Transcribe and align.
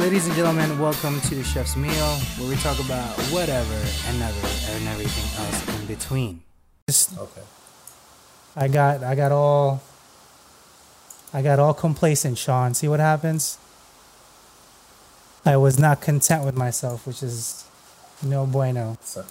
Ladies 0.00 0.26
and 0.26 0.34
gentlemen, 0.34 0.78
welcome 0.78 1.20
to 1.20 1.34
the 1.34 1.44
Chef's 1.44 1.76
Meal, 1.76 1.92
where 2.38 2.48
we 2.48 2.56
talk 2.56 2.80
about 2.80 3.14
whatever 3.30 3.74
and 4.06 4.18
never 4.18 4.46
and 4.70 4.88
everything 4.88 5.44
else 5.44 5.78
in 5.78 5.86
between. 5.86 6.40
Okay. 7.18 7.42
I 8.56 8.66
got 8.68 9.04
I 9.04 9.14
got 9.14 9.30
all 9.30 9.82
I 11.34 11.42
got 11.42 11.58
all 11.58 11.74
complacent, 11.74 12.38
Sean. 12.38 12.72
See 12.72 12.88
what 12.88 12.98
happens? 12.98 13.58
I 15.44 15.58
was 15.58 15.78
not 15.78 16.00
content 16.00 16.46
with 16.46 16.56
myself, 16.56 17.06
which 17.06 17.22
is 17.22 17.68
no 18.22 18.46
bueno. 18.46 18.96
So, 19.02 19.26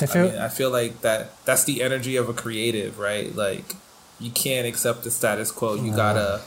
If 0.00 0.14
I 0.14 0.20
it- 0.20 0.32
mean, 0.32 0.40
I 0.40 0.48
feel 0.48 0.70
like 0.70 1.00
that 1.00 1.44
that's 1.44 1.64
the 1.64 1.82
energy 1.82 2.14
of 2.14 2.28
a 2.28 2.32
creative, 2.32 3.00
right? 3.00 3.34
Like 3.34 3.74
you 4.20 4.30
can't 4.30 4.64
accept 4.64 5.02
the 5.02 5.10
status 5.10 5.50
quo. 5.50 5.74
You 5.74 5.88
uh-huh. 5.88 5.96
gotta 5.96 6.40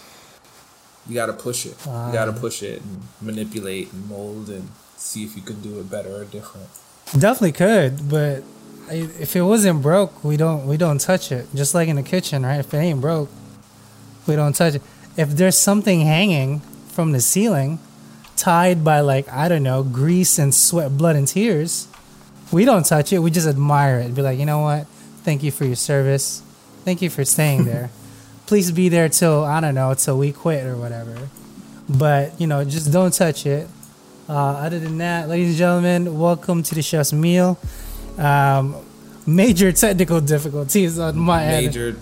you 1.07 1.15
gotta 1.15 1.33
push 1.33 1.65
it. 1.65 1.75
You 1.85 1.91
ah, 1.91 2.11
gotta 2.11 2.33
push 2.33 2.63
it 2.63 2.81
and 2.81 3.01
manipulate 3.21 3.91
and 3.93 4.09
mold 4.09 4.49
and 4.49 4.69
see 4.95 5.23
if 5.23 5.36
you 5.36 5.41
can 5.41 5.61
do 5.61 5.79
it 5.79 5.89
better 5.89 6.21
or 6.21 6.25
different. 6.25 6.68
Definitely 7.13 7.54
could, 7.54 8.09
but 8.09 8.43
if 8.89 9.35
it 9.35 9.41
wasn't 9.41 9.82
broke, 9.82 10.23
we 10.23 10.37
don't 10.37 10.68
we 10.68 10.77
don't 10.77 10.99
touch 10.99 11.32
it. 11.32 11.47
Just 11.55 11.73
like 11.73 11.87
in 11.87 11.96
the 11.96 12.04
kitchen, 12.04 12.46
right? 12.46 12.59
If 12.59 12.73
it 12.73 12.77
ain't 12.77 13.01
broke, 13.01 13.29
we 14.27 14.35
don't 14.35 14.54
touch 14.54 14.75
it. 14.75 14.82
If 15.15 15.29
there's 15.32 15.57
something 15.57 16.01
hanging 16.01 16.59
from 16.89 17.11
the 17.11 17.21
ceiling, 17.21 17.79
tied 18.35 18.83
by 18.83 18.99
like 18.99 19.29
I 19.32 19.47
don't 19.47 19.63
know 19.63 19.83
grease 19.83 20.37
and 20.39 20.54
sweat, 20.54 20.97
blood 20.97 21.15
and 21.15 21.27
tears, 21.27 21.87
we 22.51 22.65
don't 22.65 22.85
touch 22.85 23.13
it. 23.13 23.19
We 23.19 23.32
just 23.32 23.47
admire 23.47 23.99
it. 23.99 24.15
Be 24.15 24.21
like, 24.21 24.39
you 24.39 24.46
know 24.46 24.60
what? 24.60 24.87
Thank 25.24 25.43
you 25.43 25.51
for 25.51 25.65
your 25.65 25.75
service. 25.75 26.41
Thank 26.83 27.01
you 27.01 27.10
for 27.10 27.25
staying 27.25 27.65
there. 27.65 27.89
Please 28.47 28.71
be 28.71 28.87
there 28.87 29.10
till 29.10 29.43
I 29.43 29.60
don't 29.60 29.75
know 29.75 29.93
till 29.93 30.18
we 30.18 30.32
quit 30.32 30.65
or 30.65 30.78
whatever. 30.78 31.29
But 31.89 32.39
you 32.39 32.47
know, 32.47 32.64
just 32.64 32.92
don't 32.94 33.14
touch 33.14 33.45
it. 33.45 33.67
Uh, 34.30 34.33
other 34.33 34.80
than 34.80 34.97
that, 35.00 35.28
ladies 35.28 35.50
and 35.50 35.58
gentlemen, 35.58 36.17
welcome 36.17 36.64
to 36.64 36.75
the 36.75 36.81
chef's 36.81 37.11
meal. 37.11 37.59
Um, 38.17 38.75
major 39.25 39.73
technical 39.73 40.21
difficulties 40.21 40.97
on 40.97 41.17
my 41.17 41.44
end. 41.44 41.66
Major 41.67 41.95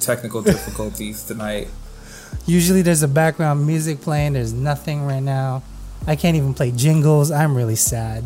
technical 0.00 0.42
difficulties 0.42 1.22
tonight. 1.24 1.68
Usually 2.46 2.82
there's 2.82 3.04
a 3.04 3.08
background 3.08 3.64
music 3.64 4.00
playing. 4.00 4.32
There's 4.32 4.52
nothing 4.52 5.04
right 5.04 5.22
now. 5.22 5.62
I 6.08 6.16
can't 6.16 6.36
even 6.36 6.54
play 6.54 6.72
jingles. 6.72 7.30
I'm 7.30 7.56
really 7.56 7.76
sad. 7.76 8.24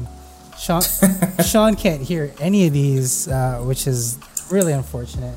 Sean, 0.58 0.82
Sean 1.44 1.74
can't 1.74 2.00
hear 2.00 2.32
any 2.40 2.66
of 2.66 2.72
these, 2.72 3.28
uh, 3.28 3.60
which 3.60 3.86
is 3.86 4.18
really 4.50 4.72
unfortunate. 4.72 5.36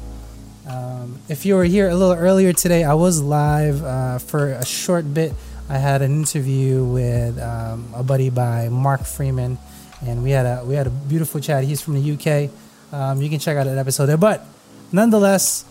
Um, 0.68 1.20
if 1.30 1.46
you 1.46 1.56
were 1.56 1.64
here 1.64 1.90
a 1.90 1.96
little 1.96 2.16
earlier 2.16 2.52
today, 2.52 2.84
I 2.84 2.96
was 2.96 3.22
live 3.22 3.84
uh, 3.84 4.18
for 4.18 4.54
a 4.54 4.66
short 4.66 5.14
bit. 5.14 5.34
I 5.70 5.78
had 5.78 6.02
an 6.02 6.12
interview 6.12 6.84
with 6.84 7.40
um, 7.40 7.94
a 7.96 8.02
buddy 8.02 8.30
by 8.30 8.70
Mark 8.70 9.04
Freeman, 9.06 9.60
and 10.06 10.24
we 10.24 10.32
had 10.32 10.46
a 10.46 10.66
we 10.66 10.74
had 10.76 10.88
a 10.88 10.90
beautiful 10.90 11.40
chat. 11.40 11.64
He's 11.64 11.82
from 11.82 12.02
the 12.02 12.12
UK. 12.14 12.50
Um, 12.92 13.22
you 13.22 13.30
can 13.30 13.40
check 13.40 13.58
out 13.58 13.66
that 13.66 13.78
episode 13.78 14.08
there. 14.08 14.18
But 14.18 14.46
nonetheless, 14.92 15.66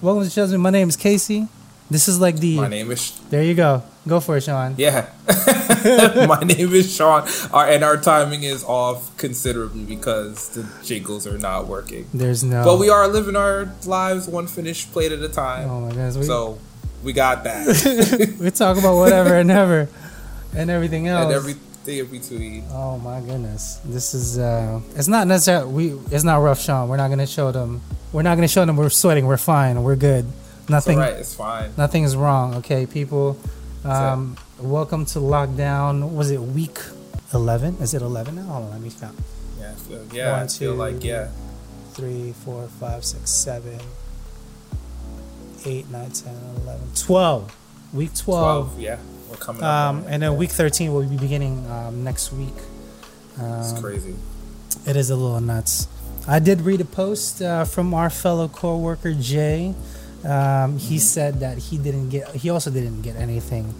welcome 0.00 0.24
to 0.24 0.30
Chef 0.30 0.48
Salty. 0.48 0.56
My 0.56 0.70
name 0.70 0.88
is 0.88 0.96
KC. 0.96 1.48
This 1.90 2.06
is 2.08 2.20
like 2.20 2.36
the 2.36 2.56
My 2.56 2.68
name 2.68 2.90
is 2.90 3.18
there 3.30 3.42
you 3.42 3.54
go. 3.54 3.82
Go 4.06 4.20
for 4.20 4.36
it, 4.36 4.42
Sean. 4.42 4.74
yeah. 4.78 5.08
My 6.28 6.40
name 6.40 6.72
is 6.74 6.94
Sean. 6.94 7.28
Our 7.52 7.66
and 7.68 7.82
our 7.84 7.96
timing 7.96 8.42
is 8.42 8.64
off 8.64 9.14
considerably 9.16 9.84
because 9.84 10.48
the 10.50 10.68
jingles 10.84 11.26
are 11.26 11.38
not 11.38 11.66
working. 11.66 12.06
There's 12.12 12.42
no. 12.44 12.64
But 12.64 12.78
we 12.78 12.88
are 12.90 13.08
living 13.08 13.36
our 13.36 13.72
lives 13.86 14.28
one 14.28 14.46
finished 14.46 14.92
plate 14.92 15.12
at 15.12 15.20
a 15.20 15.28
time. 15.28 15.68
Oh 15.70 15.80
my 15.80 15.88
goodness. 15.88 16.16
We, 16.16 16.24
So 16.24 16.58
we 17.02 17.12
got 17.12 17.44
that. 17.44 18.36
we 18.40 18.50
talk 18.50 18.76
about 18.78 18.96
whatever 18.96 19.34
and 19.36 19.50
ever, 19.50 19.88
and 20.56 20.70
everything 20.70 21.06
else. 21.08 21.24
and 21.26 21.32
everything 21.34 21.62
in 21.88 22.06
between. 22.06 22.64
Oh 22.70 22.98
my 22.98 23.20
goodness. 23.20 23.80
This 23.84 24.12
is. 24.12 24.38
uh 24.38 24.80
It's 24.94 25.08
not 25.08 25.26
necessarily. 25.26 25.72
We. 25.72 26.00
It's 26.10 26.24
not 26.24 26.38
rough, 26.42 26.60
Sean. 26.60 26.88
We're 26.88 26.98
not 26.98 27.08
gonna 27.08 27.26
show 27.26 27.50
them. 27.52 27.80
We're 28.12 28.22
not 28.22 28.34
gonna 28.36 28.48
show 28.48 28.64
them 28.64 28.76
we're 28.76 28.90
sweating. 28.90 29.26
We're 29.26 29.36
fine. 29.38 29.82
We're 29.82 29.96
good. 29.96 30.26
It's 30.68 30.86
Nothing. 30.86 30.98
it's 31.00 31.34
fine. 31.34 31.70
Nothing 31.78 32.04
is 32.04 32.14
wrong. 32.14 32.56
Okay, 32.56 32.84
people. 32.84 33.38
Um, 33.84 34.36
welcome 34.60 35.06
to 35.06 35.18
lockdown. 35.18 36.12
Was 36.12 36.30
it 36.30 36.42
week 36.42 36.78
eleven? 37.32 37.76
Is 37.76 37.94
it 37.94 38.02
eleven 38.02 38.36
now? 38.36 38.42
Hold 38.42 38.64
on. 38.66 38.70
Let 38.72 38.80
me 38.82 38.90
count. 39.00 39.16
Yeah, 39.58 39.72
feel, 39.74 40.04
yeah, 40.12 40.32
One, 40.32 40.42
I 40.42 40.46
feel 40.46 40.72
two, 40.72 40.78
like 40.78 41.02
yeah. 41.02 41.28
three, 41.94 42.32
four, 42.44 42.68
five, 42.80 43.02
six, 43.02 43.30
seven, 43.30 43.78
eight, 45.64 45.88
nine, 45.90 46.10
ten, 46.10 46.34
eleven, 46.62 46.86
twelve. 46.94 47.56
Week 47.94 48.14
twelve. 48.14 48.66
Twelve, 48.72 48.78
yeah. 48.80 48.98
We're 49.30 49.36
coming 49.36 49.62
up. 49.62 49.68
Um, 49.70 50.04
and 50.06 50.22
then 50.22 50.36
week 50.36 50.50
thirteen 50.50 50.92
will 50.92 51.06
be 51.08 51.16
beginning 51.16 51.66
um, 51.70 52.04
next 52.04 52.30
week. 52.30 52.52
it's 53.38 53.72
Um, 53.72 53.80
crazy. 53.82 54.14
it 54.86 54.96
is 54.96 55.08
a 55.08 55.16
little 55.16 55.40
nuts. 55.40 55.88
I 56.26 56.40
did 56.40 56.60
read 56.60 56.82
a 56.82 56.84
post 56.84 57.40
uh, 57.40 57.64
from 57.64 57.94
our 57.94 58.10
fellow 58.10 58.48
coworker 58.48 59.14
Jay. 59.14 59.74
Um, 60.24 60.78
he 60.78 60.98
said 60.98 61.40
that 61.40 61.58
he 61.58 61.78
didn't 61.78 62.08
get. 62.10 62.28
He 62.34 62.50
also 62.50 62.70
didn't 62.70 63.02
get 63.02 63.16
anything 63.16 63.72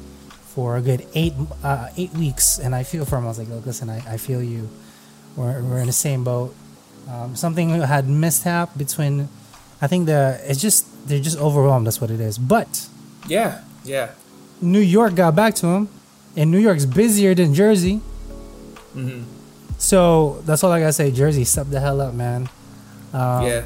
for 0.55 0.77
a 0.77 0.81
good 0.81 1.07
eight 1.15 1.35
uh, 1.65 1.89
eight 1.97 2.13
weeks, 2.13 2.59
and 2.59 2.75
I 2.75 2.83
feel 2.85 3.05
for 3.05 3.19
him. 3.19 3.25
I 3.25 3.29
was 3.29 3.39
like, 3.39 3.49
look, 3.49 3.67
listen, 3.67 3.91
I, 3.91 3.99
I 4.15 4.17
feel 4.19 4.43
you. 4.43 4.69
We're, 5.37 5.63
we're 5.63 5.79
in 5.79 5.87
the 5.87 5.93
same 5.93 6.25
boat. 6.25 6.55
Um, 7.09 7.35
something 7.37 7.71
had 7.81 8.09
mishap 8.09 8.77
between. 8.77 9.29
I 9.81 9.87
think 9.87 10.07
the 10.07 10.41
it's 10.45 10.61
just 10.61 10.87
they're 11.09 11.21
just 11.21 11.39
overwhelmed. 11.39 11.87
That's 11.87 12.01
what 12.01 12.11
it 12.11 12.21
is. 12.21 12.39
But 12.39 12.89
Yeah, 13.27 13.63
yeah. 13.85 14.11
New 14.61 14.81
York 14.81 15.15
got 15.15 15.35
back 15.37 15.55
to 15.57 15.67
him, 15.67 15.89
and 16.37 16.51
New 16.51 16.59
York's 16.59 16.85
busier 16.87 17.35
than 17.35 17.55
Jersey. 17.55 17.97
hmm 18.95 19.23
So 19.79 20.43
that's 20.47 20.63
all 20.65 20.73
I 20.73 20.81
gotta 20.81 20.93
say. 20.93 21.11
Jersey, 21.11 21.45
step 21.45 21.67
the 21.71 21.81
hell 21.81 22.01
up, 22.01 22.15
man. 22.15 22.49
Um, 23.13 23.47
yeah. 23.47 23.65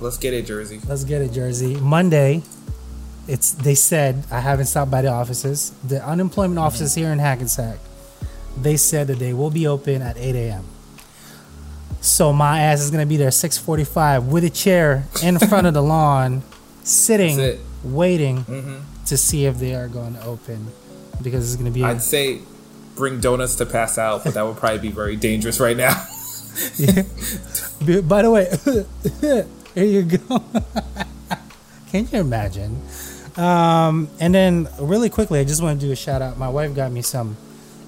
Let's 0.00 0.18
get 0.18 0.34
it, 0.34 0.46
Jersey. 0.46 0.80
Let's 0.86 1.04
get 1.04 1.22
it, 1.22 1.32
Jersey. 1.32 1.76
Monday, 1.76 2.42
it's 3.26 3.52
they 3.52 3.74
said 3.74 4.24
I 4.30 4.40
haven't 4.40 4.66
stopped 4.66 4.90
by 4.90 5.02
the 5.02 5.08
offices. 5.08 5.72
The 5.84 6.04
unemployment 6.04 6.58
offices 6.58 6.94
here 6.94 7.10
in 7.10 7.18
Hackensack, 7.18 7.78
they 8.60 8.76
said 8.76 9.06
that 9.08 9.18
they 9.18 9.32
will 9.32 9.50
be 9.50 9.66
open 9.66 10.02
at 10.02 10.16
8 10.16 10.34
a.m. 10.34 10.64
So 12.00 12.32
my 12.32 12.60
ass 12.60 12.80
is 12.80 12.90
gonna 12.90 13.06
be 13.06 13.16
there 13.16 13.30
6:45 13.30 14.28
with 14.28 14.44
a 14.44 14.50
chair 14.50 15.04
in 15.22 15.38
front 15.38 15.66
of 15.66 15.74
the 15.74 15.82
lawn, 15.94 16.42
sitting, 16.84 17.58
waiting 17.84 18.38
hmm 18.38 18.76
to 19.08 19.16
see 19.16 19.46
if 19.46 19.58
they 19.58 19.74
are 19.74 19.88
going 19.88 20.12
to 20.12 20.22
open 20.24 20.66
because 21.22 21.50
it's 21.50 21.56
gonna 21.56 21.70
be. 21.70 21.82
I'd 21.82 22.02
say 22.02 22.40
bring 22.94 23.20
donuts 23.20 23.54
to 23.56 23.66
pass 23.66 23.96
out, 23.96 24.22
but 24.22 24.34
that 24.34 24.42
would 24.42 24.58
probably 24.58 24.80
be 24.80 24.90
very 24.90 25.16
dangerous 25.16 25.60
right 25.60 25.76
now. 25.76 26.06
Yeah. 26.78 27.02
By- 28.02 28.22
the 28.22 28.30
way, 28.30 29.44
here 29.74 29.84
you 29.84 30.02
go. 30.02 30.42
Can 31.90 32.06
you 32.10 32.20
imagine? 32.20 32.82
Um, 33.36 34.08
and 34.20 34.34
then, 34.34 34.68
really 34.80 35.08
quickly, 35.10 35.40
I 35.40 35.44
just 35.44 35.62
want 35.62 35.80
to 35.80 35.86
do 35.86 35.92
a 35.92 35.96
shout 35.96 36.20
out. 36.22 36.38
My 36.38 36.48
wife 36.48 36.74
got 36.74 36.90
me 36.90 37.02
some 37.02 37.36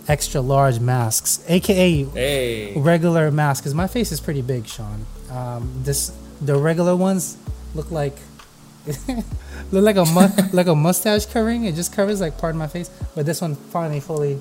extra 0.08 0.40
large 0.40 0.80
masks, 0.80 1.44
aka 1.48 2.04
hey. 2.04 2.72
regular 2.76 3.30
masks, 3.30 3.60
because 3.62 3.74
my 3.74 3.86
face 3.86 4.12
is 4.12 4.20
pretty 4.20 4.42
big, 4.42 4.66
Sean. 4.66 5.04
Um, 5.30 5.72
this 5.84 6.12
the 6.40 6.56
regular 6.56 6.96
ones 6.96 7.36
look 7.74 7.90
like 7.90 8.16
look 9.72 9.84
like 9.84 9.96
a 9.96 10.04
mu- 10.06 10.48
like 10.52 10.66
a 10.68 10.74
mustache 10.74 11.26
covering. 11.26 11.64
It 11.64 11.74
just 11.74 11.92
covers 11.92 12.20
like 12.20 12.38
part 12.38 12.54
of 12.54 12.58
my 12.58 12.66
face, 12.68 12.90
but 13.14 13.26
this 13.26 13.40
one 13.40 13.54
finally 13.56 14.00
fully 14.00 14.40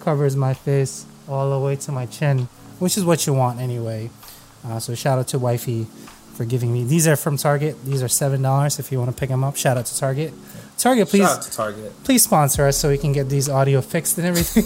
covers 0.00 0.36
my 0.36 0.54
face 0.54 1.06
all 1.28 1.50
the 1.50 1.58
way 1.64 1.76
to 1.76 1.92
my 1.92 2.06
chin, 2.06 2.48
which 2.78 2.96
is 2.96 3.04
what 3.04 3.26
you 3.26 3.32
want 3.34 3.60
anyway. 3.60 4.10
Uh, 4.64 4.78
so 4.78 4.94
shout 4.94 5.18
out 5.18 5.28
to 5.28 5.38
wifey 5.38 5.86
for 6.34 6.44
giving 6.44 6.72
me. 6.72 6.84
These 6.84 7.06
are 7.08 7.16
from 7.16 7.36
Target. 7.36 7.82
These 7.84 8.02
are 8.02 8.08
seven 8.08 8.42
dollars 8.42 8.78
if 8.78 8.90
you 8.92 8.98
want 8.98 9.10
to 9.10 9.16
pick 9.18 9.28
them 9.30 9.44
up. 9.44 9.56
Shout 9.56 9.76
out 9.76 9.86
to 9.86 9.98
Target. 9.98 10.32
Target, 10.78 11.08
please 11.08 11.22
Shout 11.22 11.36
out 11.38 11.42
to 11.42 11.50
Target. 11.52 12.04
please 12.04 12.22
sponsor 12.24 12.66
us 12.66 12.76
so 12.76 12.88
we 12.90 12.98
can 12.98 13.12
get 13.12 13.30
these 13.30 13.48
audio 13.48 13.80
fixed 13.80 14.18
and 14.18 14.26
everything. 14.26 14.64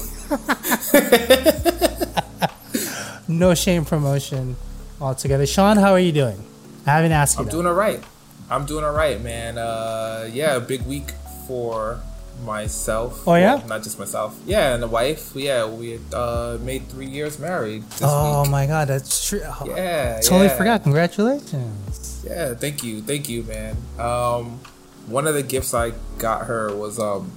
no 3.28 3.54
shame 3.54 3.84
promotion 3.84 4.56
altogether. 5.00 5.46
Sean, 5.46 5.76
how 5.76 5.92
are 5.92 6.00
you 6.00 6.12
doing? 6.12 6.42
I 6.86 6.90
haven't 6.90 7.12
asked 7.12 7.36
you. 7.36 7.40
I'm 7.42 7.46
that. 7.46 7.52
doing 7.52 7.66
all 7.66 7.74
right. 7.74 8.02
I'm 8.50 8.66
doing 8.66 8.84
all 8.84 8.92
right, 8.92 9.20
man. 9.20 9.58
Uh, 9.58 10.28
yeah, 10.32 10.56
a 10.56 10.60
big 10.60 10.82
week 10.82 11.12
for 11.46 12.00
myself. 12.44 13.26
Oh, 13.26 13.34
yeah? 13.34 13.56
Well, 13.56 13.66
not 13.68 13.82
just 13.82 13.98
myself. 13.98 14.38
Yeah, 14.46 14.74
and 14.74 14.82
the 14.82 14.86
wife. 14.88 15.32
Yeah, 15.34 15.66
we 15.66 15.98
uh, 16.12 16.58
made 16.62 16.88
three 16.88 17.06
years 17.06 17.38
married 17.38 17.82
this 17.90 18.02
oh 18.04 18.42
week. 18.42 18.50
my 18.50 18.66
god, 18.66 18.88
that's 18.88 19.28
true. 19.28 19.42
Oh, 19.44 19.66
Yeah, 19.66 20.20
totally 20.20 20.46
yeah. 20.46 20.56
forgot. 20.56 20.82
Congratulations. 20.82 22.24
Yeah, 22.26 22.54
thank 22.54 22.82
you, 22.82 23.00
thank 23.02 23.28
you, 23.28 23.42
man. 23.44 23.76
Um, 23.98 24.60
one 25.06 25.26
of 25.26 25.34
the 25.34 25.42
gifts 25.42 25.74
I 25.74 25.92
got 26.18 26.46
her 26.46 26.74
was 26.74 26.98
um, 26.98 27.32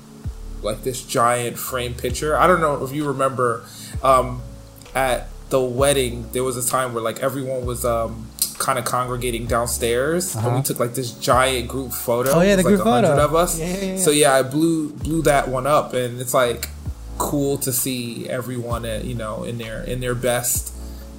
like 0.62 0.84
this 0.84 1.04
giant 1.06 1.58
frame 1.58 1.94
picture. 1.94 2.38
I 2.38 2.48
don't 2.48 2.62
know 2.62 2.84
if 2.84 2.92
you 2.92 3.06
remember, 3.08 3.64
um, 4.04 4.42
at 4.96 5.28
the 5.50 5.60
wedding 5.62 6.28
there 6.32 6.44
was 6.44 6.58
a 6.58 6.68
time 6.68 6.94
where 6.96 7.04
like 7.04 7.20
everyone 7.20 7.64
was 7.66 7.86
um 7.86 8.28
kind 8.64 8.80
of 8.80 8.86
congregating 8.86 9.46
downstairs, 9.46 10.36
and 10.36 10.46
Uh-huh. 10.46 10.56
we 10.58 10.64
took 10.64 10.80
like 10.80 10.94
this 10.96 11.12
giant 11.12 11.68
group 11.68 11.92
photo. 11.92 12.32
Oh, 12.32 12.42
yeah, 12.42 12.56
the 12.56 12.64
group 12.64 12.84
like, 12.86 13.04
photo. 13.06 13.24
of 13.24 13.36
us. 13.36 13.60
Yeah, 13.60 13.66
yeah, 13.68 13.84
yeah. 13.94 13.98
So 13.98 14.10
yeah, 14.12 14.34
I 14.34 14.42
blew 14.42 14.90
blew 15.06 15.22
that 15.24 15.50
one 15.50 15.68
up, 15.68 15.94
and 15.94 16.20
it's 16.22 16.34
like 16.34 16.70
cool 17.18 17.58
to 17.60 17.72
see 17.72 18.28
everyone 18.30 18.86
at 18.86 19.06
you 19.06 19.16
know 19.16 19.44
in 19.44 19.58
their 19.58 19.84
in 19.84 20.00
their 20.00 20.16
best, 20.16 20.74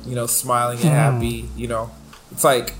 you 0.06 0.14
know, 0.14 0.26
smiling 0.26 0.79
and 0.81 0.88
happy. 0.88 1.49
You 1.56 1.69
know, 1.69 1.91
it's 2.32 2.44
like 2.44 2.75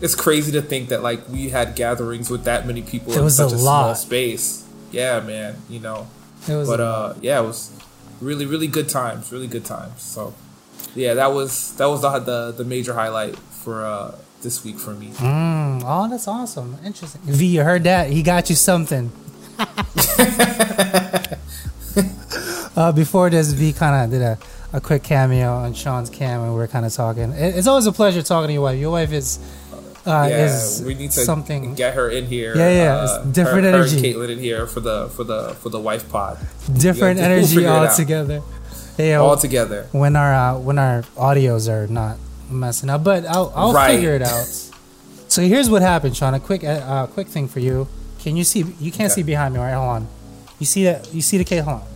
it's 0.00 0.14
crazy 0.14 0.52
to 0.52 0.62
think 0.62 0.90
that 0.90 1.02
like 1.02 1.26
we 1.28 1.48
had 1.48 1.74
gatherings 1.74 2.30
with 2.30 2.44
that 2.44 2.66
many 2.66 2.82
people 2.82 3.12
It 3.12 3.20
in 3.20 3.30
such 3.30 3.52
a 3.52 3.56
a, 3.56 3.58
lot. 3.58 3.82
small 3.82 3.94
space. 3.96 4.64
Yeah, 4.92 5.20
man. 5.20 5.56
You 5.68 5.80
know, 5.80 6.06
It 6.46 6.54
was 6.54 6.68
but 6.68 6.80
uh, 6.80 7.14
yeah, 7.20 7.40
it 7.40 7.46
was 7.46 7.70
really 8.20 8.46
really 8.46 8.68
good 8.68 8.88
times. 8.88 9.32
Really 9.32 9.48
good 9.48 9.64
times. 9.64 10.02
So 10.02 10.34
yeah, 10.94 11.14
that 11.14 11.32
was 11.32 11.74
that 11.78 11.86
was 11.86 12.02
the 12.02 12.10
the, 12.20 12.52
the 12.58 12.64
major 12.64 12.94
highlight 12.94 13.34
for 13.58 13.84
uh 13.84 14.16
this 14.42 14.64
week 14.64 14.78
for 14.78 14.94
me. 14.94 15.08
Mm, 15.08 15.82
oh, 15.84 16.08
that's 16.08 16.28
awesome. 16.28 16.78
Interesting. 16.84 17.20
V, 17.24 17.46
you 17.46 17.62
heard 17.62 17.84
that? 17.84 18.10
He 18.10 18.22
got 18.22 18.48
you 18.48 18.56
something. 18.56 19.10
uh, 22.76 22.92
before 22.92 23.30
this, 23.30 23.52
V 23.52 23.72
kind 23.72 24.04
of 24.04 24.10
did 24.10 24.22
a, 24.22 24.38
a 24.72 24.80
quick 24.80 25.02
cameo 25.02 25.52
on 25.52 25.74
Sean's 25.74 26.08
cam, 26.10 26.42
and 26.42 26.54
we 26.54 26.60
are 26.60 26.68
kind 26.68 26.86
of 26.86 26.92
talking. 26.92 27.32
It, 27.32 27.56
it's 27.56 27.66
always 27.66 27.86
a 27.86 27.92
pleasure 27.92 28.22
talking 28.22 28.48
to 28.48 28.52
your 28.52 28.62
wife. 28.62 28.78
Your 28.78 28.92
wife 28.92 29.10
is 29.12 29.40
uh, 30.06 30.26
yeah, 30.30 30.46
is 30.46 30.82
we 30.82 30.94
need 30.94 31.10
to 31.10 31.20
something 31.20 31.74
get 31.74 31.94
her 31.94 32.08
in 32.08 32.26
here. 32.26 32.56
Yeah, 32.56 32.70
yeah, 32.70 32.94
uh, 32.94 33.04
it's 33.04 33.32
different 33.32 33.64
her, 33.64 33.74
energy. 33.74 33.96
Her 33.96 34.18
Caitlin 34.18 34.30
in 34.30 34.38
here 34.38 34.66
for 34.66 34.80
the 34.80 35.08
for 35.08 35.24
the 35.24 35.54
for 35.54 35.68
the 35.68 35.80
wife 35.80 36.08
pod 36.08 36.38
different 36.72 37.20
energy 37.20 37.66
altogether. 37.66 38.42
Yeah, 38.96 39.16
all 39.16 39.36
together. 39.36 39.88
when 39.92 40.16
our 40.16 40.32
uh, 40.32 40.58
when 40.58 40.78
our 40.78 41.02
audios 41.16 41.68
are 41.68 41.86
not 41.88 42.16
messing 42.50 42.90
up. 42.90 43.04
But 43.04 43.26
I'll 43.26 43.52
I'll 43.54 43.72
Right. 43.72 43.94
figure 43.94 44.14
it 44.14 44.22
out. 44.22 44.46
So 45.28 45.42
here's 45.42 45.68
what 45.68 45.82
happened, 45.82 46.16
Sean. 46.16 46.34
A 46.34 46.40
quick 46.40 46.64
uh, 46.64 46.68
uh, 46.68 47.06
quick 47.06 47.28
thing 47.28 47.48
for 47.48 47.60
you. 47.60 47.86
Can 48.20 48.36
you 48.36 48.44
see? 48.44 48.60
You 48.80 48.90
can't 48.90 49.10
Okay. 49.12 49.20
see 49.20 49.22
behind 49.22 49.54
me, 49.54 49.60
right? 49.60 49.72
Hold 49.74 49.88
on. 49.90 50.08
You 50.58 50.66
see 50.66 50.84
that? 50.84 51.12
You 51.14 51.22
see 51.22 51.38
the 51.38 51.44
case? 51.44 51.62
Hold 51.64 51.82
on. 51.82 51.86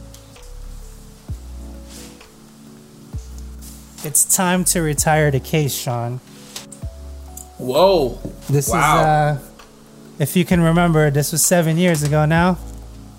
It's 4.04 4.25
time 4.25 4.64
to 4.66 4.82
retire 4.82 5.31
the 5.31 5.40
case, 5.40 5.72
Sean. 5.75 6.20
Whoa! 7.58 8.19
This 8.50 8.69
Wow. 8.69 8.78
is, 8.78 9.06
uh, 9.06 9.38
if 10.19 10.37
you 10.37 10.44
can 10.44 10.60
remember, 10.60 11.10
this 11.10 11.31
was 11.31 11.43
seven 11.44 11.76
years 11.78 12.02
ago 12.02 12.25
now, 12.25 12.58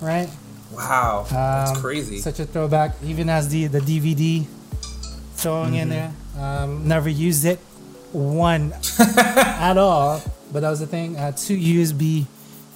right? 0.00 0.28
Wow, 0.70 1.24
that's 1.30 1.70
Um, 1.70 1.76
crazy. 1.80 2.20
Such 2.20 2.40
a 2.40 2.44
throwback, 2.44 2.96
even 3.02 3.30
as 3.30 3.48
the 3.48 3.66
the 3.68 3.80
DVD 3.80 4.46
throwing 5.36 5.74
in 5.76 5.88
there. 5.88 6.12
Um, 6.38 6.86
never 6.88 7.08
used 7.08 7.44
it 7.44 7.58
one 8.12 8.72
at 8.98 9.76
all, 9.76 10.22
but 10.52 10.60
that 10.60 10.70
was 10.70 10.80
the 10.80 10.86
thing. 10.86 11.16
Uh, 11.16 11.32
two 11.32 11.56
USB 11.56 12.26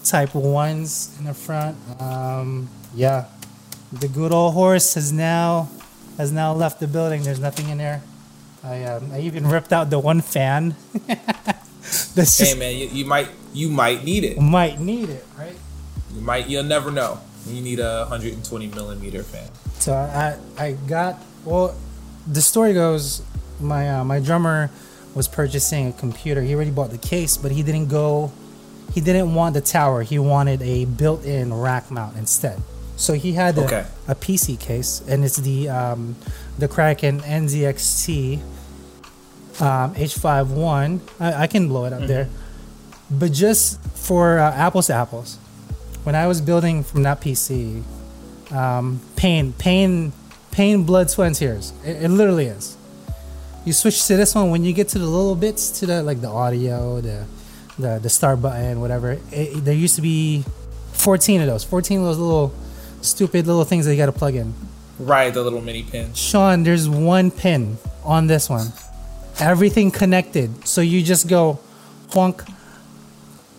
Type 0.05 0.35
ones 0.35 1.15
in 1.19 1.27
the 1.27 1.35
front. 1.35 1.77
Um, 2.01 2.71
yeah, 2.95 3.27
the 3.93 4.09
good 4.09 4.33
old 4.33 4.55
horse 4.55 4.95
has 4.95 5.13
now 5.13 5.69
has 6.17 6.33
now 6.33 6.55
left 6.55 6.81
the 6.81 6.87
building. 6.87 7.25
There's 7.25 7.41
nothing 7.41 7.69
in 7.69 7.79
there. 7.79 8.01
I 8.65 8.85
um, 8.85 9.11
I 9.13 9.21
even 9.21 9.47
ripped 9.47 9.73
out 9.73 9.91
the 9.91 9.99
one 9.99 10.23
fan. 10.23 10.77
That's 12.15 12.39
hey 12.39 12.55
man, 12.59 12.77
you, 12.77 12.87
you 12.87 13.05
might 13.05 13.29
you 13.53 13.69
might 13.69 14.03
need 14.05 14.25
it. 14.25 14.41
might 14.41 14.81
need 14.81 15.11
it, 15.11 15.27
right? 15.37 15.57
You 16.15 16.21
might 16.23 16.49
you'll 16.49 16.63
never 16.63 16.91
know. 16.91 17.21
You 17.47 17.61
need 17.61 17.81
a 17.81 18.07
120 18.09 18.69
millimeter 18.69 19.23
fan. 19.23 19.51
So 19.79 19.93
I 19.93 20.39
I 20.57 20.73
got 20.87 21.21
well. 21.45 21.75
The 22.27 22.41
story 22.41 22.73
goes, 22.73 23.23
my 23.61 23.89
uh, 23.91 24.05
my 24.05 24.21
drummer 24.21 24.71
was 25.15 25.27
purchasing 25.29 25.89
a 25.89 25.93
computer. 25.93 26.43
He 26.43 26.55
already 26.55 26.71
bought 26.71 26.91
the 26.91 26.99
case, 26.99 27.37
but 27.37 27.51
he 27.53 27.63
didn't 27.63 27.89
go. 27.89 28.31
He 28.95 29.01
didn't 29.01 29.35
want 29.35 29.55
the 29.55 29.61
tower. 29.61 30.03
He 30.03 30.19
wanted 30.19 30.63
a 30.63 30.85
built-in 30.87 31.53
rack 31.53 31.91
mount 31.91 32.17
instead. 32.17 32.61
So 32.97 33.13
he 33.15 33.33
had 33.33 33.57
a, 33.59 33.65
Okay. 33.65 33.87
a 34.09 34.15
PC 34.15 34.59
case, 34.59 35.03
and 35.09 35.25
it's 35.25 35.37
the 35.37 35.69
um, 35.69 36.17
the 36.59 36.69
Kraken 36.69 37.21
NZXT 37.21 38.41
um, 39.61 39.95
H51. 39.95 41.01
I, 41.21 41.43
I 41.43 41.47
can 41.47 41.69
blow 41.69 41.85
it 41.85 41.93
up 41.93 42.07
there, 42.07 42.29
but 43.11 43.33
just 43.33 43.81
for 43.95 44.39
uh, 44.39 44.53
apples 44.53 44.87
to 44.89 44.95
apples, 44.95 45.37
when 46.05 46.15
I 46.15 46.27
was 46.27 46.41
building 46.41 46.83
from 46.83 47.03
that 47.05 47.21
PC, 47.21 47.83
um, 48.53 49.01
pain, 49.17 49.53
pain, 49.53 50.13
pain, 50.51 50.85
blood, 50.85 51.11
sweat, 51.11 51.27
and 51.29 51.37
tears. 51.37 51.73
It, 51.85 52.05
it 52.05 52.09
literally 52.09 52.47
is. 52.47 52.77
You 53.69 53.75
switch 53.75 54.07
to 54.07 54.17
this 54.17 54.35
one 54.35 54.49
when 54.49 54.65
you 54.65 54.73
get 54.73 54.89
to 54.89 54.99
the 54.99 55.05
little 55.05 55.35
bits, 55.35 55.81
to 55.81 55.85
the 55.85 56.03
like 56.03 56.23
the 56.23 56.29
audio, 56.29 57.03
the 57.03 57.27
the, 57.79 57.99
the 57.99 58.09
start 58.09 58.41
button, 58.41 58.81
whatever. 58.81 59.19
It, 59.31 59.63
there 59.63 59.75
used 59.75 59.97
to 59.97 60.01
be 60.01 60.43
14 60.93 61.43
of 61.43 61.49
those, 61.49 61.65
14 61.65 61.99
of 61.99 62.05
those 62.07 62.17
little 62.17 62.55
stupid 63.03 63.47
little 63.47 63.65
things 63.65 63.85
that 63.85 63.93
you 63.93 63.99
got 63.99 64.07
to 64.07 64.13
plug 64.13 64.37
in. 64.37 64.55
Right, 64.99 65.35
the 65.35 65.43
little 65.43 65.61
mini 65.61 65.83
pin. 65.83 66.15
Sean, 66.15 66.63
there's 66.63 66.89
one 66.89 67.31
pin 67.31 67.77
on 68.05 68.27
this 68.27 68.49
one. 68.49 68.69
Everything 69.39 69.91
connected. 69.91 70.67
So 70.67 70.81
you 70.81 71.03
just 71.03 71.29
go 71.29 71.61
honk. 72.09 72.43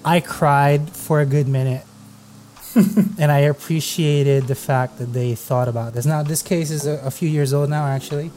I 0.04 0.22
cried 0.22 0.90
for 0.90 1.22
a 1.22 1.26
good 1.28 1.48
minute. 1.48 1.86
and 2.76 3.32
I 3.32 3.42
appreciated 3.42 4.48
the 4.48 4.56
fact 4.56 4.98
that 4.98 5.14
they 5.14 5.36
thought 5.36 5.68
about 5.68 5.94
this. 5.94 6.08
Now, 6.08 6.24
this 6.24 6.42
case 6.42 6.72
is 6.72 6.88
a, 6.88 7.00
a 7.06 7.12
few 7.12 7.30
years 7.30 7.54
old 7.54 7.70
now, 7.70 7.86
actually. 7.86 8.32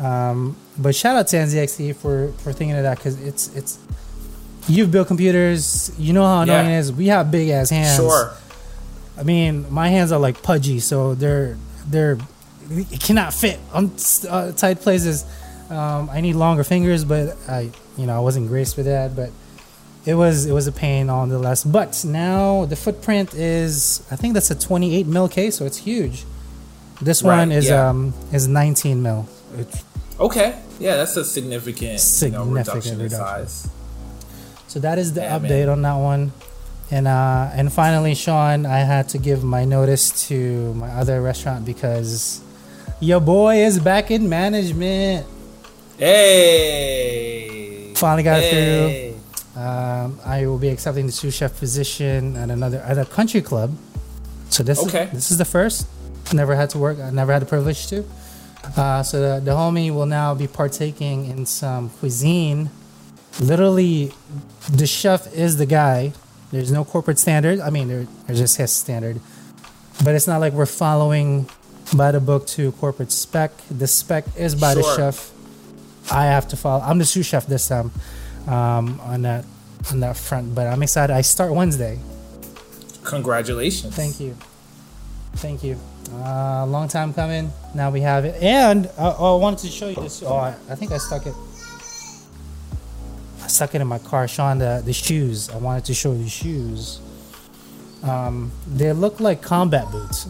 Um, 0.00 0.56
but 0.78 0.94
shout 0.94 1.16
out 1.16 1.28
to 1.28 1.36
NZXT 1.36 1.96
for, 1.96 2.32
for 2.38 2.52
thinking 2.52 2.76
of 2.76 2.82
that 2.82 2.98
because 2.98 3.20
it's 3.22 3.54
it's 3.56 3.78
you've 4.68 4.90
built 4.90 5.08
computers. 5.08 5.90
You 5.98 6.12
know 6.12 6.24
how 6.26 6.42
annoying 6.42 6.66
Yeah. 6.66 6.76
it 6.76 6.78
is. 6.80 6.92
We 6.92 7.06
have 7.08 7.30
big 7.30 7.48
ass 7.48 7.70
hands. 7.70 7.96
Sure. 7.96 8.32
I 9.18 9.22
mean, 9.22 9.64
my 9.72 9.88
hands 9.88 10.12
are 10.12 10.18
like 10.18 10.42
pudgy, 10.42 10.80
so 10.80 11.14
they're 11.14 11.56
they're 11.88 12.18
it 12.70 13.00
cannot 13.00 13.32
fit 13.32 13.58
on 13.72 13.92
uh, 14.28 14.52
tight 14.52 14.80
places. 14.80 15.24
Um, 15.70 16.10
I 16.10 16.20
need 16.20 16.34
longer 16.34 16.62
fingers, 16.64 17.04
but 17.04 17.36
I 17.48 17.70
you 17.96 18.06
know 18.06 18.14
I 18.16 18.20
wasn't 18.20 18.48
graced 18.48 18.76
with 18.76 18.86
that, 18.86 19.16
but 19.16 19.30
it 20.04 20.14
was 20.14 20.44
it 20.44 20.52
was 20.52 20.66
a 20.66 20.72
pain 20.72 21.06
nonetheless. 21.06 21.64
But 21.64 22.04
now 22.04 22.66
the 22.66 22.76
footprint 22.76 23.32
is 23.34 24.06
I 24.10 24.16
think 24.16 24.34
that's 24.34 24.50
a 24.50 24.54
28 24.54 25.06
mil 25.06 25.28
case, 25.28 25.56
so 25.56 25.64
it's 25.64 25.78
huge. 25.78 26.24
This 27.00 27.22
Right, 27.22 27.38
one 27.38 27.52
is 27.52 27.68
yeah. 27.68 27.88
um 27.88 28.12
is 28.32 28.46
19 28.46 29.02
mil. 29.02 29.26
It's, 29.56 29.84
Okay. 30.18 30.58
Yeah, 30.78 30.96
that's 30.96 31.16
a 31.16 31.24
significant, 31.24 31.82
you 31.82 31.88
know, 31.92 31.98
Significant 31.98 32.56
reduction 32.56 33.00
in 33.00 33.10
size. 33.10 33.68
So 34.68 34.80
that 34.80 34.98
is 34.98 35.12
the 35.14 35.20
Yeah, 35.22 35.38
man. 35.38 35.50
update 35.50 35.70
on 35.72 35.82
that 35.82 35.94
one. 35.96 36.32
And 36.90 37.08
uh, 37.08 37.50
and 37.52 37.72
finally, 37.72 38.14
Sean, 38.14 38.64
I 38.64 38.78
had 38.78 39.08
to 39.10 39.18
give 39.18 39.42
my 39.42 39.64
notice 39.64 40.28
to 40.28 40.72
my 40.74 40.88
other 40.90 41.20
restaurant 41.20 41.64
because 41.66 42.40
your 43.00 43.20
boy 43.20 43.56
is 43.64 43.78
back 43.80 44.10
in 44.10 44.28
management. 44.28 45.26
Hey. 46.56 47.92
Finally 47.96 48.22
got 48.22 48.40
it 48.42 48.50
through. 48.52 49.14
Um, 49.62 50.20
I 50.24 50.46
will 50.46 50.58
be 50.58 50.68
accepting 50.68 51.06
the 51.06 51.12
sous 51.12 51.34
chef 51.34 51.58
position 51.58 52.36
at 52.36 52.50
another 52.50 52.78
at 52.78 52.98
a 52.98 53.04
country 53.04 53.40
club. 53.42 53.74
So 54.50 54.62
this 54.62 54.78
Okay. 54.86 55.04
is, 55.04 55.12
this 55.12 55.30
is 55.30 55.38
the 55.38 55.44
first. 55.44 55.86
Never 56.32 56.54
had 56.56 56.70
to 56.70 56.78
work. 56.78 56.98
I 56.98 57.10
never 57.10 57.32
had 57.32 57.42
the 57.42 57.46
privilege 57.46 57.86
to. 57.88 58.04
Uh, 58.76 59.02
so 59.02 59.20
the, 59.20 59.44
the 59.44 59.50
homie 59.52 59.92
will 59.92 60.06
now 60.06 60.34
be 60.34 60.46
partaking 60.46 61.26
in 61.26 61.46
some 61.46 61.90
cuisine. 61.90 62.70
Literally, 63.40 64.12
the 64.70 64.86
chef 64.86 65.32
is 65.34 65.58
the 65.58 65.66
guy. 65.66 66.12
There's 66.50 66.72
no 66.72 66.84
corporate 66.84 67.18
standard. 67.18 67.60
I 67.60 67.70
mean, 67.70 67.88
there, 67.88 68.06
there's 68.26 68.38
just 68.38 68.56
his 68.56 68.72
standard. 68.72 69.20
But 70.04 70.14
it's 70.14 70.26
not 70.26 70.40
like 70.40 70.52
we're 70.52 70.66
following 70.66 71.48
by 71.94 72.12
the 72.12 72.20
book 72.20 72.46
to 72.48 72.72
corporate 72.72 73.12
spec. 73.12 73.52
The 73.70 73.86
spec 73.86 74.24
is 74.36 74.54
by 74.54 74.74
the 74.74 74.82
chef. 74.96 75.32
I 76.10 76.26
have 76.26 76.48
to 76.48 76.56
follow. 76.56 76.82
I'm 76.82 76.98
the 76.98 77.04
sous 77.04 77.26
chef 77.26 77.46
this 77.46 77.68
time 77.68 77.90
um, 78.46 79.00
on 79.00 79.22
that 79.22 79.44
on 79.90 80.00
that 80.00 80.16
front. 80.16 80.54
But 80.54 80.66
I'm 80.66 80.82
excited. 80.82 81.12
I 81.12 81.20
start 81.20 81.52
Wednesday. 81.52 81.98
Congratulations. 83.04 83.94
Thank 83.94 84.20
you, 84.20 84.36
thank 85.34 85.62
you. 85.62 85.78
Uh, 86.12 86.64
long 86.66 86.88
time 86.88 87.12
coming. 87.12 87.52
Now 87.74 87.90
we 87.90 88.00
have 88.00 88.24
it, 88.24 88.40
and 88.42 88.86
uh, 88.98 89.16
oh, 89.18 89.38
I 89.38 89.40
wanted 89.40 89.58
to 89.60 89.68
show 89.68 89.88
you 89.88 89.96
this. 89.96 90.22
Oh, 90.22 90.36
I, 90.36 90.54
I 90.70 90.74
think 90.74 90.92
I 90.92 90.98
stuck 90.98 91.26
it. 91.26 91.34
I 93.42 93.48
stuck 93.48 93.74
it 93.74 93.80
in 93.80 93.86
my 93.86 93.98
car, 93.98 94.28
Sean. 94.28 94.58
The 94.58 94.82
the 94.84 94.92
shoes. 94.92 95.50
I 95.50 95.56
wanted 95.56 95.84
to 95.86 95.94
show 95.94 96.12
you 96.12 96.24
the 96.24 96.28
shoes. 96.28 97.00
Um, 98.02 98.52
they 98.68 98.92
look 98.92 99.18
like 99.20 99.42
combat 99.42 99.90
boots. 99.90 100.26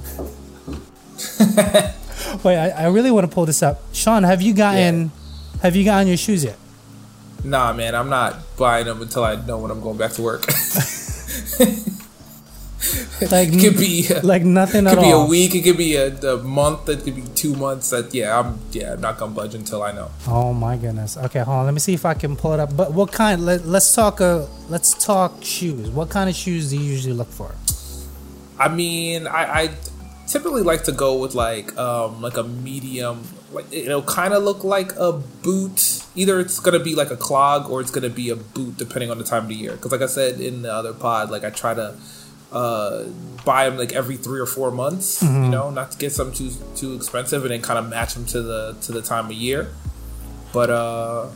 Wait, 2.45 2.57
I, 2.57 2.71
I 2.71 2.87
really 2.89 3.11
want 3.11 3.29
to 3.29 3.35
pull 3.35 3.45
this 3.47 3.63
up. 3.63 3.83
Sean, 3.93 4.23
have 4.23 4.41
you 4.41 4.55
gotten 4.55 5.11
have 5.63 5.77
you 5.77 5.85
gotten 5.85 6.09
your 6.09 6.17
shoes 6.17 6.45
yet? 6.45 6.57
Nah, 7.45 7.73
man, 7.73 7.95
I'm 7.95 8.09
not 8.09 8.57
buying 8.57 8.87
them 8.87 9.03
until 9.03 9.25
I 9.25 9.37
know 9.45 9.59
when 9.59 9.71
I'm 9.71 9.81
going 9.81 9.99
back 9.99 10.13
to 10.13 10.23
work. 10.23 10.47
Like 13.31 13.49
it 13.49 13.61
could 13.61 13.79
be 13.79 14.07
uh, 14.15 14.21
like 14.23 14.43
nothing 14.43 14.87
it 14.87 14.91
could 14.91 15.01
be 15.01 15.11
a 15.11 15.25
week, 15.25 15.55
it 15.55 15.63
could 15.63 15.79
be 15.79 15.97
a, 15.97 16.15
a 16.15 16.43
month, 16.43 16.89
it 16.89 17.03
could 17.03 17.17
be 17.17 17.23
two 17.35 17.55
months. 17.55 17.91
That 17.91 18.13
yeah, 18.13 18.39
I'm 18.39 18.59
yeah, 18.73 18.93
I'm 18.93 19.01
not 19.01 19.19
gonna 19.19 19.33
budge 19.33 19.55
until 19.55 19.83
I 19.83 19.93
know. 19.93 20.11
Oh 20.29 20.53
my 20.53 20.77
goodness. 20.77 21.17
Okay, 21.17 21.41
hold 21.41 21.59
on. 21.59 21.65
Let 21.65 21.75
me 21.75 21.81
see 21.81 21.95
if 21.95 22.05
I 22.05 22.15
can 22.15 22.37
pull 22.37 22.53
it 22.53 22.61
up. 22.61 22.77
But 22.77 22.93
what 22.93 23.13
kind? 23.13 23.47
Let, 23.47 23.65
let's 23.65 23.95
talk. 23.95 24.21
Uh, 24.21 24.47
let's 24.69 24.93
talk 25.03 25.43
shoes. 25.43 25.89
What 25.89 26.11
kind 26.11 26.29
of 26.29 26.37
shoes 26.37 26.71
do 26.71 26.77
you 26.77 26.85
usually 26.85 27.15
look 27.15 27.31
for? 27.31 27.55
I 28.59 28.69
mean, 28.69 29.27
I, 29.27 29.63
I 29.63 29.71
typically 30.27 30.63
like 30.63 30.85
to 30.85 30.93
go 30.93 31.17
with 31.17 31.35
like 31.35 31.77
um 31.79 32.21
like 32.21 32.37
a 32.37 32.43
medium 32.43 33.23
like 33.53 33.65
it'll 33.73 34.03
kind 34.03 34.35
of 34.35 34.43
look 34.43 34.65
like 34.65 34.93
a 34.97 35.13
boot 35.13 36.05
either 36.17 36.41
it's 36.41 36.59
gonna 36.59 36.81
be 36.81 36.95
like 36.95 37.11
a 37.11 37.17
clog 37.17 37.71
or 37.71 37.81
it's 37.81 37.91
gonna 37.91 38.11
be 38.11 38.29
a 38.31 38.37
boot 38.37 38.77
depending 38.77 39.11
on 39.11 39.19
the 39.19 39.25
time 39.25 39.45
of 39.45 39.49
the 39.49 39.55
year 39.55 39.73
because 39.73 39.93
like 39.93 40.03
i 40.03 40.07
said 40.07 40.41
in 40.41 40.63
the 40.63 40.73
other 40.73 40.93
pod 40.93 41.31
like 41.31 41.45
i 41.45 41.51
try 41.51 41.73
to 41.75 41.97
uh 42.61 43.05
buy 43.45 43.63
them 43.69 43.77
like 43.83 43.93
every 44.01 44.17
three 44.25 44.41
or 44.47 44.47
four 44.57 44.71
months 44.83 45.09
Mm-hmm. 45.23 45.45
you 45.45 45.51
know 45.57 45.67
not 45.79 45.87
to 45.93 45.97
get 46.05 46.13
something 46.19 46.35
too 46.41 46.51
too 46.81 46.91
expensive 46.99 47.41
and 47.45 47.51
then 47.53 47.63
kind 47.69 47.79
of 47.81 47.85
match 47.97 48.15
them 48.17 48.25
to 48.35 48.39
the 48.51 48.61
to 48.85 48.91
the 48.97 49.03
time 49.13 49.27
of 49.27 49.37
year 49.47 49.63
but 50.57 50.69
uh 50.83 51.27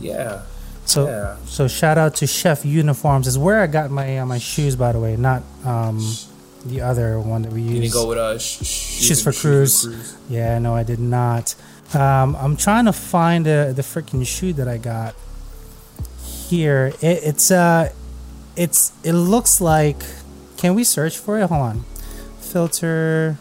yeah 0.00 0.42
So 0.86 1.00
Yeah. 1.08 1.36
so 1.56 1.62
shout 1.68 1.96
out 2.02 2.12
to 2.20 2.26
Chef 2.26 2.64
Uniforms. 2.64 3.26
Is 3.26 3.38
where 3.46 3.60
I 3.66 3.68
got 3.78 3.90
my 3.90 4.08
uh, 4.20 4.26
my 4.34 4.38
shoes 4.52 4.74
by 4.76 4.90
the 4.92 5.00
way, 5.00 5.16
not 5.16 5.40
um 5.64 5.96
the 6.72 6.80
other 6.90 7.10
one 7.20 7.40
that 7.44 7.52
we 7.56 7.62
you 7.62 7.80
use. 7.80 7.92
can 7.92 8.02
go 8.02 8.08
with 8.10 8.18
uh 8.18 8.38
sh- 8.38 8.64
shoes, 8.64 9.06
Shoes 9.06 9.20
for 9.24 9.32
Crews. 9.32 9.72
Crews. 9.84 10.16
Yeah, 10.28 10.58
no, 10.64 10.70
I 10.80 10.84
did 10.92 11.00
not. 11.00 11.54
Um, 11.94 12.28
I'm 12.42 12.56
trying 12.66 12.86
to 12.90 12.92
find 13.14 13.42
uh, 13.46 13.72
the 13.78 13.82
freaking 13.92 14.24
shoe 14.26 14.52
that 14.58 14.68
I 14.68 14.78
got 14.78 15.12
here. 16.48 16.92
It, 17.00 17.18
it's 17.30 17.50
uh, 17.50 17.92
it's 18.56 18.92
it 19.02 19.12
looks 19.12 19.60
like. 19.60 20.02
Can 20.56 20.74
we 20.74 20.84
search 20.84 21.18
for 21.18 21.38
it? 21.38 21.48
Hold 21.48 21.60
on. 21.62 21.84
Filter. 22.40 23.36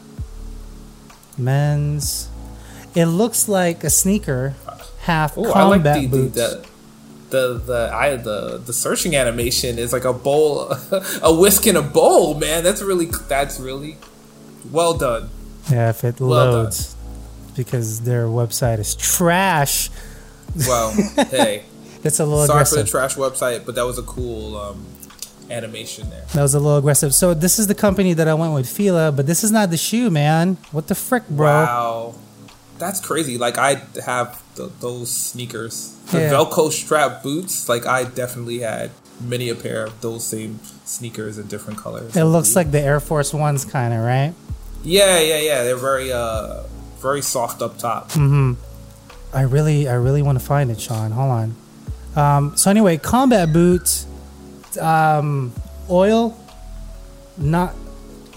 Men's. 1.38 2.30
It 2.96 3.06
looks 3.06 3.48
like 3.50 3.84
a 3.84 3.90
sneaker, 3.90 4.54
half 5.02 5.38
Oh, 5.38 5.52
I 5.52 5.64
like 5.64 5.78
combat 5.84 5.96
the, 6.02 6.08
the, 6.08 6.18
boots. 6.18 6.36
the 6.36 6.66
the 7.30 7.54
the 7.66 7.92
I 7.94 8.16
the 8.18 8.58
the 8.64 8.74
searching 8.74 9.16
animation 9.16 9.80
is 9.80 9.92
like 9.92 10.06
a 10.06 10.14
bowl, 10.14 10.72
a 11.24 11.34
whisk 11.34 11.66
in 11.66 11.76
a 11.76 11.82
bowl. 11.82 12.36
Man, 12.36 12.64
that's 12.64 12.82
really 12.84 13.08
that's 13.28 13.60
really 13.60 13.98
well 14.72 14.96
done. 14.96 15.30
yeah, 15.72 15.90
if 15.90 16.04
it 16.04 16.20
Well 16.20 16.46
done. 16.52 16.64
loads, 16.66 16.96
because 17.56 18.02
their 18.02 18.26
website 18.28 18.78
is 18.78 18.94
trash. 18.96 19.90
Well, 20.68 20.92
hey, 21.32 21.64
It's 22.04 22.20
a 22.20 22.26
little 22.26 22.46
sorry 22.46 22.66
for 22.66 22.76
the 22.76 22.84
trash 22.84 23.16
website, 23.16 23.66
but 23.66 23.74
that 23.74 23.86
was 23.88 23.98
a 23.98 24.04
cool 24.04 24.56
um, 24.56 24.86
animation 25.50 26.10
there. 26.10 26.24
That 26.34 26.42
was 26.42 26.54
a 26.54 26.60
little 26.60 26.78
aggressive. 26.78 27.14
So 27.14 27.34
this 27.34 27.60
is 27.60 27.68
the 27.68 27.76
company 27.76 28.14
that 28.14 28.28
I 28.28 28.34
went 28.34 28.54
with, 28.54 28.68
Fila, 28.70 29.12
but 29.12 29.26
this 29.28 29.44
is 29.44 29.52
not 29.52 29.70
the 29.70 29.78
shoe, 29.78 30.10
man. 30.10 30.58
What 30.72 30.88
the 30.88 30.96
frick, 30.96 31.28
bro? 31.30 31.48
Wow, 31.48 32.16
that's 32.80 33.00
crazy. 33.00 33.38
Like 33.38 33.58
I 33.58 33.82
have 34.06 34.42
th- 34.56 34.70
those 34.80 35.10
sneakers, 35.12 35.96
the 36.12 36.20
Yeah. 36.22 36.32
Velcro 36.34 36.72
strap 36.72 37.24
boots. 37.24 37.68
Like 37.70 37.86
I 37.86 38.04
definitely 38.04 38.60
had 38.60 38.92
many 39.22 39.50
a 39.50 39.56
pair 39.56 39.86
of 39.86 40.02
those 40.02 40.26
same 40.26 40.60
sneakers 40.86 41.38
in 41.38 41.48
different 41.48 41.80
colors. 41.80 42.16
It 42.16 42.24
looks 42.26 42.56
like 42.56 42.72
the 42.72 42.82
Air 42.82 43.00
Force 43.00 43.34
Ones, 43.34 43.64
kind 43.66 43.94
of, 43.94 44.00
right? 44.02 44.34
yeah, 44.84 45.20
yeah, 45.20 45.40
yeah. 45.40 45.64
They're 45.64 45.78
very 45.78 46.12
uh 46.12 46.64
very 47.00 47.22
soft 47.22 47.62
up 47.62 47.78
top. 47.78 48.10
Mm-hmm. 48.12 48.54
I 49.36 49.42
really, 49.42 49.88
I 49.90 49.94
really 49.96 50.22
want 50.22 50.40
to 50.40 50.46
find 50.46 50.70
it, 50.72 50.80
Sean. 50.80 51.12
Hold 51.12 51.32
on. 51.32 51.56
Um, 52.16 52.56
so 52.58 52.70
anyway, 52.70 52.98
combat 52.98 53.52
boots, 53.52 54.06
um, 54.78 55.54
oil, 55.90 56.38
not. 57.38 57.74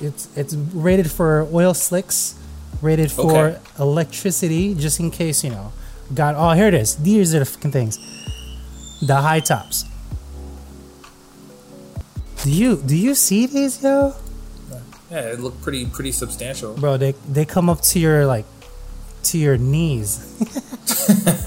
It's 0.00 0.28
it's 0.36 0.54
rated 0.54 1.10
for 1.10 1.48
oil 1.52 1.72
slicks, 1.74 2.34
rated 2.82 3.10
for 3.10 3.30
Okay. 3.48 3.58
electricity, 3.78 4.74
just 4.74 5.00
in 5.00 5.10
case 5.10 5.42
you 5.44 5.50
know. 5.50 5.72
Got 6.14 6.34
oh 6.36 6.52
here 6.52 6.68
it 6.68 6.74
is. 6.74 6.96
These 6.96 7.34
are 7.34 7.40
the 7.40 7.44
fucking 7.46 7.72
things. 7.72 7.98
The 9.06 9.16
high 9.16 9.40
tops. 9.40 9.84
Do 12.42 12.50
you 12.52 12.76
do 12.76 12.94
you 12.96 13.14
see 13.14 13.46
these, 13.46 13.82
yo? 13.82 14.14
Yeah, 15.10 15.20
it 15.32 15.40
looked 15.40 15.62
pretty 15.62 15.86
pretty 15.86 16.12
substantial. 16.12 16.74
Bro, 16.74 16.98
they 16.98 17.12
they 17.28 17.44
come 17.44 17.68
up 17.70 17.80
to 17.92 17.98
your 17.98 18.26
like 18.26 18.44
to 19.24 19.38
your 19.38 19.56
knees. 19.56 20.20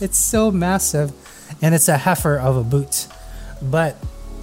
it's 0.00 0.18
so 0.18 0.50
massive 0.50 1.12
and 1.62 1.74
it's 1.74 1.88
a 1.88 1.98
heifer 1.98 2.36
of 2.38 2.56
a 2.56 2.64
boot. 2.64 3.06
But 3.62 3.96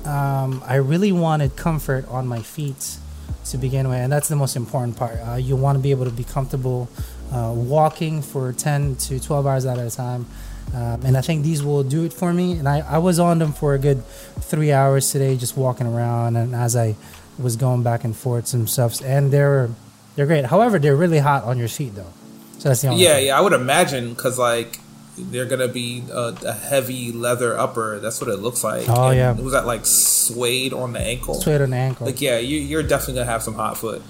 um, 0.05 0.63
I 0.65 0.75
really 0.75 1.11
wanted 1.11 1.55
comfort 1.55 2.07
on 2.07 2.27
my 2.27 2.41
feet 2.41 2.97
to 3.45 3.57
begin 3.57 3.87
with, 3.87 3.97
and 3.97 4.11
that's 4.11 4.27
the 4.29 4.35
most 4.35 4.55
important 4.55 4.97
part. 4.97 5.17
Uh, 5.27 5.35
you 5.35 5.55
want 5.55 5.77
to 5.77 5.81
be 5.81 5.91
able 5.91 6.05
to 6.05 6.11
be 6.11 6.23
comfortable 6.23 6.89
uh, 7.31 7.51
walking 7.55 8.21
for 8.21 8.53
10 8.53 8.95
to 8.97 9.19
12 9.19 9.47
hours 9.47 9.65
at 9.65 9.77
a 9.77 9.89
time. 9.89 10.25
Um, 10.73 11.01
and 11.05 11.17
I 11.17 11.21
think 11.21 11.43
these 11.43 11.61
will 11.61 11.83
do 11.83 12.03
it 12.05 12.13
for 12.13 12.33
me. 12.33 12.53
And 12.53 12.67
I, 12.67 12.79
I 12.79 12.97
was 12.97 13.19
on 13.19 13.39
them 13.39 13.53
for 13.53 13.73
a 13.73 13.79
good 13.79 14.03
three 14.39 14.71
hours 14.71 15.11
today, 15.11 15.35
just 15.35 15.55
walking 15.57 15.85
around. 15.87 16.35
And 16.35 16.55
as 16.55 16.75
I 16.75 16.95
was 17.37 17.55
going 17.55 17.83
back 17.83 18.03
and 18.03 18.15
forth 18.15 18.47
some 18.47 18.65
stuff, 18.67 19.01
and 19.03 19.31
they're 19.31 19.69
they're 20.15 20.25
great. 20.27 20.45
However, 20.45 20.79
they're 20.79 20.95
really 20.95 21.17
hot 21.19 21.43
on 21.43 21.57
your 21.57 21.67
feet 21.67 21.95
though. 21.95 22.11
So 22.59 22.69
that's 22.69 22.81
the 22.81 22.87
only 22.89 23.03
Yeah, 23.03 23.15
thing. 23.15 23.25
yeah, 23.27 23.37
I 23.37 23.41
would 23.41 23.53
imagine 23.53 24.13
because 24.13 24.37
like 24.39 24.79
they're 25.17 25.45
gonna 25.45 25.67
be 25.67 26.03
a, 26.11 26.35
a 26.45 26.53
heavy 26.53 27.11
leather 27.11 27.57
upper. 27.57 27.99
That's 27.99 28.19
what 28.19 28.29
it 28.29 28.37
looks 28.37 28.63
like. 28.63 28.87
Oh, 28.89 29.09
And 29.09 29.17
yeah. 29.17 29.31
was 29.33 29.53
that 29.53 29.65
like 29.67 29.85
suede 29.85 30.73
on 30.73 30.93
the 30.93 30.99
ankle? 30.99 31.35
Suede 31.35 31.61
on 31.61 31.69
the 31.71 31.77
ankle. 31.77 32.05
Like 32.07 32.19
yeah, 32.21 32.37
you, 32.39 32.57
you're 32.59 32.83
definitely 32.83 33.15
gonna 33.15 33.31
have 33.31 33.43
some 33.43 33.55
hot 33.55 33.77
foot. 33.77 34.01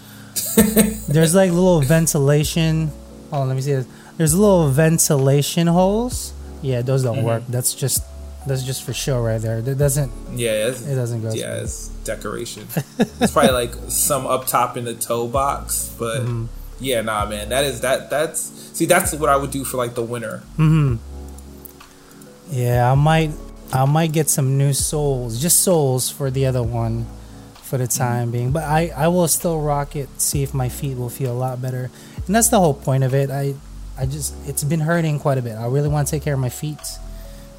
There's 1.07 1.35
like 1.35 1.51
little 1.51 1.81
ventilation. 1.81 2.91
Oh, 3.31 3.43
let 3.43 3.55
me 3.55 3.61
see 3.61 3.73
this. 3.73 3.87
There's 4.17 4.33
little 4.35 4.69
ventilation 4.69 5.67
holes. 5.67 6.33
Yeah, 6.61 6.81
those 6.81 7.03
don't 7.03 7.17
Mm-hmm. 7.17 7.25
work. 7.25 7.43
That's 7.49 7.73
just 7.73 8.03
that's 8.47 8.63
just 8.63 8.83
for 8.83 8.93
show 8.93 9.21
right 9.21 9.41
there. 9.41 9.61
That 9.61 9.77
doesn't 9.77 10.11
Yeah, 10.33 10.67
it 10.67 10.95
doesn't 10.95 11.21
go. 11.21 11.33
yeah, 11.33 11.61
it's 11.61 11.87
decoration. 12.05 12.67
it's 12.99 13.31
probably 13.31 13.51
like 13.51 13.73
some 13.89 14.25
up 14.27 14.47
top 14.47 14.75
in 14.77 14.85
the 14.85 14.93
toe 14.95 15.27
box, 15.27 15.93
but 15.99 16.21
Mm-hmm. 16.21 16.45
Yeah, 16.79 17.01
nah, 17.01 17.25
man, 17.25 17.49
that 17.49 17.63
is 17.65 17.81
that 17.81 18.09
that's 18.09 18.39
see 18.41 18.85
that's 18.85 19.13
what 19.13 19.29
I 19.29 19.35
would 19.35 19.51
do 19.51 19.63
for 19.63 19.77
like 19.77 19.95
the 19.95 20.03
winter. 20.03 20.43
Mm-hmm. 20.57 20.95
Yeah, 22.51 22.91
I 22.91 22.95
might 22.95 23.31
I 23.71 23.85
might 23.85 24.11
get 24.11 24.29
some 24.29 24.57
new 24.57 24.73
soles, 24.73 25.41
just 25.41 25.63
soles 25.63 26.09
for 26.09 26.29
the 26.29 26.45
other 26.45 26.63
one 26.63 27.07
for 27.55 27.77
the 27.77 27.87
time 27.87 28.31
being. 28.31 28.51
But 28.51 28.63
I 28.63 28.91
I 28.95 29.07
will 29.07 29.27
still 29.27 29.59
rock 29.59 29.95
it. 29.95 30.09
See 30.21 30.43
if 30.43 30.53
my 30.53 30.69
feet 30.69 30.97
will 30.97 31.09
feel 31.09 31.31
a 31.31 31.39
lot 31.39 31.61
better. 31.61 31.89
And 32.25 32.35
that's 32.35 32.49
the 32.49 32.59
whole 32.59 32.73
point 32.73 33.03
of 33.03 33.13
it. 33.13 33.31
I 33.31 33.55
I 33.97 34.05
just 34.05 34.35
it's 34.47 34.63
been 34.63 34.81
hurting 34.81 35.19
quite 35.19 35.37
a 35.37 35.41
bit. 35.41 35.55
I 35.55 35.67
really 35.67 35.89
want 35.89 36.07
to 36.07 36.11
take 36.11 36.23
care 36.23 36.35
of 36.35 36.39
my 36.39 36.49
feet. 36.49 36.79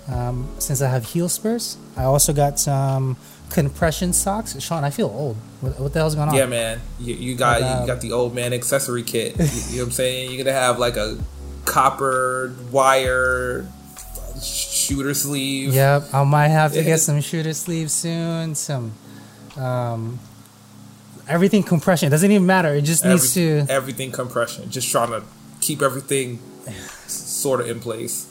Um, 0.07 0.51
since 0.59 0.83
I 0.83 0.91
have 0.91 1.07
heel 1.07 1.29
spurs, 1.29 1.79
I 1.97 2.05
also 2.05 2.33
got 2.33 2.61
some 2.61 3.17
compression 3.55 4.13
socks. 4.13 4.61
Sean, 4.61 4.85
I 4.85 4.91
feel 4.91 5.07
old. 5.07 5.37
What, 5.63 5.81
what 5.81 5.93
the 5.95 6.01
hell's 6.01 6.15
going 6.15 6.29
on? 6.29 6.35
Yeah, 6.35 6.47
man, 6.47 6.81
you, 7.01 7.15
you 7.15 7.35
got 7.37 7.61
But, 7.61 7.71
um, 7.71 7.81
you 7.81 7.87
got 7.87 8.01
the 8.03 8.13
old 8.13 8.35
man 8.35 8.53
accessory 8.53 9.03
kit. 9.05 9.37
you, 9.39 9.45
you 9.45 9.51
know 9.77 9.83
what 9.83 9.87
I'm 9.87 9.91
saying? 9.93 10.31
You're 10.33 10.45
gonna 10.45 10.57
have 10.57 10.79
like 10.79 10.97
a 10.97 11.17
copper 11.65 12.55
wire 12.71 13.67
shooter 14.43 15.15
sleeve. 15.15 15.73
Yep, 15.73 16.13
I 16.13 16.25
might 16.25 16.49
have 16.49 16.73
to 16.75 16.83
get 16.83 16.99
some 16.99 17.21
shooter 17.21 17.55
sleeves 17.55 17.93
soon. 17.93 18.55
Some, 18.55 18.93
um, 19.57 20.19
everything 21.29 21.63
compression. 21.63 22.09
It 22.09 22.11
doesn't 22.11 22.31
even 22.31 22.45
matter. 22.47 22.75
It 22.75 22.83
just 22.83 23.05
Every- 23.05 23.15
needs 23.17 23.35
to. 23.35 23.67
everything 23.71 24.11
compression. 24.13 24.69
Just 24.71 24.91
trying 24.91 25.11
to 25.11 25.23
keep 25.61 25.81
everything 25.81 26.39
sort 27.07 27.61
of 27.61 27.69
in 27.69 27.81
place. 27.81 28.27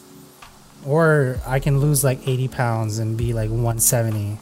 Or 0.86 1.40
I 1.48 1.60
can 1.60 1.80
lose 1.80 2.04
like 2.04 2.28
eighty 2.28 2.50
pounds 2.50 3.00
and 3.00 3.16
be 3.18 3.32
like 3.34 3.50
one 3.50 3.80
seventy, 3.80 4.38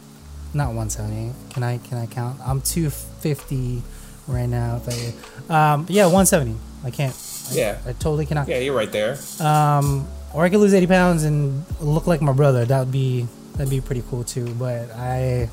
not 0.54 0.74
one 0.74 0.90
seventy. 0.90 1.34
Can 1.52 1.64
I? 1.64 1.78
Can 1.78 1.98
I 1.98 2.06
count? 2.06 2.40
I'm 2.46 2.62
two 2.62 2.90
fifty 2.90 3.82
right 4.28 4.48
now. 4.48 4.82
If 4.86 5.20
I, 5.50 5.74
um, 5.74 5.86
yeah, 5.90 6.08
one 6.08 6.26
seventy. 6.26 6.56
I 6.84 6.92
can't. 6.92 7.16
I, 7.52 7.54
Yeah. 7.56 7.78
I 7.86 7.94
totally 7.94 8.26
cannot. 8.26 8.48
Yeah, 8.48 8.58
you're 8.60 8.76
right 8.76 8.92
there. 8.92 9.18
Um, 9.40 10.08
or 10.34 10.44
I 10.46 10.50
could 10.50 10.60
lose 10.60 10.74
eighty 10.74 10.88
pounds 10.88 11.24
and 11.24 11.64
look 11.80 12.08
like 12.08 12.22
my 12.22 12.34
brother. 12.34 12.66
That 12.66 12.80
would 12.80 12.92
be 12.92 13.28
that'd 13.54 13.70
be 13.70 13.82
pretty 13.82 14.04
cool 14.10 14.24
too. 14.24 14.54
But 14.56 14.92
I, 14.92 15.50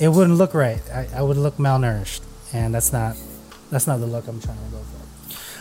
it 0.00 0.08
wouldn't 0.08 0.36
look 0.38 0.54
right. 0.54 0.80
I, 0.90 1.08
I 1.16 1.22
would 1.22 1.36
look 1.36 1.56
malnourished, 1.58 2.20
and 2.52 2.74
that's 2.74 2.92
not 2.92 3.16
that's 3.70 3.86
not 3.86 3.98
the 4.00 4.06
look 4.06 4.26
I'm 4.28 4.40
trying 4.40 4.56
to 4.58 4.70
go 4.70 4.78
for. 4.78 4.98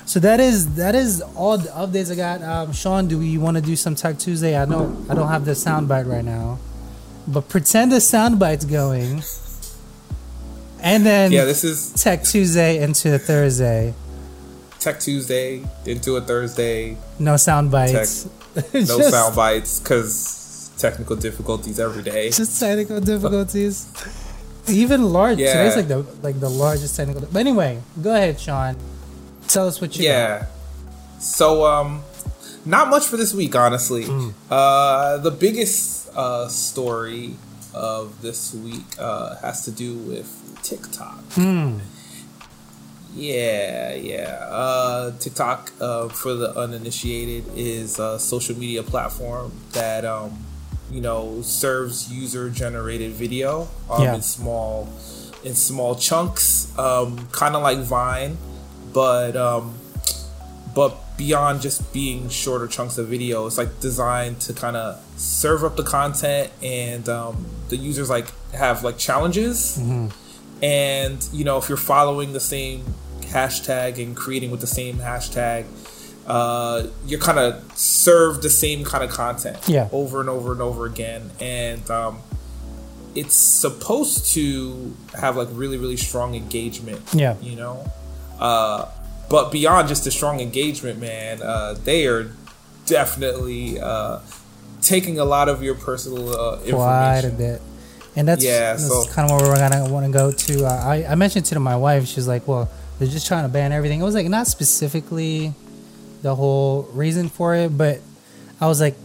So 0.07 0.19
that 0.19 0.39
is 0.39 0.75
that 0.75 0.95
is 0.95 1.21
all 1.35 1.57
the 1.57 1.69
updates 1.69 2.11
I 2.11 2.15
got. 2.15 2.41
Um, 2.41 2.73
Sean, 2.73 3.07
do 3.07 3.17
we 3.19 3.37
want 3.37 3.55
to 3.57 3.61
do 3.61 3.75
some 3.75 3.95
Tech 3.95 4.17
Tuesday? 4.19 4.57
I 4.57 4.65
know 4.65 4.95
I 5.09 5.13
don't 5.15 5.27
have 5.29 5.45
the 5.45 5.51
soundbite 5.51 6.07
right 6.07 6.25
now, 6.25 6.59
but 7.31 7.49
pretend 7.49 7.91
the 7.91 7.97
soundbite's 7.97 8.65
going, 8.65 9.23
and 10.81 11.05
then 11.05 11.31
Yeah, 11.31 11.45
this 11.45 11.63
is 11.63 11.93
Tech 11.93 12.23
Tuesday 12.23 12.81
into 12.81 13.13
a 13.13 13.17
Thursday. 13.19 13.93
Tech 14.79 14.99
Tuesday 14.99 15.63
into 15.85 16.15
a 16.15 16.21
Thursday. 16.21 16.97
No 17.19 17.37
sound 17.37 17.71
bites. 17.71 18.27
Tech, 18.55 18.73
No 18.73 18.99
sound 19.15 19.35
bites 19.35 19.79
because 19.79 20.71
technical 20.77 21.15
difficulties 21.15 21.79
every 21.79 22.01
day. 22.03 22.31
Just 22.31 22.59
technical 22.59 22.99
difficulties. 22.99 23.85
Even 24.67 25.03
large. 25.13 25.37
Yeah. 25.37 25.53
Today's 25.53 25.75
like 25.75 25.87
the 25.87 25.99
like 26.23 26.39
the 26.39 26.49
largest 26.49 26.95
technical. 26.95 27.21
But 27.31 27.39
anyway, 27.39 27.81
go 28.01 28.13
ahead, 28.13 28.39
Sean. 28.39 28.75
Tell 29.47 29.67
us 29.67 29.79
what 29.79 29.95
you. 29.95 30.03
got. 30.03 30.09
Yeah. 30.09 30.45
So 31.19 31.65
um 31.65 32.01
not 32.65 32.89
much 32.89 33.05
for 33.05 33.17
this 33.17 33.33
week 33.33 33.55
honestly. 33.55 34.05
Mm. 34.05 34.33
Uh 34.49 35.17
the 35.17 35.31
biggest 35.31 36.00
uh 36.15 36.47
story 36.47 37.35
of 37.73 38.21
this 38.21 38.53
week 38.53 38.83
uh 38.99 39.35
has 39.37 39.63
to 39.65 39.71
do 39.71 39.95
with 39.95 40.27
TikTok. 40.63 41.19
Hmm. 41.33 41.79
Yeah, 43.13 43.93
yeah. 43.95 44.47
Uh, 44.49 45.11
TikTok, 45.19 45.73
uh, 45.81 46.07
for 46.07 46.33
the 46.33 46.57
uninitiated, 46.57 47.43
is 47.57 47.99
a 47.99 48.17
social 48.17 48.57
media 48.57 48.83
platform 48.83 49.51
that 49.73 50.05
um, 50.05 50.37
you 50.89 51.01
know 51.01 51.41
serves 51.41 52.11
user 52.11 52.49
generated 52.49 53.11
video 53.11 53.67
um, 53.89 54.03
Yeah. 54.03 54.15
in 54.15 54.21
small 54.21 54.87
in 55.43 55.55
small 55.55 55.95
chunks, 55.95 56.71
um, 56.79 57.27
kind 57.33 57.55
of 57.55 57.63
like 57.63 57.79
Vine, 57.79 58.37
but 58.93 59.35
um, 59.35 59.73
but 60.73 61.17
beyond 61.17 61.61
just 61.61 61.91
being 61.93 62.29
shorter 62.29 62.67
chunks 62.67 62.97
of 62.97 63.07
video, 63.07 63.45
it's 63.47 63.57
like 63.57 63.79
designed 63.79 64.39
to 64.41 64.53
kind 64.53 64.75
of 64.77 65.03
serve 65.17 65.63
up 65.63 65.75
the 65.75 65.83
content 65.83 66.51
and 66.63 67.07
um, 67.09 67.45
the 67.69 67.77
users 67.77 68.09
like 68.09 68.27
have 68.53 68.83
like 68.83 68.97
challenges 68.97 69.77
and 70.63 71.27
you 71.33 71.43
know 71.43 71.57
if 71.57 71.67
you're 71.69 71.77
following 71.77 72.33
the 72.33 72.39
same 72.39 72.83
hashtag 73.21 74.01
and 74.03 74.15
creating 74.15 74.51
with 74.51 74.61
the 74.61 74.67
same 74.67 74.97
hashtag 74.97 75.65
uh, 76.27 76.85
you're 77.05 77.19
kind 77.19 77.39
of 77.39 77.63
served 77.77 78.43
the 78.43 78.49
same 78.49 78.83
kind 78.83 79.03
of 79.03 79.09
content 79.09 79.57
Yeah. 79.67 79.89
over 79.91 80.19
and 80.21 80.29
over 80.29 80.51
and 80.51 80.61
over 80.61 80.85
again 80.85 81.31
and 81.39 81.89
um, 81.89 82.19
it's 83.15 83.35
supposed 83.35 84.33
to 84.33 84.95
have 85.19 85.35
like 85.37 85.47
really 85.51 85.77
really 85.77 85.97
strong 85.97 86.35
engagement 86.35 87.01
Yeah. 87.13 87.35
you 87.41 87.55
know 87.55 87.89
uh, 88.39 88.85
but 89.31 89.51
beyond 89.51 89.87
just 89.87 90.03
the 90.03 90.11
strong 90.11 90.39
engagement 90.39 90.99
man 90.99 91.41
uh, 91.41 91.73
they 91.85 92.05
are 92.05 92.31
definitely 92.85 93.79
uh, 93.79 94.19
taking 94.81 95.19
a 95.19 95.25
lot 95.25 95.47
of 95.49 95.63
your 95.63 95.75
personal 95.75 96.29
uh, 96.29 96.55
information 96.57 96.73
quite 96.77 97.21
a 97.25 97.29
bit. 97.31 97.61
And 98.15 98.27
that's, 98.27 98.43
Yeah, 98.43 98.73
that's 98.73 98.87
so- 98.87 99.05
kind 99.13 99.31
of 99.31 99.39
where 99.39 99.49
we're 99.49 99.57
gonna 99.57 99.89
want 99.89 100.05
to 100.05 100.11
go 100.11 100.31
to. 100.31 100.65
Uh, 100.65 100.69
I, 100.69 101.05
I 101.11 101.15
mentioned 101.15 101.45
to 101.45 101.59
my 101.59 101.77
wife, 101.77 102.07
she's 102.07 102.27
like, 102.27 102.45
"Well, 102.47 102.69
they're 102.99 103.07
just 103.07 103.25
trying 103.27 103.43
to 103.43 103.49
ban 103.49 103.71
everything." 103.71 104.01
It 104.01 104.03
was 104.03 104.15
like 104.15 104.27
not 104.27 104.47
specifically 104.47 105.53
the 106.21 106.35
whole 106.35 106.83
reason 106.91 107.29
for 107.29 107.55
it, 107.55 107.77
but 107.77 107.99
I 108.59 108.67
was 108.67 108.81
like, 108.81 108.95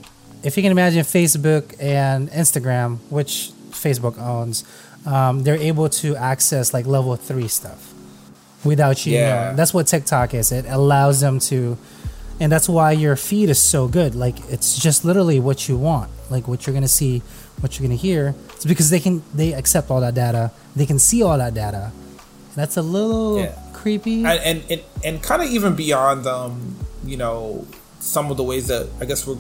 if 0.43 0.57
you 0.57 0.63
can 0.63 0.73
imagine 0.73 1.03
Facebook 1.05 1.77
and 1.81 2.29
Instagram, 2.31 2.99
which 3.11 3.53
Facebook 3.71 4.19
owns, 4.19 4.65
um, 5.07 5.45
they're 5.45 5.55
able 5.57 5.89
to 5.89 6.17
access 6.17 6.75
like 6.75 6.85
level 6.87 7.15
three 7.15 7.47
stuff 7.49 7.86
without 8.67 9.07
you 9.07 9.15
Yeah. 9.15 9.45
knowing. 9.45 9.57
That's 9.57 9.73
what 9.75 9.87
TikTok 9.87 10.35
is. 10.35 10.53
It 10.53 10.67
allows 10.69 11.21
them 11.21 11.39
to, 11.51 11.79
and 12.41 12.51
that's 12.53 12.69
why 12.69 12.93
your 12.93 13.17
feed 13.17 13.49
is 13.51 13.59
so 13.59 13.89
good. 13.89 14.15
Like 14.15 14.37
it's 14.51 14.77
just 14.79 15.05
literally 15.05 15.41
what 15.41 15.69
you 15.69 15.77
want, 15.77 16.11
like 16.31 16.47
what 16.49 16.67
you're 16.67 16.75
gonna 16.75 16.89
see, 16.89 17.23
what 17.61 17.79
you're 17.79 17.87
gonna 17.89 17.97
hear. 17.99 18.35
It's 18.55 18.65
because 18.67 18.91
they 18.91 19.01
can 19.01 19.23
they 19.35 19.53
accept 19.55 19.91
all 19.91 20.01
that 20.01 20.15
data. 20.15 20.51
They 20.75 20.87
can 20.87 20.99
see 20.99 21.23
all 21.23 21.39
that 21.39 21.55
data. 21.55 21.93
That's 22.55 22.77
a 22.77 22.83
little 22.83 23.39
Yeah. 23.41 23.53
creepy. 23.73 24.25
and 24.25 24.41
and 24.41 24.63
and, 24.71 24.81
and 25.05 25.23
kind 25.23 25.43
of 25.43 25.49
even 25.49 25.75
beyond 25.75 26.27
um 26.27 26.75
you 27.05 27.17
know 27.17 27.67
some 28.01 28.31
of 28.31 28.37
the 28.37 28.43
ways 28.43 28.67
that 28.69 28.87
i 29.01 29.05
guess 29.05 29.27
we're 29.27 29.37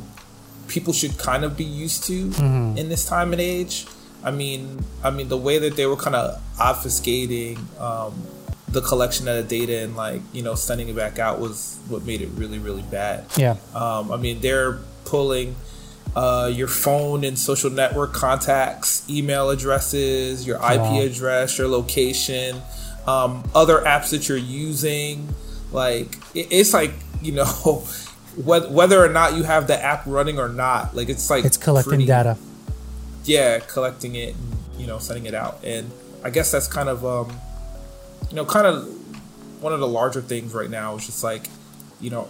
people 0.68 0.92
should 0.92 1.16
kind 1.18 1.44
of 1.44 1.56
be 1.56 1.64
used 1.64 2.04
to 2.04 2.14
in 2.76 2.88
this 2.88 3.04
time 3.06 3.32
and 3.32 3.40
age 3.40 3.86
i 4.24 4.30
mean 4.30 4.84
i 5.02 5.10
mean 5.10 5.28
the 5.28 5.36
way 5.36 5.58
that 5.58 5.74
they 5.76 5.86
were 5.86 5.96
kind 5.96 6.14
of 6.16 6.40
obfuscating 6.58 7.56
um 7.80 8.12
the 8.76 8.82
collection 8.82 9.26
of 9.28 9.36
the 9.36 9.42
data 9.58 9.76
and 9.84 9.96
like 9.96 10.20
you 10.32 10.42
know 10.42 10.54
sending 10.54 10.88
it 10.88 10.94
back 10.96 11.18
out 11.18 11.40
was 11.40 11.78
what 11.88 12.04
made 12.04 12.20
it 12.20 12.28
really 12.34 12.58
really 12.58 12.82
bad 12.90 13.24
yeah, 13.36 13.56
um, 13.74 14.12
I 14.12 14.16
mean, 14.16 14.40
they're 14.40 14.78
pulling 15.04 15.56
uh, 16.14 16.50
your 16.52 16.68
phone 16.68 17.24
and 17.24 17.38
social 17.38 17.68
network 17.70 18.12
contacts, 18.14 19.04
email 19.10 19.50
addresses, 19.50 20.46
your 20.46 20.56
IP 20.56 20.80
Wow. 20.80 21.00
address, 21.02 21.58
your 21.58 21.68
location, 21.68 22.56
um, 23.06 23.44
other 23.54 23.80
apps 23.82 24.10
that 24.12 24.26
you're 24.28 24.38
using. 24.38 25.28
Like, 25.72 26.16
it, 26.34 26.46
it's 26.50 26.72
like, 26.72 26.92
you 27.20 27.32
know, 27.32 27.44
whether, 28.48 28.68
whether 28.70 29.04
or 29.04 29.10
not 29.10 29.34
you 29.34 29.42
have 29.42 29.66
the 29.66 29.76
app 29.82 30.04
running 30.06 30.38
or 30.38 30.48
not, 30.48 30.96
like, 30.96 31.10
it's 31.10 31.28
like 31.28 31.44
it's 31.44 31.58
collecting 31.58 31.90
pretty- 31.90 32.06
data. 32.06 32.38
yeah, 33.24 33.58
collecting 33.60 34.14
it 34.14 34.34
and 34.34 34.80
you 34.80 34.86
know 34.86 34.98
sending 34.98 35.26
it 35.26 35.34
out. 35.34 35.60
And 35.64 35.90
I 36.24 36.30
guess 36.30 36.50
that's 36.50 36.66
kind 36.68 36.88
of 36.88 37.04
um, 37.04 37.28
you 38.30 38.36
know 38.36 38.44
kind 38.44 38.66
of 38.66 38.86
one 39.62 39.72
of 39.72 39.80
the 39.80 39.88
larger 39.88 40.20
things 40.20 40.52
right 40.52 40.70
now 40.70 40.96
is 40.96 41.06
just 41.06 41.24
like 41.24 41.48
you 42.00 42.10
know 42.10 42.28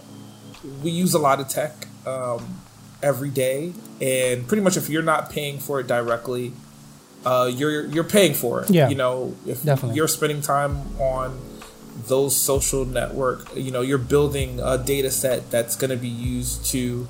we 0.83 0.91
use 0.91 1.13
a 1.13 1.19
lot 1.19 1.39
of 1.39 1.47
tech 1.47 1.87
um, 2.05 2.59
every 3.03 3.29
day, 3.29 3.73
and 4.01 4.47
pretty 4.47 4.61
much 4.63 4.77
if 4.77 4.89
you're 4.89 5.03
not 5.03 5.29
paying 5.29 5.59
for 5.59 5.79
it 5.79 5.87
directly, 5.87 6.51
uh, 7.25 7.49
you're 7.53 7.85
you're 7.85 8.03
paying 8.03 8.33
for 8.33 8.63
it. 8.63 8.69
Yeah. 8.69 8.89
you 8.89 8.95
know 8.95 9.35
if 9.45 9.63
Definitely. 9.63 9.95
you're 9.97 10.07
spending 10.07 10.41
time 10.41 10.77
on 10.99 11.39
those 12.07 12.35
social 12.35 12.85
network 12.85 13.49
you 13.55 13.71
know 13.71 13.81
you're 13.81 13.97
building 13.97 14.59
a 14.63 14.77
data 14.77 15.09
set 15.09 15.49
that's 15.49 15.75
going 15.75 15.89
to 15.89 15.97
be 15.97 16.07
used 16.07 16.63
to 16.67 17.07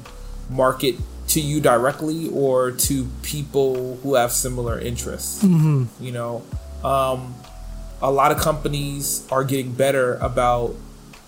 market 0.49 0.95
to 1.27 1.41
you 1.41 1.59
directly 1.59 2.29
or 2.29 2.71
to 2.71 3.05
people 3.21 3.97
who 3.97 4.15
have 4.15 4.31
similar 4.31 4.79
interests 4.79 5.43
you 5.43 6.11
know 6.13 6.41
um, 6.85 7.35
a 8.01 8.11
lot 8.11 8.31
of 8.31 8.37
companies 8.37 9.27
are 9.31 9.43
getting 9.43 9.71
better 9.73 10.15
about 10.15 10.75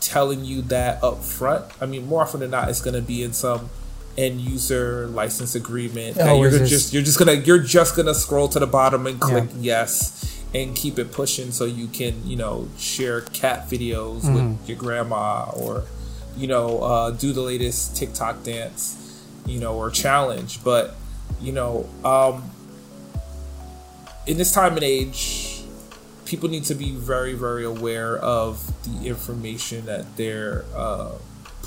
telling 0.02 0.46
you 0.46 0.62
that 0.62 1.04
up 1.04 1.24
front 1.24 1.66
i 1.82 1.86
mean 1.86 2.06
more 2.08 2.22
often 2.22 2.40
than 2.40 2.52
not 2.52 2.70
it's 2.70 2.82
going 2.82 2.94
to 2.94 3.02
be 3.02 3.22
in 3.24 3.34
some 3.34 3.70
end 4.18 4.40
user 4.40 5.08
license 5.08 5.56
agreement 5.56 6.16
that 6.16 6.36
you're 6.38 6.48
is 6.48 6.70
just 6.70 6.94
you're 6.94 7.04
just 7.04 7.18
gonna 7.20 7.34
you're 7.34 7.60
just 7.60 7.96
gonna 7.96 8.14
scroll 8.14 8.48
to 8.48 8.60
the 8.60 8.68
bottom 8.68 9.06
and 9.08 9.20
click 9.20 9.46
Yeah. 9.56 9.84
yes 9.86 10.42
and 10.54 10.76
keep 10.76 10.98
it 11.00 11.12
pushing 11.12 11.52
so 11.52 11.66
you 11.66 11.88
can 11.88 12.26
you 12.28 12.36
know 12.36 12.68
share 12.78 13.22
cat 13.22 13.68
videos 13.70 14.22
Mm-hmm. 14.22 14.34
with 14.60 14.70
your 14.70 14.78
grandma 14.78 15.50
or 15.56 15.84
you 16.38 16.48
know 16.48 16.82
uh, 16.82 17.12
do 17.12 17.34
the 17.34 17.42
latest 17.42 17.96
tiktok 17.98 18.44
dance 18.44 19.26
you 19.46 19.60
know 19.60 19.76
or 19.76 19.90
challenge 19.90 20.64
but 20.64 20.96
you 21.42 21.52
know 21.52 21.88
um 22.06 22.50
in 24.28 24.38
this 24.38 24.52
time 24.54 24.74
and 24.76 24.84
age 24.84 25.49
people 26.30 26.48
need 26.56 26.64
to 26.72 26.76
be 26.76 26.90
very 27.14 27.34
very 27.46 27.66
aware 27.76 28.14
of 28.40 28.54
the 28.86 29.08
information 29.14 29.80
that 29.92 30.04
they're 30.18 30.64
uh, 30.84 31.12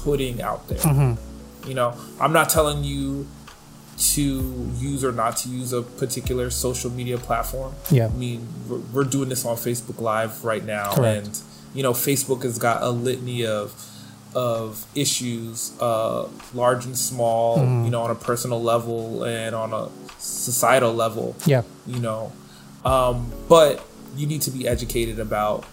putting 0.05 0.37
out 0.49 0.63
there 0.69 0.79
Mm-hmm. 0.79 1.69
you 1.69 1.75
know 1.75 1.91
i'm 2.23 2.33
not 2.33 2.49
telling 2.49 2.81
you 2.93 3.27
to 4.15 4.23
use 4.79 5.05
or 5.05 5.13
not 5.13 5.37
to 5.43 5.49
use 5.49 5.73
a 5.73 5.83
particular 5.83 6.47
social 6.51 6.91
media 6.91 7.19
platform 7.19 7.73
Yeah. 7.91 8.07
i 8.07 8.17
mean 8.25 8.47
we're, 8.69 8.79
we're 8.93 9.05
doing 9.17 9.29
this 9.29 9.45
on 9.45 9.57
facebook 9.57 10.01
live 10.01 10.45
right 10.45 10.65
now 10.65 10.95
Correct. 10.95 11.27
and 11.27 11.41
you 11.75 11.83
know 11.83 11.93
facebook 11.93 12.43
has 12.49 12.59
got 12.59 12.83
a 12.83 12.91
litany 13.09 13.47
of 13.47 13.67
of 14.35 14.87
issues 14.95 15.73
uh 15.81 16.27
large 16.55 16.85
and 16.87 16.97
small 16.97 17.59
Mm-hmm. 17.59 17.85
you 17.85 17.91
know 17.91 18.03
on 18.03 18.11
a 18.11 18.15
personal 18.31 18.61
level 18.63 19.25
and 19.25 19.55
on 19.55 19.73
a 19.75 19.89
societal 20.19 20.93
level 20.95 21.37
Yeah, 21.47 21.63
you 21.87 22.01
know 22.01 22.33
um 22.85 23.31
but 23.49 23.85
you 24.17 24.27
need 24.27 24.43
to 24.43 24.51
be 24.51 24.67
educated 24.69 25.19
about 25.19 25.65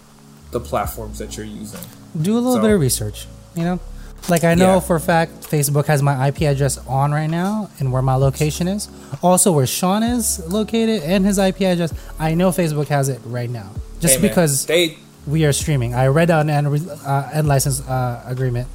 the 0.50 0.60
platforms 0.60 1.18
that 1.18 1.36
you're 1.36 1.46
using 1.46 1.80
do 2.20 2.32
a 2.34 2.40
little 2.40 2.54
So- 2.54 2.60
bit 2.62 2.70
of 2.72 2.80
research. 2.80 3.26
You 3.54 3.64
know, 3.64 3.80
like 4.28 4.42
I 4.44 4.54
know 4.54 4.74
Yeah. 4.74 4.80
for 4.80 4.96
a 4.96 5.00
fact 5.00 5.48
Facebook 5.50 5.86
has 5.86 6.02
my 6.02 6.26
IP 6.28 6.42
address 6.46 6.78
on 6.88 7.12
right 7.12 7.28
now 7.30 7.68
and 7.78 7.92
where 7.92 8.02
my 8.02 8.14
location 8.14 8.66
is. 8.68 8.88
Also, 9.22 9.50
where 9.52 9.66
Sean 9.66 10.02
is 10.02 10.40
located 10.48 11.02
and 11.04 11.24
his 11.24 11.38
IP 11.38 11.62
address. 11.66 11.92
I 12.18 12.34
know 12.34 12.50
Facebook 12.50 12.88
has 12.88 13.08
it 13.08 13.20
right 13.24 13.50
now, 13.50 13.70
just 14.00 14.16
Hey, 14.16 14.20
because 14.28 14.66
they 14.66 14.96
we 15.26 15.44
are 15.44 15.52
streaming. 15.52 15.94
I 15.94 16.06
read 16.08 16.30
out 16.30 16.42
an 16.42 16.50
end, 16.50 16.90
uh, 17.06 17.28
end 17.32 17.46
license 17.48 17.80
uh, 17.88 18.22
agreement, 18.26 18.66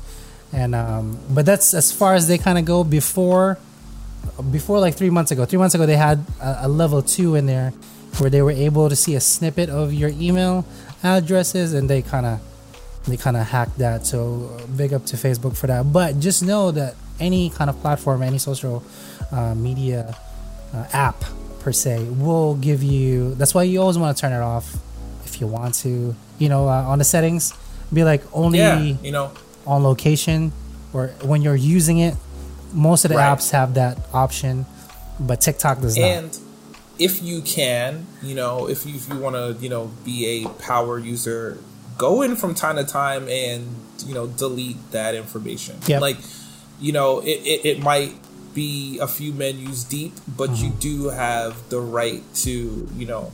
and 0.53 0.75
um, 0.75 1.17
but 1.29 1.45
that's 1.45 1.73
as 1.73 1.91
far 1.91 2.13
as 2.15 2.27
they 2.27 2.37
kind 2.37 2.57
of 2.57 2.63
go. 2.65 2.83
Before, 2.83 3.57
before 4.51 4.79
like 4.79 4.95
three 4.95 5.09
months 5.09 5.31
ago, 5.31 5.45
three 5.45 5.59
months 5.59 5.75
ago 5.75 5.85
they 5.85 5.97
had 5.97 6.23
a, 6.41 6.59
a 6.63 6.67
level 6.67 7.01
two 7.01 7.35
in 7.35 7.45
there, 7.45 7.73
where 8.19 8.29
they 8.29 8.41
were 8.41 8.51
able 8.51 8.89
to 8.89 8.95
see 8.95 9.15
a 9.15 9.19
snippet 9.19 9.69
of 9.69 9.93
your 9.93 10.09
email 10.09 10.65
addresses, 11.03 11.73
and 11.73 11.89
they 11.89 12.01
kind 12.01 12.25
of 12.25 12.39
they 13.07 13.17
kind 13.17 13.37
of 13.37 13.45
hacked 13.47 13.77
that. 13.79 14.05
So 14.05 14.49
uh, 14.59 14.65
big 14.75 14.93
up 14.93 15.05
to 15.07 15.15
Facebook 15.17 15.55
for 15.55 15.67
that. 15.67 15.91
But 15.93 16.19
just 16.19 16.41
know 16.43 16.71
that 16.71 16.95
any 17.19 17.49
kind 17.49 17.69
of 17.69 17.79
platform, 17.81 18.23
any 18.23 18.37
social 18.39 18.83
uh, 19.31 19.53
media 19.55 20.15
uh, 20.73 20.85
app 20.93 21.23
per 21.59 21.71
se, 21.71 22.03
will 22.09 22.55
give 22.55 22.81
you. 22.83 23.35
That's 23.35 23.53
why 23.53 23.63
you 23.63 23.81
always 23.81 23.97
want 23.97 24.15
to 24.17 24.21
turn 24.21 24.33
it 24.33 24.41
off 24.41 24.75
if 25.25 25.39
you 25.41 25.47
want 25.47 25.75
to. 25.75 26.15
You 26.39 26.49
know, 26.49 26.67
uh, 26.67 26.83
on 26.83 26.97
the 26.99 27.05
settings, 27.05 27.53
be 27.93 28.03
like 28.03 28.21
only 28.33 28.59
yeah 28.59 28.77
you 28.79 29.11
know 29.11 29.31
on 29.65 29.83
location 29.83 30.51
or 30.93 31.07
when 31.23 31.41
you're 31.41 31.55
using 31.55 31.99
it. 31.99 32.15
Most 32.73 33.05
of 33.05 33.09
the 33.09 33.15
Right. 33.17 33.37
apps 33.37 33.51
have 33.51 33.75
that 33.75 33.97
option, 34.13 34.65
but 35.19 35.39
TikTok 35.39 35.79
does 35.79 35.95
not. 35.97 36.37
If 36.99 37.21
you 37.21 37.41
can 37.41 38.05
you 38.23 38.33
know 38.35 38.67
if 38.69 38.85
you 38.85 38.95
if 38.95 39.09
you 39.09 39.17
want 39.17 39.35
to 39.35 39.55
you 39.61 39.69
know 39.69 39.91
be 40.05 40.43
a 40.45 40.49
power 40.63 40.97
user 40.97 41.57
go 41.97 42.21
in 42.21 42.35
from 42.35 42.53
time 42.55 42.75
to 42.77 42.83
time 42.83 43.27
and 43.29 43.67
you 44.05 44.13
know 44.13 44.27
delete 44.27 44.91
that 44.91 45.13
information 45.15 45.77
Yep. 45.87 46.01
like 46.01 46.17
you 46.79 46.91
know 46.91 47.19
it, 47.19 47.39
it, 47.45 47.65
it 47.65 47.79
might 47.79 48.13
be 48.53 48.97
a 48.99 49.07
few 49.07 49.33
menus 49.33 49.83
deep 49.83 50.13
but 50.27 50.49
you 50.51 50.69
Mm-hmm. 50.69 50.79
do 50.79 51.09
have 51.09 51.69
the 51.69 51.79
right 51.79 52.23
to 52.35 52.87
you 52.95 53.05
know 53.05 53.33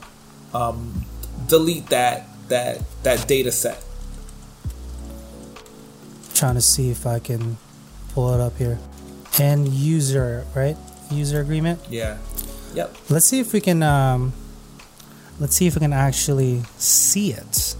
um, 0.54 1.04
delete 1.46 1.86
that 1.88 2.26
that 2.48 2.82
that 3.04 3.26
data 3.28 3.52
set 3.52 3.82
trying 6.34 6.54
to 6.56 6.60
see 6.60 6.90
if 6.90 7.06
I 7.06 7.20
can 7.20 7.56
pull 8.10 8.34
it 8.34 8.40
up 8.40 8.56
here. 8.56 8.78
And 9.40 9.68
user, 9.68 10.44
right? 10.54 10.76
User 11.10 11.40
agreement. 11.40 11.78
Yeah. 11.88 12.18
Yep. 12.74 12.96
Let's 13.10 13.26
see 13.26 13.40
if 13.40 13.52
we 13.52 13.60
can. 13.60 13.82
Um, 13.82 14.32
let's 15.38 15.56
see 15.56 15.66
if 15.66 15.74
we 15.74 15.80
can 15.80 15.92
actually 15.92 16.62
see 16.78 17.32
it. 17.32 17.76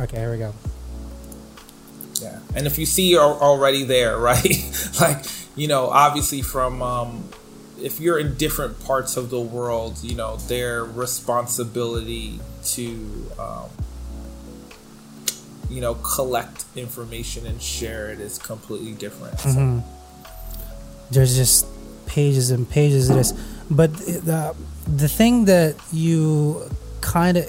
Okay, 0.00 0.18
here 0.18 0.32
we 0.32 0.38
go. 0.38 0.54
Yeah. 2.20 2.38
And 2.54 2.66
if 2.66 2.78
you 2.78 2.86
see 2.86 3.10
you're 3.10 3.22
already 3.22 3.84
there, 3.84 4.18
right? 4.18 4.92
like, 5.00 5.24
you 5.54 5.68
know, 5.68 5.86
obviously 5.88 6.42
from 6.42 6.82
um, 6.82 7.28
if 7.80 8.00
you're 8.00 8.18
in 8.18 8.36
different 8.36 8.80
parts 8.84 9.16
of 9.16 9.30
the 9.30 9.40
world, 9.40 10.02
you 10.02 10.14
know, 10.14 10.36
their 10.36 10.84
responsibility 10.84 12.40
to 12.64 13.30
um, 13.38 13.70
you 15.68 15.80
know, 15.80 15.94
collect 15.94 16.64
information 16.76 17.46
and 17.46 17.60
share 17.60 18.10
it 18.10 18.20
is 18.20 18.38
completely 18.38 18.92
different. 18.92 19.38
So. 19.40 19.48
Mm-hmm. 19.50 19.78
There's 21.10 21.36
just 21.36 21.66
pages 22.06 22.50
and 22.50 22.68
pages 22.68 23.10
of 23.10 23.16
this, 23.16 23.32
but 23.70 23.92
the 23.94 24.54
the 24.86 25.08
thing 25.08 25.46
that 25.46 25.74
you 25.92 26.62
kind 27.00 27.36
of 27.36 27.46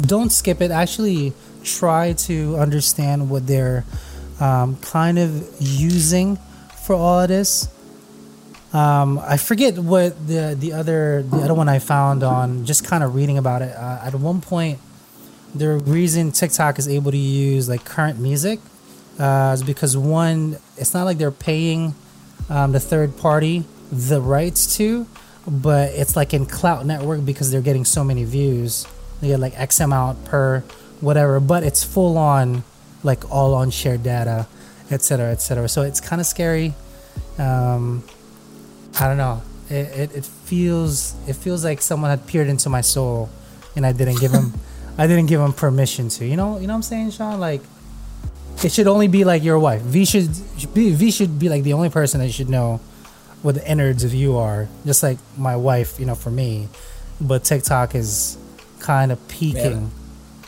don't 0.00 0.30
skip 0.30 0.60
it. 0.60 0.70
Actually, 0.70 1.32
try 1.62 2.12
to 2.12 2.56
understand 2.56 3.30
what 3.30 3.46
they're 3.46 3.84
um, 4.40 4.76
kind 4.76 5.18
of 5.18 5.56
using 5.60 6.38
for 6.84 6.94
all 6.94 7.20
of 7.20 7.28
this. 7.28 7.68
Um, 8.72 9.20
I 9.20 9.36
forget 9.36 9.78
what 9.78 10.26
the 10.26 10.56
the 10.58 10.72
other 10.72 11.22
the 11.22 11.38
other 11.38 11.54
one 11.54 11.68
I 11.68 11.78
found 11.78 12.22
on 12.22 12.64
just 12.64 12.84
kind 12.84 13.04
of 13.04 13.14
reading 13.14 13.38
about 13.38 13.62
it. 13.62 13.74
Uh, 13.74 14.00
at 14.02 14.14
one 14.14 14.40
point, 14.40 14.78
the 15.54 15.68
reason 15.70 16.32
TikTok 16.32 16.78
is 16.78 16.88
able 16.88 17.12
to 17.12 17.16
use 17.16 17.68
like 17.68 17.84
current 17.84 18.18
music 18.18 18.58
uh, 19.18 19.52
is 19.54 19.62
because 19.62 19.96
one, 19.96 20.58
it's 20.76 20.92
not 20.92 21.04
like 21.04 21.18
they're 21.18 21.30
paying 21.30 21.94
um, 22.48 22.72
the 22.72 22.80
third 22.80 23.16
party 23.16 23.64
the 23.92 24.20
rights 24.20 24.76
to, 24.76 25.06
but 25.46 25.90
it's 25.90 26.16
like 26.16 26.32
in 26.32 26.46
Clout 26.46 26.86
Network 26.86 27.24
because 27.24 27.50
they're 27.50 27.60
getting 27.60 27.84
so 27.84 28.04
many 28.04 28.24
views. 28.24 28.86
They 29.20 29.28
get 29.28 29.40
like 29.40 29.58
X 29.58 29.80
amount 29.80 30.24
per 30.24 30.60
whatever, 31.00 31.40
but 31.40 31.62
it's 31.62 31.84
full 31.84 32.16
on, 32.16 32.64
like 33.02 33.30
all 33.30 33.54
on 33.54 33.70
shared 33.70 34.02
data, 34.02 34.46
etc., 34.90 35.32
etc. 35.32 35.68
So 35.68 35.82
it's 35.82 36.00
kind 36.00 36.20
of 36.20 36.26
scary. 36.26 36.74
Um, 37.38 38.02
I 38.98 39.06
don't 39.06 39.16
know. 39.16 39.42
It, 39.68 39.98
it, 39.98 40.14
it 40.16 40.24
feels 40.24 41.14
it 41.28 41.34
feels 41.36 41.64
like 41.64 41.80
someone 41.80 42.10
had 42.10 42.26
peered 42.26 42.48
into 42.48 42.68
my 42.68 42.80
soul, 42.80 43.28
and 43.76 43.84
I 43.84 43.92
didn't 43.92 44.20
give 44.20 44.32
him 44.32 44.52
I 44.98 45.06
didn't 45.06 45.26
give 45.26 45.40
him 45.40 45.52
permission 45.52 46.08
to. 46.10 46.26
You 46.26 46.36
know, 46.36 46.58
you 46.58 46.66
know 46.66 46.74
what 46.74 46.78
I'm 46.78 46.82
saying, 46.82 47.10
Sean? 47.10 47.40
Like, 47.40 47.62
it 48.62 48.72
should 48.72 48.86
only 48.86 49.08
be 49.08 49.24
like 49.24 49.42
your 49.42 49.58
wife. 49.58 49.82
V 49.82 50.04
should 50.04 50.30
be 50.72 50.92
V 50.92 51.10
should 51.10 51.38
be 51.38 51.48
like 51.48 51.64
the 51.64 51.72
only 51.72 51.90
person 51.90 52.20
that 52.20 52.30
should 52.30 52.48
know 52.48 52.80
what 53.44 53.54
the 53.56 53.70
innards 53.70 54.04
of 54.04 54.14
you 54.14 54.38
are, 54.38 54.68
just 54.86 55.02
like 55.02 55.18
my 55.36 55.54
wife. 55.54 56.00
You 56.00 56.06
know, 56.06 56.14
for 56.14 56.30
me, 56.30 56.68
but 57.20 57.44
TikTok 57.44 57.94
is 57.94 58.38
kind 58.80 59.12
of 59.12 59.28
peeking. 59.28 59.90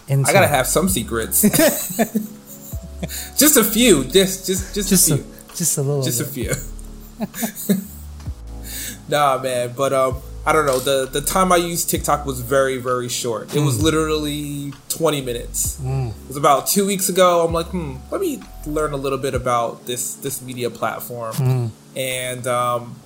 into 0.09 0.29
I 0.29 0.33
gotta 0.33 0.49
have 0.49 0.67
some 0.67 0.89
secrets. 0.89 1.43
just 3.37 3.57
a 3.57 3.65
few. 3.65 4.05
Just 4.05 4.47
just 4.47 4.75
just, 4.75 4.89
just 4.89 5.11
a 5.11 5.19
few. 5.19 5.25
A, 5.25 5.57
just 5.57 5.79
a 5.79 5.83
little. 5.83 6.03
Just 6.03 6.35
bit. 6.35 6.57
a 6.57 7.27
few. 7.29 7.77
nah, 9.09 9.39
man. 9.43 9.75
But 9.77 9.93
um, 9.93 10.17
I 10.47 10.53
don't 10.55 10.65
know. 10.65 10.79
The 10.79 11.07
the 11.07 11.21
time 11.21 11.53
I 11.53 11.57
used 11.57 11.91
TikTok 11.91 12.25
was 12.25 12.41
very 12.41 12.79
very 12.79 13.11
short. 13.11 13.55
It 13.55 13.59
mm. 13.59 13.67
was 13.67 13.83
literally 13.83 14.73
20 14.89 15.21
minutes. 15.21 15.79
Mm. 15.81 16.11
It 16.11 16.29
was 16.29 16.37
about 16.39 16.67
two 16.67 16.87
weeks 16.87 17.11
ago. 17.11 17.45
I'm 17.45 17.53
like, 17.53 17.67
hmm, 17.67 17.97
let 18.11 18.23
me 18.23 18.41
learn 18.67 18.93
a 18.93 18.97
little 18.97 19.19
bit 19.19 19.35
about 19.35 19.85
this 19.85 20.15
this 20.15 20.41
media 20.41 20.71
platform. 20.71 21.35
Mm. 21.35 21.71
And 21.97 22.47
um, 22.47 22.97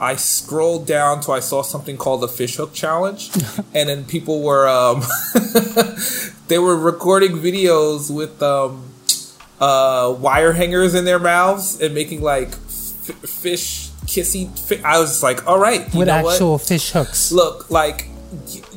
I 0.00 0.16
scrolled 0.16 0.86
down 0.86 1.20
to 1.22 1.32
I 1.32 1.40
saw 1.40 1.62
something 1.62 1.96
called 1.96 2.20
the 2.20 2.28
fishhook 2.28 2.72
challenge, 2.72 3.30
and 3.74 3.88
then 3.88 4.04
people 4.04 4.42
were 4.42 4.68
um, 4.68 5.02
they 6.48 6.58
were 6.58 6.76
recording 6.76 7.32
videos 7.38 8.14
with 8.14 8.42
um, 8.42 8.90
uh, 9.60 10.14
wire 10.18 10.52
hangers 10.52 10.94
in 10.94 11.04
their 11.04 11.18
mouths 11.18 11.80
and 11.80 11.94
making 11.94 12.22
like 12.22 12.48
f- 12.48 13.14
fish 13.28 13.88
kissy. 14.06 14.48
Fi- 14.58 14.82
I 14.84 14.98
was 14.98 15.22
like, 15.22 15.46
all 15.46 15.58
right, 15.58 15.92
with 15.94 16.08
actual 16.08 16.52
what? 16.52 16.62
fish 16.62 16.90
hooks. 16.92 17.32
Look, 17.32 17.70
like, 17.70 18.08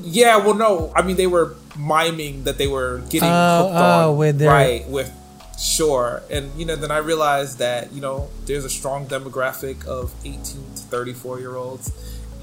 yeah, 0.01 0.37
well, 0.37 0.55
no, 0.55 0.91
I 0.95 1.01
mean 1.03 1.17
they 1.17 1.27
were 1.27 1.55
miming 1.77 2.43
that 2.45 2.57
they 2.57 2.67
were 2.67 2.99
getting 3.09 3.29
uh, 3.29 3.63
hooked 3.63 3.75
on, 3.75 4.17
with 4.17 4.39
their- 4.39 4.49
right 4.49 4.87
with 4.87 5.11
sure 5.61 6.23
and 6.31 6.51
you 6.59 6.65
know 6.65 6.75
then 6.75 6.91
i 6.91 6.97
realized 6.97 7.59
that 7.59 7.91
you 7.93 8.01
know 8.01 8.29
there's 8.45 8.65
a 8.65 8.69
strong 8.69 9.05
demographic 9.07 9.85
of 9.85 10.13
18 10.25 10.41
to 10.41 10.57
34 10.57 11.39
year 11.39 11.55
olds 11.55 11.91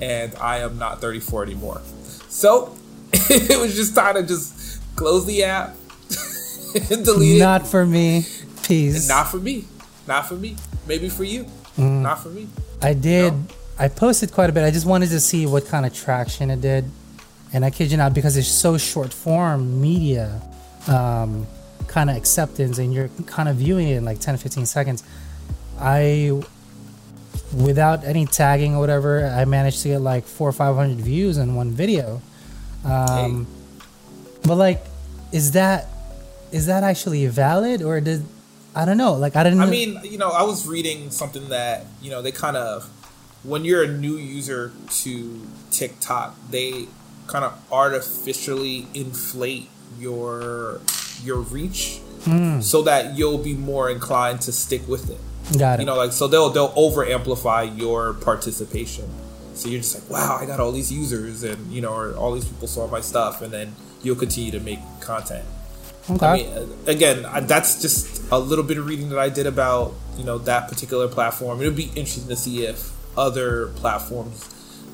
and 0.01 0.35
i 0.37 0.59
am 0.59 0.79
not 0.79 1.01
34 1.01 1.43
anymore 1.43 1.81
so 2.29 2.77
it 3.13 3.61
was 3.61 3.75
just 3.75 3.95
time 3.95 4.15
to 4.15 4.23
just 4.23 4.81
close 4.95 5.27
the 5.27 5.43
app 5.43 5.71
and 6.91 7.05
delete 7.05 7.41
not 7.41 7.63
it. 7.63 7.67
for 7.67 7.85
me 7.85 8.25
peace 8.63 9.09
not 9.09 9.25
for 9.25 9.39
me 9.39 9.65
not 10.07 10.27
for 10.27 10.35
me 10.35 10.55
maybe 10.87 11.09
for 11.09 11.25
you 11.25 11.45
mm. 11.77 12.03
not 12.03 12.21
for 12.21 12.29
me 12.29 12.47
I 12.81 12.95
did. 12.95 13.33
No? 13.33 13.47
I 13.79 13.89
posted 13.89 14.33
quite 14.33 14.51
a 14.51 14.53
bit. 14.53 14.65
I 14.65 14.71
just 14.71 14.87
wanted 14.87 15.11
to 15.11 15.21
see 15.21 15.47
what 15.47 15.67
kind 15.67 15.87
of 15.87 15.95
traction 15.95 16.51
it 16.51 16.61
did, 16.61 16.85
and 17.53 17.65
I 17.65 17.71
kid 17.71 17.91
you 17.91 17.97
not, 17.97 18.13
because 18.13 18.37
it's 18.37 18.49
so 18.49 18.77
short 18.77 19.13
form 19.13 19.81
media, 19.81 20.41
um, 20.89 21.47
kind 21.99 22.11
of 22.11 22.17
acceptance, 22.17 22.79
and 22.79 22.95
you're 22.95 23.09
kind 23.27 23.49
of 23.49 23.57
viewing 23.57 23.89
it 23.89 23.97
in 23.97 24.05
like 24.05 24.21
10 24.21 24.37
or 24.37 24.39
15 24.39 24.67
seconds. 24.67 25.03
I, 25.81 26.41
without 27.53 28.05
any 28.05 28.25
tagging 28.25 28.77
or 28.77 28.79
whatever, 28.79 29.27
I 29.27 29.45
managed 29.47 29.83
to 29.83 29.89
get 29.89 29.99
like 29.99 30.25
four 30.25 30.49
or 30.49 30.53
500 30.53 30.97
views 30.99 31.39
in 31.39 31.57
one 31.57 31.73
video. 31.73 32.23
Um, 32.85 33.47
hey. 33.47 33.81
But 34.45 34.55
like, 34.55 34.85
is 35.33 35.53
that 35.53 35.89
is 36.53 36.67
that 36.67 36.85
actually 36.85 37.27
valid, 37.27 37.83
or 37.83 38.01
did 38.01 38.23
I 38.77 38.85
don't 38.85 38.97
know. 38.97 39.15
Like 39.15 39.35
I 39.35 39.43
didn't. 39.43 39.61
I 39.61 39.67
mean, 39.67 39.99
you 40.05 40.19
know, 40.19 40.31
I 40.31 40.45
was 40.45 40.69
reading 40.69 41.11
something 41.11 41.49
that 41.49 41.85
you 42.01 42.11
know 42.11 42.23
they 42.23 42.31
kind 42.31 42.57
of 42.57 42.89
when 43.43 43.65
you're 43.65 43.83
a 43.83 43.89
new 43.89 44.17
user 44.17 44.71
to 45.03 45.47
TikTok, 45.73 46.37
they 46.49 46.87
kind 47.27 47.45
of 47.45 47.59
artificially 47.73 48.87
inflate 48.95 49.69
your 49.99 50.81
your 51.25 51.39
reach 51.39 52.01
mm. 52.21 52.63
so 52.63 52.83
that 52.83 53.17
you'll 53.17 53.39
be 53.39 53.55
more 53.55 53.91
inclined 53.91 54.41
to 54.43 54.53
stick 54.53 54.87
with 54.89 55.11
it. 55.11 55.59
Got 55.59 55.75
it. 55.75 55.83
You 55.83 55.87
know, 55.87 55.97
like 55.97 56.13
so 56.13 56.29
they'll 56.29 56.51
they'll 56.51 56.73
over 56.77 57.07
amplify 57.07 57.63
your 57.63 58.15
participation. 58.15 59.09
So 59.55 59.69
you're 59.69 59.81
just 59.81 59.95
like, 59.95 60.11
wow, 60.11 60.39
I 60.41 60.47
got 60.47 60.61
all 60.61 60.71
these 60.71 60.93
users, 60.93 61.43
and 61.43 61.73
you 61.73 61.81
know, 61.81 61.93
or 61.93 62.15
all 62.15 62.33
these 62.33 62.45
people 62.45 62.69
saw 62.69 62.87
my 62.87 63.01
stuff, 63.01 63.43
and 63.43 63.53
then 63.53 63.75
you'll 64.03 64.17
continue 64.17 64.53
to 64.53 64.61
make 64.61 64.79
content. 65.01 65.45
Okay. 66.11 66.27
I 66.27 66.61
mean, 66.61 66.79
again, 66.87 67.47
that's 67.47 67.83
just 67.83 68.31
a 68.31 68.39
little 68.39 68.65
bit 68.65 68.79
of 68.79 68.87
reading 68.87 69.11
that 69.11 69.19
I 69.19 69.29
did 69.29 69.47
about 69.47 69.95
you 70.17 70.25
know 70.25 70.39
that 70.39 70.69
particular 70.69 71.09
platform. 71.09 71.61
It 71.61 71.65
would 71.65 71.77
be 71.77 71.91
interesting 71.97 72.29
to 72.29 72.37
see 72.37 72.65
if 72.65 72.93
other 73.17 73.69
platforms, 73.77 74.49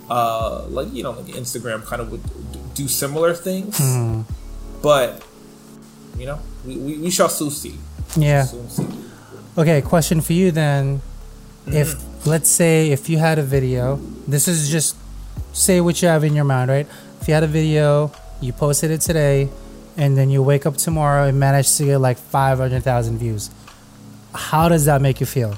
uh, 0.08 0.66
like 0.68 0.92
you 0.92 1.02
know, 1.02 1.12
like 1.12 1.26
Instagram, 1.26 1.84
kind 1.84 2.00
of 2.00 2.10
would 2.10 2.74
do 2.74 2.88
similar 2.88 3.34
things. 3.34 3.78
Hmm. 3.78 4.22
But 4.82 5.24
you 6.16 6.26
know, 6.26 6.38
we, 6.64 6.76
we, 6.76 6.98
we 6.98 7.10
shall 7.10 7.28
soon 7.28 7.50
see. 7.50 7.76
Yeah. 8.16 8.44
Soon 8.44 8.68
see. 8.68 8.86
Okay, 9.56 9.82
question 9.82 10.20
for 10.20 10.32
you 10.32 10.50
then. 10.50 11.00
Mm-hmm. 11.66 11.74
If 11.74 12.26
let's 12.26 12.50
say 12.50 12.90
if 12.90 13.08
you 13.08 13.18
had 13.18 13.38
a 13.38 13.42
video, 13.42 13.96
this 14.26 14.48
is 14.48 14.70
just 14.70 14.96
say 15.52 15.80
what 15.80 16.00
you 16.02 16.08
have 16.08 16.24
in 16.24 16.34
your 16.34 16.44
mind, 16.44 16.70
right? 16.70 16.86
If 17.20 17.28
you 17.28 17.34
had 17.34 17.42
a 17.42 17.48
video, 17.48 18.12
you 18.40 18.52
posted 18.52 18.90
it 18.90 19.00
today 19.00 19.48
and 19.96 20.16
then 20.16 20.30
you 20.30 20.42
wake 20.42 20.66
up 20.66 20.76
tomorrow 20.76 21.26
and 21.26 21.38
manage 21.38 21.74
to 21.76 21.84
get 21.84 21.98
like 21.98 22.18
500,000 22.18 23.18
views. 23.18 23.50
How 24.34 24.68
does 24.68 24.84
that 24.86 25.00
make 25.00 25.20
you 25.20 25.26
feel? 25.26 25.56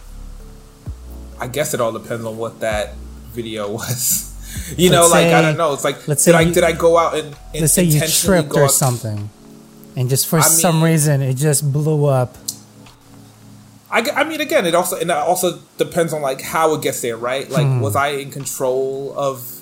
I 1.41 1.49
guess 1.49 1.75
it 1.75 1.81
all 1.81 1.93
depends 1.93 2.25
on 2.25 2.37
what 2.37 2.61
that 2.61 2.95
video 3.33 3.71
was. 3.73 4.33
you 4.77 4.91
let's 4.91 4.93
know, 4.93 5.09
say, 5.09 5.27
like 5.27 5.35
I 5.35 5.43
don't 5.43 5.57
know. 5.57 5.73
It's 5.73 5.85
like 5.85 6.07
let's 6.09 6.25
did 6.25 6.33
say 6.33 6.37
I 6.37 6.41
you, 6.43 6.55
did 6.55 6.65
I 6.65 6.73
go 6.73 6.97
out 6.97 7.15
and, 7.15 7.27
and 7.53 7.61
let's 7.63 7.73
say 7.73 7.83
you 7.83 8.01
tripped 8.01 8.55
or 8.55 8.69
something, 8.69 9.31
and 9.97 10.09
just 10.09 10.27
for 10.27 10.39
I 10.39 10.43
some 10.43 10.77
mean, 10.77 10.85
reason 10.85 11.23
it 11.23 11.35
just 11.35 11.73
blew 11.73 12.05
up. 12.07 12.37
I, 13.91 14.01
I 14.11 14.25
mean, 14.25 14.41
again, 14.41 14.67
it 14.67 14.75
also 14.75 14.97
and 14.97 15.11
it 15.11 15.17
also 15.17 15.59
depends 15.79 16.13
on 16.13 16.23
like 16.23 16.43
how 16.43 16.75
it 16.75 16.83
gets 16.83 17.01
there, 17.01 17.17
right? 17.17 17.49
Like, 17.49 17.67
hmm. 17.67 17.81
was 17.81 17.97
I 17.97 18.09
in 18.09 18.31
control 18.31 19.15
of 19.17 19.57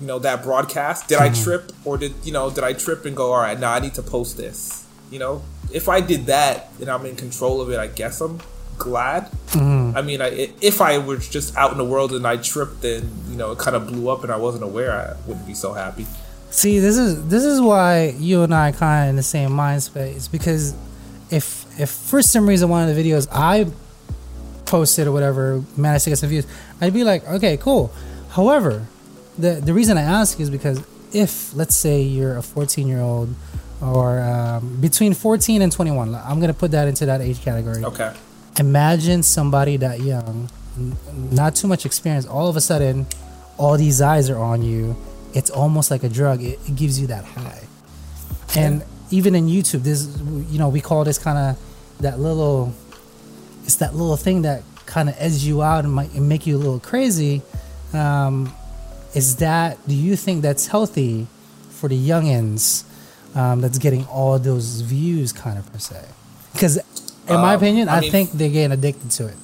you 0.00 0.06
know 0.06 0.18
that 0.18 0.42
broadcast 0.42 1.08
did 1.08 1.18
mm-hmm. 1.18 1.40
i 1.40 1.44
trip 1.44 1.72
or 1.84 1.98
did 1.98 2.14
you 2.22 2.32
know 2.32 2.50
did 2.50 2.64
i 2.64 2.72
trip 2.72 3.04
and 3.04 3.16
go 3.16 3.32
all 3.32 3.40
right 3.40 3.58
now 3.58 3.72
i 3.72 3.80
need 3.80 3.94
to 3.94 4.02
post 4.02 4.36
this 4.36 4.86
you 5.10 5.18
know 5.18 5.42
if 5.72 5.88
i 5.88 6.00
did 6.00 6.26
that 6.26 6.70
and 6.80 6.88
i'm 6.88 7.04
in 7.04 7.16
control 7.16 7.60
of 7.60 7.70
it 7.70 7.78
i 7.78 7.86
guess 7.86 8.20
i'm 8.20 8.40
glad 8.78 9.24
mm-hmm. 9.48 9.96
i 9.96 10.02
mean 10.02 10.22
I, 10.22 10.52
if 10.60 10.80
i 10.80 10.98
was 10.98 11.28
just 11.28 11.56
out 11.56 11.72
in 11.72 11.78
the 11.78 11.84
world 11.84 12.12
and 12.12 12.26
i 12.26 12.36
tripped 12.36 12.84
and 12.84 13.10
you 13.28 13.36
know 13.36 13.52
it 13.52 13.58
kind 13.58 13.74
of 13.74 13.88
blew 13.88 14.08
up 14.08 14.22
and 14.22 14.32
i 14.32 14.36
wasn't 14.36 14.62
aware 14.62 14.92
i 14.92 15.28
wouldn't 15.28 15.46
be 15.46 15.54
so 15.54 15.72
happy 15.72 16.06
see 16.50 16.78
this 16.78 16.96
is 16.96 17.28
this 17.28 17.44
is 17.44 17.60
why 17.60 18.14
you 18.18 18.42
and 18.42 18.54
i 18.54 18.72
kind 18.72 19.04
of 19.04 19.10
in 19.10 19.16
the 19.16 19.22
same 19.22 19.52
mind 19.52 19.82
space 19.82 20.28
because 20.28 20.74
if 21.30 21.80
if 21.80 21.90
for 21.90 22.22
some 22.22 22.48
reason 22.48 22.68
one 22.68 22.88
of 22.88 22.94
the 22.94 23.00
videos 23.02 23.28
I 23.30 23.66
posted 24.66 25.06
or 25.06 25.12
whatever 25.12 25.62
managed 25.76 26.04
to 26.04 26.10
get 26.10 26.18
some 26.18 26.28
views, 26.28 26.46
I'd 26.80 26.92
be 26.92 27.04
like, 27.04 27.26
okay, 27.26 27.56
cool. 27.56 27.92
However, 28.30 28.86
the 29.38 29.54
the 29.54 29.72
reason 29.72 29.96
I 29.96 30.02
ask 30.02 30.40
is 30.40 30.50
because 30.50 30.82
if 31.12 31.54
let's 31.54 31.76
say 31.76 32.02
you're 32.02 32.36
a 32.36 32.42
14 32.42 32.86
year 32.86 33.00
old 33.00 33.34
or 33.80 34.20
um, 34.20 34.80
between 34.80 35.14
14 35.14 35.62
and 35.62 35.70
21, 35.72 36.14
I'm 36.14 36.40
gonna 36.40 36.54
put 36.54 36.72
that 36.72 36.88
into 36.88 37.06
that 37.06 37.20
age 37.20 37.40
category. 37.42 37.84
Okay. 37.84 38.12
Imagine 38.58 39.22
somebody 39.22 39.76
that 39.76 40.00
young, 40.00 40.50
n- 40.76 40.96
not 41.30 41.54
too 41.54 41.68
much 41.68 41.86
experience. 41.86 42.26
All 42.26 42.48
of 42.48 42.56
a 42.56 42.60
sudden, 42.60 43.06
all 43.56 43.76
these 43.76 44.00
eyes 44.00 44.28
are 44.30 44.38
on 44.38 44.62
you. 44.62 44.96
It's 45.38 45.50
almost 45.50 45.90
like 45.90 46.02
a 46.04 46.08
drug. 46.08 46.42
It, 46.42 46.58
it 46.68 46.74
gives 46.76 47.00
you 47.00 47.06
that 47.08 47.24
high. 47.24 47.62
And 48.56 48.82
even 49.10 49.34
in 49.34 49.46
YouTube, 49.46 49.82
this 49.82 50.00
you 50.52 50.58
know 50.58 50.68
we 50.68 50.80
call 50.80 51.04
this 51.04 51.18
kind 51.18 51.38
of 51.38 51.56
that 52.00 52.18
little. 52.18 52.74
It's 53.64 53.76
that 53.76 53.94
little 53.94 54.16
thing 54.16 54.42
that 54.42 54.62
kind 54.86 55.08
of 55.10 55.14
edges 55.18 55.46
you 55.46 55.62
out 55.62 55.84
and 55.84 55.92
might 55.92 56.14
make 56.14 56.46
you 56.46 56.56
a 56.56 56.60
little 56.64 56.80
crazy. 56.80 57.42
Um, 57.92 58.52
is 59.14 59.36
that 59.36 59.76
do 59.88 59.94
you 59.94 60.16
think 60.16 60.42
that's 60.42 60.66
healthy 60.66 61.26
for 61.70 61.88
the 61.88 61.96
youngins 62.12 62.84
um, 63.34 63.60
that's 63.62 63.78
getting 63.78 64.04
all 64.06 64.38
those 64.38 64.80
views 64.82 65.32
kind 65.32 65.58
of 65.58 65.64
per 65.72 65.78
se 65.78 66.00
because 66.52 66.76
in 67.28 67.36
my 67.40 67.54
Um, 67.54 67.60
opinion 67.60 67.88
I 67.88 67.96
i, 67.96 68.00
mean- 68.00 68.10
think 68.12 68.32
they're 68.32 68.50
getting 68.58 68.72
addicted 68.72 69.10
to 69.12 69.28
it 69.28 69.36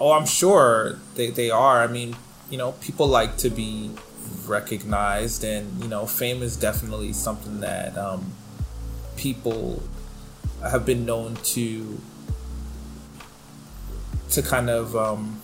Oh, 0.00 0.12
I'm 0.12 0.26
sure 0.26 0.98
they, 1.16 1.30
they 1.30 1.50
are. 1.50 1.82
I 1.82 1.88
mean, 1.88 2.14
you 2.50 2.58
know, 2.58 2.72
people 2.80 3.08
like 3.08 3.36
to 3.38 3.50
be 3.50 3.90
recognized, 4.48 5.44
and 5.44 5.82
you 5.82 5.88
know, 5.88 6.06
fame 6.06 6.42
is 6.42 6.56
definitely 6.56 7.12
something 7.12 7.60
that 7.60 7.96
um, 7.96 8.32
people 9.16 9.82
have 10.62 10.84
been 10.84 11.04
known 11.06 11.36
to 11.36 12.00
to 14.30 14.42
kind 14.42 14.68
of 14.70 14.96
um, 14.96 15.40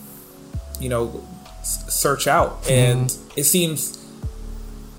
you 0.80 0.88
know 0.88 1.26
s- 1.60 1.92
search 1.94 2.26
out, 2.26 2.68
and 2.70 3.16
it 3.36 3.44
seems 3.44 4.00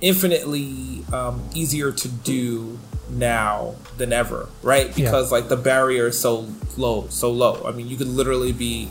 infinitely 0.01 1.03
um, 1.13 1.41
easier 1.53 1.91
to 1.91 2.07
do 2.07 2.77
now 3.09 3.75
than 3.97 4.11
ever, 4.11 4.49
right? 4.61 4.87
Yeah. 4.97 5.05
Because 5.05 5.31
like 5.31 5.47
the 5.47 5.57
barrier 5.57 6.07
is 6.07 6.19
so 6.19 6.47
low, 6.77 7.07
so 7.09 7.31
low. 7.31 7.63
I 7.65 7.71
mean, 7.71 7.87
you 7.87 7.97
could 7.97 8.07
literally 8.07 8.51
be 8.51 8.89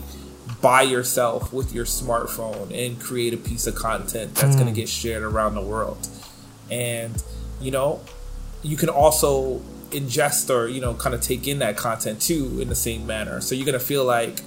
by 0.65 0.81
yourself 0.81 1.53
with 1.53 1.75
your 1.75 1.85
smartphone 1.85 2.73
and 2.73 2.99
create 2.99 3.35
a 3.35 3.37
piece 3.37 3.67
of 3.67 3.75
content 3.75 4.33
that's 4.33 4.55
going 4.55 4.65
to 4.65 4.71
hmm. 4.71 4.77
get 4.77 4.89
shared 4.89 5.21
around 5.21 5.53
the 5.53 5.61
world. 5.61 6.07
And 6.71 7.23
you 7.61 7.69
know, 7.69 8.01
you 8.63 8.75
can 8.75 8.89
also 8.89 9.59
ingest 9.91 10.49
or 10.49 10.67
you 10.67 10.81
know 10.81 10.95
kind 10.95 11.13
of 11.13 11.21
take 11.21 11.47
in 11.47 11.59
that 11.59 11.77
content 11.77 12.19
too 12.19 12.59
in 12.59 12.67
the 12.67 12.75
same 12.75 13.05
manner. 13.05 13.41
So 13.41 13.53
you're 13.53 13.67
going 13.67 13.77
to 13.77 13.85
feel 13.85 14.05
like, 14.05 14.41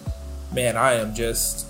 man, 0.53 0.77
I 0.77 0.95
am 0.95 1.15
just 1.15 1.69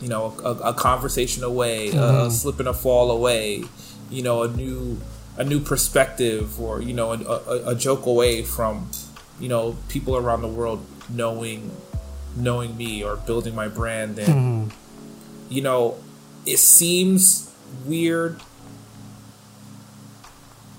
you 0.00 0.08
know 0.08 0.34
a, 0.42 0.70
a 0.70 0.72
conversation 0.72 1.44
away, 1.44 1.90
a 1.90 2.22
hmm. 2.22 2.30
slip 2.30 2.58
and 2.60 2.68
a 2.68 2.72
fall 2.72 3.10
away, 3.10 3.62
you 4.08 4.22
know, 4.22 4.44
a 4.44 4.48
new 4.48 4.98
a 5.36 5.44
new 5.44 5.60
perspective 5.60 6.58
or 6.58 6.80
you 6.80 6.94
know 6.94 7.12
a, 7.12 7.18
a, 7.18 7.70
a 7.72 7.74
joke 7.74 8.06
away 8.06 8.42
from 8.42 8.88
you 9.38 9.50
know 9.50 9.76
people 9.90 10.16
around 10.16 10.40
the 10.40 10.48
world 10.48 10.82
knowing 11.10 11.70
knowing 12.42 12.76
me 12.76 13.02
or 13.02 13.16
building 13.16 13.54
my 13.54 13.68
brand 13.68 14.18
and 14.18 14.72
you 15.48 15.60
know 15.62 15.96
it 16.46 16.58
seems 16.58 17.54
weird 17.86 18.40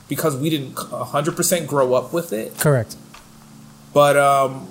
because 0.07 0.35
we 0.35 0.49
didn't 0.49 0.73
100% 0.75 1.67
grow 1.67 1.93
up 1.93 2.11
with 2.13 2.33
it 2.33 2.57
correct 2.57 2.95
but 3.93 4.17
um, 4.17 4.67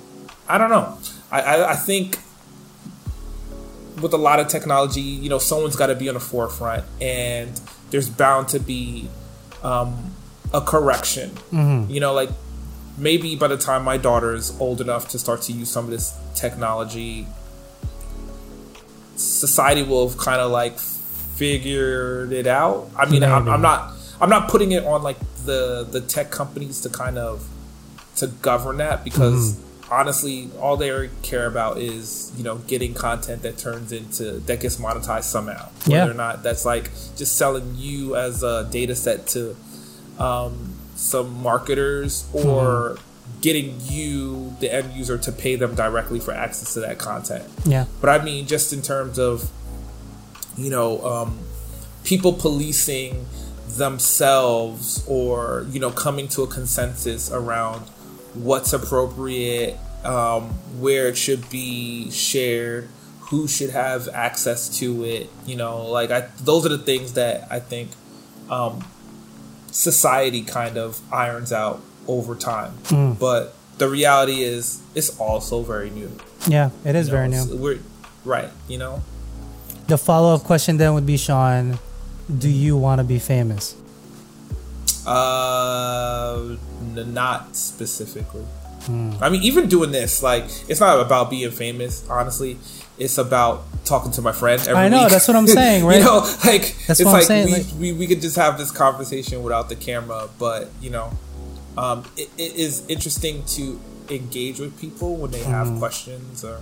I 0.47 0.57
don't 0.57 0.69
know. 0.69 0.97
I, 1.31 1.41
I, 1.41 1.71
I 1.71 1.75
think 1.75 2.19
with 4.01 4.13
a 4.13 4.17
lot 4.17 4.39
of 4.39 4.47
technology, 4.47 5.01
you 5.01 5.29
know, 5.29 5.39
someone's 5.39 5.75
got 5.75 5.87
to 5.87 5.95
be 5.95 6.07
on 6.07 6.13
the 6.13 6.21
forefront, 6.21 6.85
and 7.01 7.59
there's 7.91 8.09
bound 8.09 8.47
to 8.49 8.59
be 8.59 9.09
um, 9.61 10.13
a 10.53 10.61
correction. 10.61 11.31
You 11.89 11.99
know, 11.99 12.13
like 12.13 12.29
maybe 12.97 13.35
by 13.35 13.47
the 13.49 13.57
time 13.57 13.83
my 13.83 13.97
daughter 13.97 14.33
is 14.33 14.57
old 14.59 14.79
enough 14.79 15.09
to 15.09 15.19
start 15.19 15.41
to 15.43 15.51
use 15.51 15.69
some 15.69 15.83
of 15.85 15.91
this 15.91 16.17
technology, 16.39 17.27
society 19.15 19.83
will 19.83 20.07
have 20.07 20.17
kind 20.17 20.41
of 20.41 20.51
like 20.51 20.79
figured 20.79 22.31
it 22.31 22.47
out. 22.47 22.89
I 22.97 23.09
mean, 23.09 23.23
I'm, 23.23 23.47
I'm 23.47 23.61
not. 23.61 23.93
I'm 24.21 24.29
not 24.29 24.49
putting 24.49 24.73
it 24.73 24.83
on 24.85 25.01
like 25.01 25.17
the 25.45 25.87
the 25.89 26.01
tech 26.01 26.29
companies 26.29 26.81
to 26.81 26.89
kind 26.89 27.17
of 27.17 27.47
to 28.17 28.27
govern 28.27 28.77
that 28.77 29.03
because 29.03 29.59
honestly, 29.91 30.49
all 30.59 30.77
they 30.77 31.09
care 31.21 31.47
about 31.47 31.77
is 31.77 32.31
you 32.37 32.43
know 32.43 32.57
getting 32.57 32.93
content 32.93 33.41
that 33.43 33.57
turns 33.57 33.91
into 33.91 34.39
that 34.41 34.59
gets 34.59 34.77
monetized 34.77 35.23
somehow. 35.23 35.69
Yeah. 35.85 35.99
Whether 35.99 36.11
or 36.11 36.15
not 36.15 36.43
that's 36.43 36.65
like 36.65 36.91
just 37.15 37.37
selling 37.37 37.75
you 37.75 38.15
as 38.15 38.43
a 38.43 38.67
data 38.69 38.95
set 38.95 39.27
to 39.27 39.55
um, 40.19 40.73
some 40.95 41.41
marketers 41.41 42.29
or 42.33 42.97
getting 43.41 43.79
you 43.81 44.55
the 44.59 44.73
end 44.73 44.93
user 44.93 45.17
to 45.17 45.31
pay 45.31 45.55
them 45.55 45.75
directly 45.75 46.19
for 46.19 46.33
access 46.33 46.73
to 46.73 46.81
that 46.81 46.97
content. 46.97 47.45
yeah 47.65 47.85
But 48.01 48.09
I 48.09 48.23
mean, 48.23 48.47
just 48.47 48.73
in 48.73 48.81
terms 48.81 49.17
of, 49.17 49.49
you 50.57 50.69
know, 50.69 51.01
um, 51.05 51.39
people 52.03 52.33
policing 52.33 53.25
themselves 53.67 55.05
or, 55.07 55.65
you 55.69 55.79
know, 55.79 55.91
coming 55.91 56.27
to 56.29 56.43
a 56.43 56.47
consensus 56.47 57.31
around 57.31 57.81
what's 58.33 58.73
appropriate, 58.73 59.77
um, 60.03 60.43
where 60.79 61.07
it 61.07 61.17
should 61.17 61.49
be 61.49 62.11
shared, 62.11 62.89
who 63.21 63.47
should 63.47 63.69
have 63.69 64.09
access 64.09 64.79
to 64.79 65.03
it, 65.03 65.29
you 65.45 65.55
know, 65.55 65.85
like 65.85 66.11
I, 66.11 66.27
those 66.41 66.65
are 66.65 66.69
the 66.69 66.77
things 66.79 67.13
that 67.13 67.47
I 67.51 67.59
think 67.59 67.91
um, 68.49 68.83
society 69.71 70.41
kind 70.41 70.77
of 70.77 70.99
irons 71.13 71.53
out 71.53 71.81
over 72.09 72.33
time. 72.35 72.73
But 73.19 73.53
the 73.77 73.87
reality 73.87 74.41
is, 74.43 74.81
it's 74.95 75.11
also 75.19 75.61
very 75.63 75.89
new. 75.99 76.11
yeah 76.47 76.69
it 76.89 76.95
is 76.95 77.07
You 77.07 77.13
very 77.17 77.27
know, 77.29 77.43
new 77.45 77.49
so 77.51 77.55
We're 77.63 77.79
right, 78.25 78.49
you 78.67 78.77
know. 78.83 78.95
the 79.87 79.97
follow-up 79.97 80.43
question 80.43 80.77
then 80.81 80.93
would 80.95 81.05
be 81.05 81.17
sean 81.17 81.79
do 82.43 82.49
you 82.49 82.73
want 82.85 82.97
to 82.99 83.05
be 83.15 83.19
famous 83.35 83.75
Uh, 85.05 86.55
n- 86.95 87.13
not 87.13 87.55
specifically. 87.55 88.45
I 89.21 89.29
mean, 89.29 89.43
even 89.43 89.67
doing 89.69 89.91
this, 89.91 90.23
like, 90.23 90.45
it's 90.67 90.79
not 90.79 90.99
about 90.99 91.29
being 91.29 91.51
famous. 91.51 92.03
Honestly, 92.09 92.57
it's 92.97 93.17
about 93.19 93.63
talking 93.85 94.11
to 94.17 94.21
my 94.21 94.31
friend. 94.31 94.59
Every 94.61 94.73
I 94.73 94.89
know, 94.89 95.03
week. 95.03 95.11
that's 95.11 95.27
what 95.27 95.37
I'm 95.37 95.45
saying, 95.47 95.85
right? 95.89 95.99
you 95.99 96.03
know, 96.05 96.19
like 96.45 96.75
That's 96.87 96.99
it's 96.99 97.05
what 97.05 97.07
I'm 97.07 97.13
like, 97.19 97.23
saying, 97.23 97.45
we, 97.45 97.53
like- 97.53 97.65
we 97.79 97.87
we 97.93 98.05
could 98.07 98.21
just 98.21 98.35
have 98.37 98.57
this 98.57 98.71
conversation 98.71 99.43
without 99.43 99.69
the 99.69 99.75
camera, 99.75 100.27
but 100.39 100.69
you 100.81 100.89
know, 100.89 101.11
um, 101.79 102.03
it, 102.17 102.29
it 102.37 102.53
is 102.55 102.83
interesting 102.87 103.43
to 103.55 103.79
engage 104.09 104.59
with 104.59 104.79
people 104.79 105.15
when 105.21 105.31
they 105.31 105.43
have 105.43 105.67
Mm-hmm. 105.67 105.79
questions 105.79 106.43
or. 106.43 106.61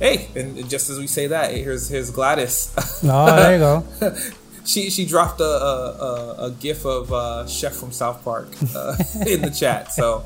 Hey, 0.00 0.28
and 0.34 0.68
just 0.68 0.90
as 0.90 0.98
we 0.98 1.06
say 1.06 1.28
that, 1.28 1.52
here's 1.54 1.88
here's 1.88 2.10
Gladys. 2.10 2.74
oh 3.04 3.26
there 3.38 3.52
you 3.54 3.58
go 3.60 3.84
she 4.64 4.90
she 4.90 5.06
dropped 5.06 5.40
a 5.40 5.44
a, 5.44 6.46
a, 6.46 6.50
gif 6.50 6.84
of 6.84 7.12
uh, 7.12 7.46
Chef 7.46 7.74
from 7.74 7.92
South 7.92 8.24
Park 8.24 8.48
uh, 8.74 8.96
in 9.26 9.40
the 9.42 9.50
chat, 9.50 9.92
so 9.92 10.24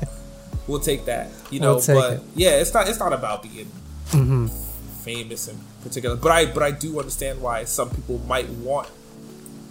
we'll 0.67 0.79
take 0.79 1.05
that. 1.05 1.29
You 1.51 1.59
know, 1.59 1.75
We'll 1.75 1.97
but 2.01 2.13
it. 2.13 2.19
Mm-hmm. 2.21 2.39
yeah, 2.39 2.61
it's 2.61 2.73
not 2.73 2.87
it's 2.89 2.97
not 2.99 3.13
about 3.13 3.43
being 3.43 3.69
famous 5.03 5.47
in 5.47 5.57
particular, 5.83 6.15
but 6.15 6.31
I 6.31 6.45
but 6.45 6.63
I 6.63 6.71
do 6.71 6.99
understand 6.99 7.41
why 7.41 7.63
some 7.65 7.89
people 7.89 8.17
might 8.27 8.49
want 8.49 8.89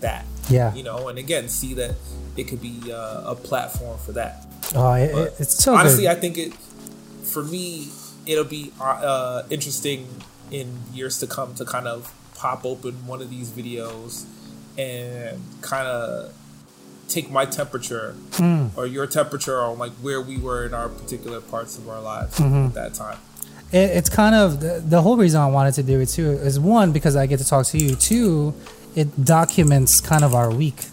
that. 0.01 0.25
Yeah. 0.49 0.73
you 0.75 0.83
know, 0.83 1.09
and 1.09 1.19
again, 1.19 1.49
see 1.49 1.75
that 1.75 1.95
it 2.37 2.45
could 2.49 2.63
be 2.63 2.93
uh, 2.93 3.33
a 3.33 3.35
platform 3.35 3.99
for 3.99 4.13
that. 4.13 4.47
Oh 4.75 4.93
it, 4.95 5.13
But 5.13 5.35
it's 5.41 5.55
so 5.63 5.75
honestly, 5.75 6.05
good 6.05 6.17
I 6.17 6.21
think 6.21 6.39
it 6.39 6.53
for 7.25 7.43
me 7.45 7.89
it'll 8.27 8.45
be 8.45 8.73
uh, 8.81 8.85
uh, 8.85 9.43
interesting 9.51 10.07
in 10.51 10.79
years 10.93 11.19
to 11.21 11.27
come 11.27 11.55
to 11.55 11.65
kind 11.65 11.87
of 11.87 12.13
pop 12.35 12.65
open 12.65 13.07
one 13.07 13.21
of 13.23 13.31
these 13.31 13.51
videos 13.51 14.25
and 14.79 15.43
kind 15.61 15.87
of 15.87 16.33
take 17.09 17.31
my 17.31 17.45
temperature 17.47 18.13
Hmm. 18.35 18.67
or 18.77 18.87
your 18.87 19.07
temperature 19.07 19.61
on 19.63 19.79
like 19.79 19.93
where 20.03 20.21
we 20.21 20.37
were 20.39 20.67
in 20.67 20.75
our 20.75 20.89
particular 20.89 21.41
parts 21.41 21.79
of 21.79 21.89
our 21.89 22.01
lives 22.01 22.39
Mm-hmm. 22.39 22.67
at 22.67 22.75
that 22.75 22.95
time. 22.95 23.19
it, 23.73 23.91
it's 23.99 24.09
kind 24.11 24.35
of 24.35 24.61
the, 24.61 24.81
the 24.87 25.01
whole 25.03 25.17
reason 25.17 25.41
I 25.41 25.47
wanted 25.49 25.75
to 25.75 25.83
do 25.83 26.01
it 26.01 26.07
too 26.11 26.31
is 26.31 26.61
one 26.61 26.93
because 26.93 27.17
I 27.17 27.27
get 27.27 27.39
to 27.39 27.47
talk 27.47 27.67
to 27.67 27.79
you. 27.79 27.95
Two, 27.97 28.55
it 28.95 29.25
documents 29.25 30.01
kind 30.01 30.23
of 30.25 30.35
our 30.35 30.51
week. 30.51 30.87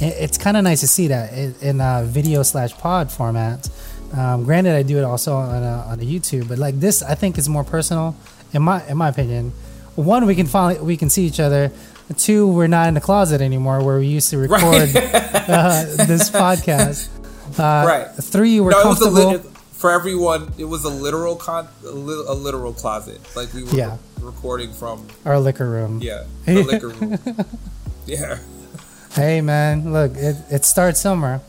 It, 0.00 0.14
it's 0.18 0.38
kind 0.38 0.56
of 0.56 0.64
nice 0.64 0.80
to 0.80 0.88
see 0.88 1.08
that 1.08 1.32
in, 1.32 1.54
in 1.60 1.80
a 1.80 2.02
video 2.04 2.42
slash 2.42 2.72
pod 2.76 3.10
format. 3.12 3.68
Um, 4.16 4.44
granted, 4.44 4.74
I 4.74 4.82
do 4.82 4.98
it 4.98 5.04
also 5.04 5.34
on 5.36 5.62
a, 5.62 5.84
on 5.88 6.00
a 6.00 6.04
YouTube, 6.04 6.48
but 6.48 6.58
like 6.58 6.80
this, 6.80 7.02
I 7.02 7.14
think 7.14 7.38
is 7.38 7.48
more 7.48 7.64
personal 7.64 8.16
in 8.52 8.62
my 8.62 8.84
in 8.88 8.96
my 8.96 9.08
opinion. 9.08 9.52
One, 9.96 10.26
we 10.26 10.34
can 10.34 10.46
finally 10.46 10.80
we 10.84 10.96
can 10.96 11.10
see 11.10 11.26
each 11.26 11.40
other. 11.40 11.70
Two, 12.16 12.48
we're 12.48 12.66
not 12.66 12.88
in 12.88 12.94
the 12.94 13.00
closet 13.00 13.40
anymore 13.40 13.84
where 13.84 13.98
we 14.00 14.08
used 14.08 14.30
to 14.30 14.38
record 14.38 14.64
uh, 14.96 15.84
this 16.06 16.28
podcast. 16.30 17.08
Uh, 17.58 17.84
Right. 17.86 18.06
Three 18.20 18.58
were 18.60 18.72
no, 18.72 18.80
it 18.80 18.84
was 18.86 19.00
a 19.00 19.04
comfortable. 19.04 19.30
lit- 19.32 19.56
for 19.72 19.90
everyone. 19.92 20.52
It 20.58 20.64
was 20.64 20.84
a 20.84 20.88
literal 20.90 21.36
con, 21.36 21.68
a, 21.84 21.90
li- 21.90 22.24
a 22.28 22.34
literal 22.34 22.72
closet, 22.72 23.20
like 23.36 23.52
we 23.54 23.62
were 23.64 23.70
Yeah. 23.70 23.96
recording 24.20 24.72
from. 24.72 25.06
our 25.24 25.38
liquor 25.40 25.68
room. 25.70 26.00
Yeah, 26.02 26.24
the 26.46 26.62
liquor 26.64 26.88
room. 26.88 27.18
Yeah, 28.06 28.38
Hey 29.12 29.40
man, 29.40 29.92
look, 29.92 30.12
it, 30.16 30.36
it 30.50 30.64
starts 30.64 31.00
somewhere, 31.00 31.40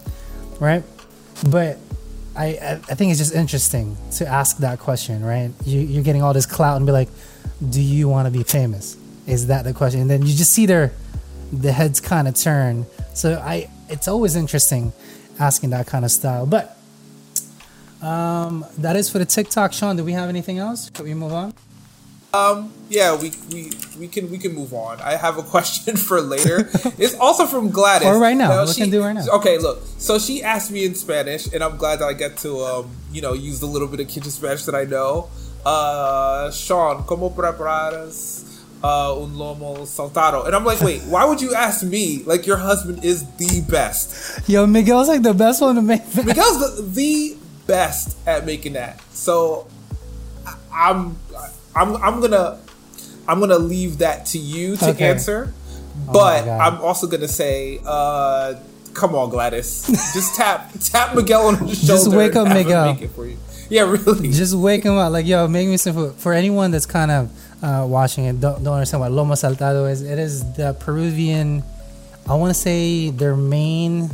right? 0.60 0.84
But 1.50 1.78
I, 2.36 2.80
I 2.90 2.96
think 2.96 3.12
it's 3.12 3.20
just 3.20 3.36
interesting 3.36 3.98
to 4.14 4.26
ask 4.26 4.58
that 4.58 4.80
question, 4.80 5.24
right? 5.24 5.52
You 5.66 5.80
you're 5.80 6.04
getting 6.04 6.24
all 6.24 6.34
this 6.34 6.46
clout 6.46 6.78
and 6.78 6.86
be 6.86 6.92
like, 6.92 7.10
do 7.70 7.82
you 7.82 8.10
want 8.10 8.26
to 8.26 8.32
be 8.32 8.44
famous? 8.44 8.98
Is 9.28 9.48
that 9.48 9.64
the 9.64 9.74
question? 9.74 10.02
And 10.02 10.10
then 10.10 10.22
you 10.26 10.34
just 10.34 10.52
see 10.52 10.66
their 10.66 10.92
the 11.54 11.72
heads 11.72 12.00
kind 12.00 12.28
of 12.28 12.36
turn. 12.36 12.86
So 13.14 13.36
I 13.38 13.70
it's 13.90 14.08
always 14.08 14.36
interesting 14.36 14.94
asking 15.40 15.70
that 15.72 15.86
kind 15.86 16.04
of 16.04 16.12
style. 16.12 16.46
But 16.48 16.78
um 18.02 18.66
that 18.80 18.96
is 18.96 19.10
for 19.10 19.20
the 19.20 19.26
TikTok. 19.26 19.74
Sean, 19.74 19.98
do 19.98 20.04
we 20.04 20.14
have 20.14 20.30
anything 20.30 20.58
else? 20.58 20.90
Could 20.90 21.06
we 21.06 21.14
move 21.14 21.34
on? 21.34 21.54
Yeah. 22.90 23.16
We 23.20 23.32
we 23.52 23.72
we 24.00 24.08
can 24.08 24.30
we 24.32 24.38
can 24.38 24.54
move 24.54 24.74
on. 24.74 25.00
I 25.02 25.16
have 25.16 25.38
a 25.38 25.44
question 25.56 25.98
for 25.98 26.22
later. 26.22 26.70
it's 26.98 27.16
also 27.20 27.46
from 27.46 27.70
Gladys. 27.72 28.08
Or 28.08 28.20
right 28.20 28.36
now. 28.38 28.66
We 28.66 28.74
can 28.74 28.90
do 28.90 29.02
right 29.04 29.14
now. 29.14 29.26
Okay, 29.36 29.58
look. 29.58 29.82
So 29.98 30.20
she 30.20 30.44
asked 30.44 30.72
me 30.72 30.86
in 30.86 30.96
Spanish, 30.96 31.52
and 31.54 31.64
I'm 31.64 31.78
glad 31.78 32.00
that 32.00 32.06
I 32.06 32.14
get 32.14 32.38
to 32.38 32.60
um 32.60 32.90
you 33.12 33.22
know 33.22 33.34
use 33.34 33.60
the 33.60 33.66
little 33.68 33.88
bit 33.88 34.00
of 34.00 34.08
kitchen 34.08 34.32
Spanish 34.32 34.64
that 34.66 34.76
I 34.76 34.86
know. 34.86 35.30
Uh, 35.66 36.50
Sean, 36.52 37.04
¿cómo 37.04 37.36
preparas? 37.36 38.46
Uh, 38.84 39.14
un 39.22 39.36
lomo 39.36 39.86
saltado, 39.86 40.48
and 40.48 40.56
I'm 40.56 40.66
like, 40.66 40.82
wait, 40.82 41.04
why 41.04 41.24
would 41.24 41.40
you 41.40 41.54
ask 41.54 41.84
me? 41.84 42.24
Like, 42.26 42.48
your 42.48 42.58
husband 42.58 43.06
is 43.06 43.24
the 43.38 43.62
best. 43.70 44.50
Yo, 44.50 44.66
Miguel's 44.66 45.08
like 45.08 45.22
the 45.22 45.36
best 45.36 45.62
one 45.62 45.76
to 45.76 45.84
make. 45.84 46.02
Miguel's 46.16 46.58
the, 46.78 46.82
the 46.82 47.38
best 47.68 48.18
at 48.26 48.44
making 48.44 48.74
that. 48.74 49.00
So 49.14 49.68
I- 50.48 50.56
I'm 50.90 51.16
I'm 51.76 51.96
I'm 51.98 52.20
gonna 52.22 52.60
I'm 53.28 53.40
gonna 53.40 53.58
leave 53.60 54.00
that 54.00 54.26
to 54.28 54.38
you 54.38 54.76
to 54.78 54.90
Okay. 54.92 55.10
answer. 55.10 55.54
But 56.12 56.46
God. 56.46 56.60
I'm 56.60 56.82
also 56.82 57.06
gonna 57.08 57.28
say, 57.28 57.80
uh, 57.86 58.56
come 58.94 59.14
on, 59.16 59.30
Gladys, 59.30 59.86
just 60.14 60.36
tap 60.40 60.72
tap 60.84 61.16
Miguel 61.16 61.48
on 61.48 61.54
the 61.54 61.76
shoulder. 61.76 61.88
Just 61.88 62.08
wake 62.12 62.36
up, 62.36 62.48
Miguel. 62.48 62.94
Make 62.94 63.02
it 63.04 63.12
for 63.12 63.26
you. 63.28 63.38
Yeah, 63.70 63.84
really. 63.84 64.32
just 64.32 64.54
wake 64.56 64.84
him 64.84 64.98
up. 64.98 65.12
Like, 65.14 65.26
yo, 65.26 65.48
make 65.48 65.68
me 65.68 65.78
some 65.78 65.94
food. 65.94 66.16
For 66.16 66.34
anyone 66.34 66.72
that's 66.72 66.86
kind 66.86 67.10
of 67.12 67.32
uh, 67.64 67.86
watching 67.88 68.26
it, 68.26 68.42
don't, 68.42 68.62
don't 68.64 68.74
understand 68.74 69.00
what 69.02 69.12
lomo 69.12 69.34
saltado 69.34 69.90
is. 69.90 70.02
It 70.02 70.20
is 70.20 70.44
the 70.54 70.74
Peruvian, 70.74 71.64
I 72.28 72.36
want 72.36 72.50
to 72.54 72.60
say 72.60 73.12
their 73.12 73.36
main, 73.38 74.10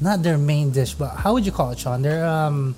not 0.00 0.22
their 0.22 0.38
main 0.38 0.70
dish, 0.70 0.94
but 0.94 1.08
how 1.16 1.32
would 1.32 1.44
you 1.44 1.50
call 1.50 1.70
it, 1.72 1.78
Sean? 1.80 2.02
Their, 2.02 2.24
um, 2.24 2.76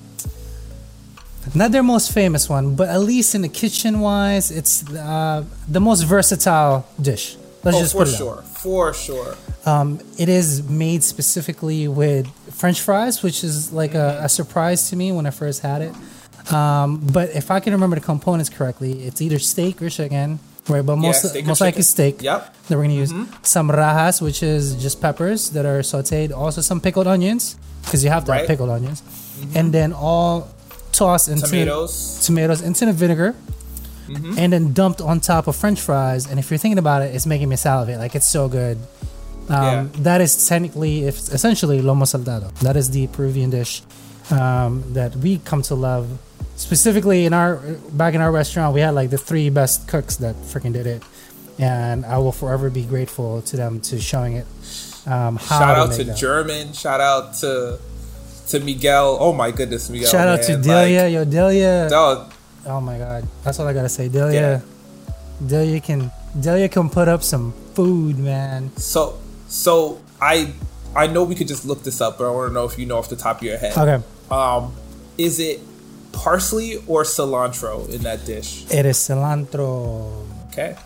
not 1.55 1.73
their 1.73 1.83
most 1.83 2.13
famous 2.13 2.49
one, 2.49 2.75
but 2.75 2.89
at 2.89 3.01
least 3.01 3.35
in 3.35 3.43
the 3.43 3.49
kitchen 3.49 4.01
wise, 4.01 4.51
it's 4.51 4.89
uh, 4.91 5.45
the 5.69 5.81
most 5.81 6.03
versatile 6.03 6.87
dish. 7.01 7.37
Let's 7.63 7.77
oh, 7.77 7.81
just 7.81 7.93
for 7.93 7.99
put 7.99 8.09
it 8.09 8.17
sure, 8.17 8.43
for 8.43 8.95
sure. 8.95 9.37
um, 9.65 10.01
it 10.19 10.29
is 10.29 10.69
made 10.69 11.03
specifically 11.03 11.89
with 11.89 12.29
French 12.55 12.81
fries, 12.81 13.23
which 13.23 13.43
is 13.43 13.73
like 13.73 13.95
a, 13.95 14.21
a 14.23 14.29
surprise 14.29 14.91
to 14.91 14.97
me 14.97 15.11
when 15.11 15.27
I 15.27 15.31
first 15.31 15.63
had 15.63 15.83
it. 15.83 16.53
Um, 16.53 16.99
but 17.13 17.31
if 17.31 17.51
I 17.51 17.59
can 17.59 17.73
remember 17.73 17.97
the 17.97 18.03
components 18.03 18.51
correctly, 18.51 19.03
it's 19.05 19.21
either 19.21 19.41
steak 19.41 19.83
or 19.83 19.91
chicken, 19.91 20.39
right? 20.69 20.87
But 20.87 20.97
most 20.97 21.35
or 21.35 21.43
most 21.43 21.61
likely 21.61 21.83
steak. 21.83 22.23
Yep. 22.23 22.55
That 22.69 22.77
we're 22.77 22.85
gonna 22.85 22.95
use 22.95 23.13
some 23.43 23.69
rajas, 23.69 24.23
which 24.23 24.45
is 24.45 24.77
just 24.81 25.01
peppers 25.01 25.51
that 25.51 25.67
are 25.67 25.81
sautéed. 25.81 26.31
Also 26.37 26.61
some 26.61 26.81
pickled 26.81 27.09
onions, 27.09 27.57
because 27.83 28.05
you 28.05 28.11
have 28.11 28.25
to 28.27 28.35
have 28.35 28.47
pickled 28.47 28.71
onions, 28.71 29.03
and 29.57 29.73
then 29.73 29.93
all 29.93 30.49
tossed 30.99 31.29
into 31.29 31.47
Tomatoes. 31.47 32.25
tomatoes 32.27 32.61
into 32.63 32.87
the 32.87 32.93
vinegar 32.93 33.35
Mm-hmm. 34.09 34.39
and 34.39 34.53
then 34.53 34.73
dumped 34.73 35.01
on 35.01 35.19
top 35.19 35.49
of 35.49 35.57
french 35.57 35.81
fries 35.81 36.31
and 36.31 36.39
if 36.39 36.49
you're 36.49 36.59
thinking 36.63 36.79
about 36.79 37.03
it 37.03 37.13
it's 37.13 37.27
making 37.27 37.49
me 37.49 37.57
salivate 37.57 37.99
like 37.99 38.15
it's 38.15 38.31
so 38.31 38.47
good 38.49 38.79
um, 39.49 39.65
Yeah. 39.65 39.87
that 40.07 40.21
is 40.21 40.47
technically 40.47 41.03
if 41.11 41.17
essentially 41.35 41.81
lomo 41.83 42.05
saltado 42.07 42.49
that 42.61 42.77
is 42.77 42.91
the 42.91 43.09
peruvian 43.09 43.51
dish 43.51 43.83
um, 44.31 44.85
that 44.95 45.17
we 45.17 45.39
come 45.39 45.63
to 45.63 45.75
love 45.75 46.07
specifically 46.55 47.27
in 47.27 47.33
our 47.35 47.57
back 48.01 48.15
in 48.15 48.21
our 48.21 48.31
restaurant 48.31 48.75
we 48.75 48.81
had 48.81 48.95
like 48.95 49.11
the 49.11 49.19
three 49.19 49.51
best 49.51 49.89
cooks 49.89 50.15
that 50.23 50.37
freaking 50.37 50.73
did 50.73 50.87
it 50.87 51.03
and 51.59 52.07
i 52.07 52.17
will 52.17 52.31
forever 52.31 52.71
be 52.71 52.85
grateful 52.85 53.43
to 53.43 53.57
them 53.57 53.81
to 53.81 53.99
showing 53.99 54.35
it 54.35 54.47
um, 55.09 55.35
how 55.37 55.59
Shout 55.59 55.75
to 55.77 55.83
out 55.83 55.93
to 55.99 56.05
that. 56.05 56.17
German. 56.17 56.73
Shout 56.75 57.01
out 57.01 57.35
to 57.43 57.79
to 58.49 58.61
Miguel. 58.61 59.17
Oh 59.21 59.33
my 59.33 59.51
goodness, 59.51 59.89
Miguel. 59.91 60.11
shout 60.11 60.29
out 60.29 60.43
to 60.45 60.57
delia 60.57 61.03
Like, 61.05 61.13
yo 61.13 61.25
delia 61.25 61.89
dog, 61.91 62.33
Oh 62.67 62.81
my 62.81 62.99
god, 62.99 63.27
that's 63.45 63.59
all 63.61 63.67
I 63.69 63.73
gotta 63.73 63.89
say. 63.89 64.09
Delia, 64.09 64.63
Delia 65.45 65.81
can 65.81 66.11
Delia 66.39 66.69
can 66.69 66.89
put 66.91 67.09
up 67.09 67.23
some 67.23 67.53
food, 67.75 68.19
man. 68.19 68.75
So, 68.77 69.19
so 69.49 70.01
I, 70.21 70.53
I 70.95 71.07
know 71.07 71.25
we 71.25 71.35
could 71.35 71.49
just 71.49 71.65
look 71.65 71.83
this 71.83 72.01
up, 72.01 72.19
but 72.19 72.27
I 72.27 72.31
want 72.31 72.51
to 72.51 72.55
know 72.55 72.65
if 72.65 72.79
you 72.79 72.87
know 72.87 72.99
off 72.99 73.09
the 73.09 73.17
top 73.17 73.39
of 73.39 73.43
your 73.43 73.57
head. 73.59 73.77
Okay, 73.77 74.03
Um, 74.31 74.75
is 75.17 75.39
it 75.41 75.61
parsley 76.13 76.77
or 76.87 77.05
cilantro 77.05 77.89
in 77.89 78.03
that 78.03 78.25
dish? 78.25 78.65
it 78.71 78.85
is 78.87 78.97
cilantro 78.99 80.25
Okay. 80.53 80.77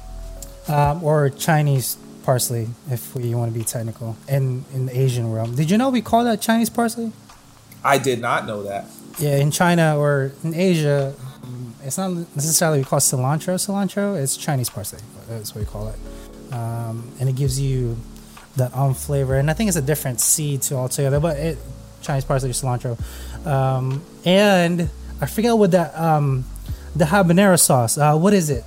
um, 0.69 1.03
or 1.05 1.31
Chinese 1.31 1.97
parsley, 2.25 2.69
if 2.91 3.15
we 3.15 3.35
want 3.35 3.53
to 3.53 3.59
be 3.59 3.65
technical. 3.65 4.17
In 4.29 4.65
in 4.75 4.87
the 4.87 4.99
Asian 5.01 5.33
realm, 5.33 5.55
did 5.55 5.71
you 5.71 5.79
know 5.79 5.89
we 5.91 6.03
call 6.03 6.25
that 6.25 6.41
Chinese 6.41 6.69
parsley? 6.71 7.13
I 7.85 7.99
did 7.99 8.21
not 8.21 8.47
know 8.47 8.63
that. 8.65 8.87
Yeah, 9.19 9.37
in 9.37 9.51
China 9.51 9.99
or 9.99 10.33
in 10.45 10.55
Asia, 10.55 11.15
um, 11.43 11.75
it's 11.85 11.99
not 11.99 12.11
necessarily 12.37 12.79
we 12.79 12.85
call 12.85 13.01
cilantro 13.01 13.55
cilantro. 13.55 14.21
It's 14.21 14.37
Chinese 14.37 14.71
parsley. 14.71 15.01
That's 15.29 15.55
what 15.55 15.61
we 15.61 15.67
call 15.67 15.89
it, 15.89 16.53
um, 16.55 17.11
and 17.21 17.29
it 17.29 17.37
gives 17.37 17.61
you 17.61 17.97
that 18.57 18.73
on 18.75 18.95
flavor. 18.95 19.37
And 19.37 19.51
I 19.51 19.55
think 19.55 19.69
it's 19.69 19.77
a 19.77 19.83
different 19.83 20.21
seed 20.21 20.63
to 20.63 20.75
altogether, 20.77 21.21
but 21.21 21.37
it 21.39 21.59
Chinese 22.03 22.25
parsley 22.25 22.51
or 22.51 22.53
cilantro. 22.53 22.97
Um, 23.47 24.03
and 24.25 24.89
I 25.21 25.27
forget 25.27 25.57
what 25.57 25.71
that 25.73 25.97
um, 25.99 26.45
the 26.97 27.05
habanero 27.07 27.59
sauce. 27.61 27.99
Uh, 27.99 28.17
what 28.17 28.33
is 28.33 28.51
it, 28.51 28.65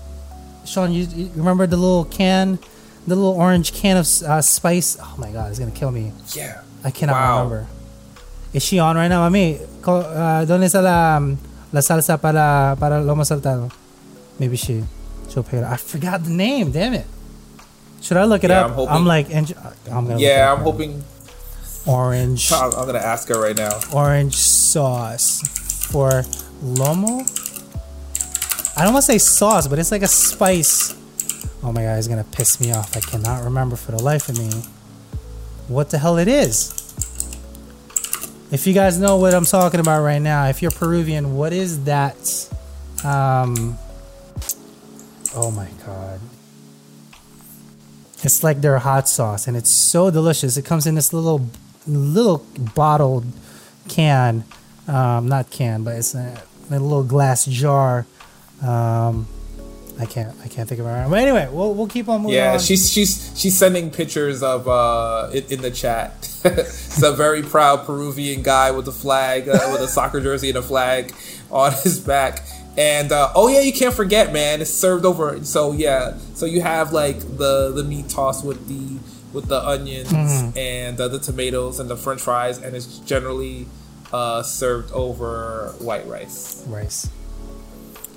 Sean? 0.66 0.92
You, 0.92 1.06
you 1.06 1.32
remember 1.36 1.66
the 1.68 1.78
little 1.78 2.06
can, 2.06 2.60
the 3.08 3.16
little 3.16 3.34
orange 3.34 3.74
can 3.74 3.98
of 3.98 4.08
uh, 4.24 4.42
spice? 4.42 4.98
Oh 5.02 5.16
my 5.18 5.32
god, 5.32 5.50
it's 5.50 5.60
gonna 5.60 5.72
kill 5.72 5.92
me. 5.92 6.12
Yeah. 6.36 6.62
I 6.84 6.92
cannot 6.92 7.14
Wow. 7.14 7.44
remember. 7.44 7.68
Is 8.54 8.64
she 8.64 8.80
on 8.80 8.96
right 8.96 9.08
now, 9.08 9.28
mami? 9.28 9.60
Uh, 9.86 10.46
¿Dónde 10.46 10.66
está 10.66 10.82
la, 10.82 11.20
la 11.72 11.82
salsa 11.82 12.20
para, 12.22 12.76
para 12.80 13.02
lomo 13.02 13.26
saltado? 13.26 13.72
Maybe 14.40 14.58
she, 14.58 14.84
she'll 15.30 15.42
it. 15.52 15.64
I 15.64 15.78
forgot 15.78 16.24
the 16.24 16.30
name, 16.30 16.72
damn 16.72 16.94
it. 16.94 17.06
Should 18.02 18.18
I 18.18 18.26
look 18.26 18.44
it 18.44 18.50
Yeah, 18.52 18.66
up? 18.66 18.72
I'm 18.72 18.74
hoping- 18.76 19.06
like, 19.06 19.28
enj- 19.30 19.58
I'm 19.92 20.06
gonna 20.08 20.20
Yeah, 20.20 20.54
I'm 20.54 20.60
hoping. 20.64 21.04
Orange, 21.86 22.52
I'm, 22.52 22.72
I'm 22.74 22.86
gonna 22.86 23.00
ask 23.00 23.28
her 23.30 23.40
right 23.42 23.58
now. 23.58 23.72
orange 23.94 24.36
sauce 24.38 25.42
for 25.92 26.24
lomo. 26.64 27.22
I 28.78 28.84
don't 28.84 28.94
want 28.94 29.06
to 29.06 29.12
say 29.12 29.18
sauce, 29.18 29.68
but 29.68 29.80
it's 29.80 29.92
like 29.92 30.02
a 30.02 30.08
spice. 30.08 30.96
Oh 31.64 31.72
my 31.72 31.82
god, 31.84 31.98
it's 31.98 32.08
gonna 32.08 32.24
piss 32.24 32.60
me 32.62 32.72
off. 32.72 32.96
I 32.96 33.00
cannot 33.02 33.44
remember 33.44 33.76
for 33.76 33.92
the 33.92 34.02
life 34.02 34.30
of 34.30 34.38
me 34.38 34.50
what 35.68 35.90
the 35.90 35.98
hell 35.98 36.18
it 36.18 36.28
is. 36.28 36.74
If 38.54 38.68
you 38.68 38.74
guys 38.76 39.00
know 39.00 39.18
what 39.18 39.34
I'm 39.34 39.46
talking 39.46 39.80
about 39.80 40.04
right 40.04 40.22
now, 40.22 40.46
if 40.46 40.62
you're 40.62 40.70
Peruvian, 40.70 41.36
what 41.36 41.54
is 41.54 41.86
that? 41.86 42.16
Um, 43.04 43.80
oh 45.36 45.50
my 45.50 45.68
god. 45.84 46.20
It's 48.22 48.44
like 48.44 48.62
their 48.62 48.78
hot 48.78 49.10
sauce, 49.10 49.48
and 49.48 49.58
it's 49.58 49.72
so 49.72 50.12
delicious. 50.12 50.56
It 50.56 50.66
comes 50.66 50.86
in 50.86 50.94
this 50.94 51.14
little, 51.14 51.50
little 51.88 52.46
bottled 52.76 53.26
can, 53.90 54.44
um, 54.88 55.28
not 55.28 55.50
can, 55.50 55.84
but 55.84 55.96
it's 55.96 56.14
a, 56.14 56.40
a 56.70 56.78
little 56.78 57.04
glass 57.04 57.48
jar. 57.48 58.06
Um, 58.62 59.28
I 60.00 60.06
can't, 60.06 60.32
I 60.44 60.48
can't 60.48 60.70
think 60.70 60.80
of. 60.80 60.86
Right. 60.86 61.10
But 61.10 61.18
anyway, 61.18 61.50
we'll 61.52 61.74
we'll 61.74 61.88
keep 61.88 62.08
on 62.08 62.22
moving. 62.22 62.36
Yeah, 62.36 62.54
on. 62.54 62.60
she's 62.60 62.92
she's 62.92 63.32
she's 63.36 63.58
sending 63.58 63.90
pictures 63.90 64.44
of 64.44 64.68
uh 64.68 65.32
in, 65.34 65.44
in 65.50 65.62
the 65.64 65.72
chat. 65.72 66.30
it's 66.60 67.02
a 67.04 67.12
very 67.14 67.42
proud 67.42 67.86
Peruvian 67.86 68.42
guy 68.44 68.72
with 68.72 68.88
a 68.88 68.92
flag, 68.92 69.48
uh, 69.48 69.60
with 69.72 69.82
a 69.82 69.88
soccer 69.88 70.20
jersey 70.22 70.50
and 70.50 70.58
a 70.58 70.62
flag 70.62 71.14
on 71.52 71.72
his 71.84 72.00
back. 72.00 72.40
And 72.78 73.12
uh, 73.12 73.32
oh 73.36 73.48
yeah, 73.50 73.60
you 73.62 73.72
can't 73.72 73.94
forget, 73.94 74.34
man. 74.34 74.62
It's 74.62 74.74
served 74.74 75.06
over. 75.06 75.44
So 75.46 75.72
yeah, 75.74 76.18
so 76.34 76.46
you 76.46 76.62
have 76.62 76.92
like 76.92 77.20
the 77.20 77.72
the 77.72 77.84
meat 77.84 78.10
tossed 78.10 78.44
with 78.44 78.68
the 78.68 79.00
with 79.32 79.48
the 79.48 79.64
onions 79.68 80.12
Mm-hmm. 80.12 80.58
and 80.58 81.00
uh, 81.00 81.08
the 81.08 81.20
tomatoes 81.20 81.80
and 81.80 81.90
the 81.90 81.96
French 81.98 82.22
fries, 82.22 82.58
and 82.60 82.76
it's 82.76 83.00
generally 83.00 83.68
uh, 84.12 84.42
served 84.44 84.92
over 84.92 85.74
white 85.80 86.08
rice. 86.08 86.64
rice, 86.68 87.10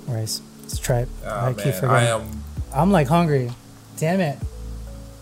rice. 0.07 0.41
Let's 0.61 0.79
try 0.79 0.99
it. 1.01 1.09
Oh, 1.25 1.29
I 1.29 1.53
keep 1.53 1.73
forgetting. 1.75 1.89
I 1.89 2.03
am. 2.07 2.43
I'm 2.73 2.91
like 2.91 3.07
hungry. 3.07 3.51
Damn 3.97 4.19
it. 4.21 4.37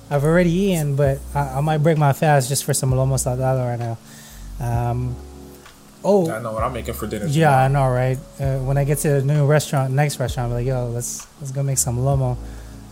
I've 0.09 0.23
already 0.23 0.51
eaten, 0.51 0.95
but 0.95 1.19
I, 1.33 1.39
I 1.57 1.61
might 1.61 1.79
break 1.79 1.97
my 1.97 2.13
fast 2.13 2.49
just 2.49 2.63
for 2.63 2.73
some 2.73 2.91
lomo 2.91 3.15
saltado 3.15 3.65
right 3.67 3.79
now. 3.79 3.97
Um, 4.91 5.15
Oh, 6.07 6.29
I 6.29 6.39
know 6.39 6.51
what 6.53 6.61
I'm 6.61 6.71
making 6.71 6.93
for 6.93 7.07
dinner. 7.07 7.25
Yeah, 7.25 7.49
tomorrow. 7.49 7.63
I 7.63 7.67
know, 7.67 7.89
right? 7.95 8.17
Uh, 8.39 8.59
when 8.63 8.77
I 8.77 8.83
get 8.83 8.99
to 8.99 9.09
the 9.09 9.21
new 9.23 9.47
restaurant, 9.47 9.91
next 9.91 10.19
restaurant, 10.19 10.51
I'm 10.51 10.53
like, 10.53 10.67
yo, 10.67 10.87
let's 10.89 11.25
let's 11.41 11.51
go 11.51 11.63
make 11.63 11.79
some 11.79 11.97
lomo. 11.97 12.37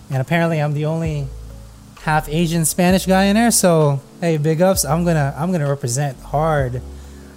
And 0.09 0.19
apparently, 0.19 0.59
I'm 0.59 0.73
the 0.73 0.85
only 0.87 1.27
half 2.01 2.27
Asian 2.27 2.65
Spanish 2.65 3.05
guy 3.05 3.25
in 3.25 3.35
there. 3.35 3.51
So 3.51 4.01
hey, 4.19 4.37
big 4.37 4.63
ups. 4.63 4.83
I'm 4.83 5.05
gonna 5.05 5.31
I'm 5.37 5.51
gonna 5.51 5.69
represent 5.69 6.19
hard 6.21 6.81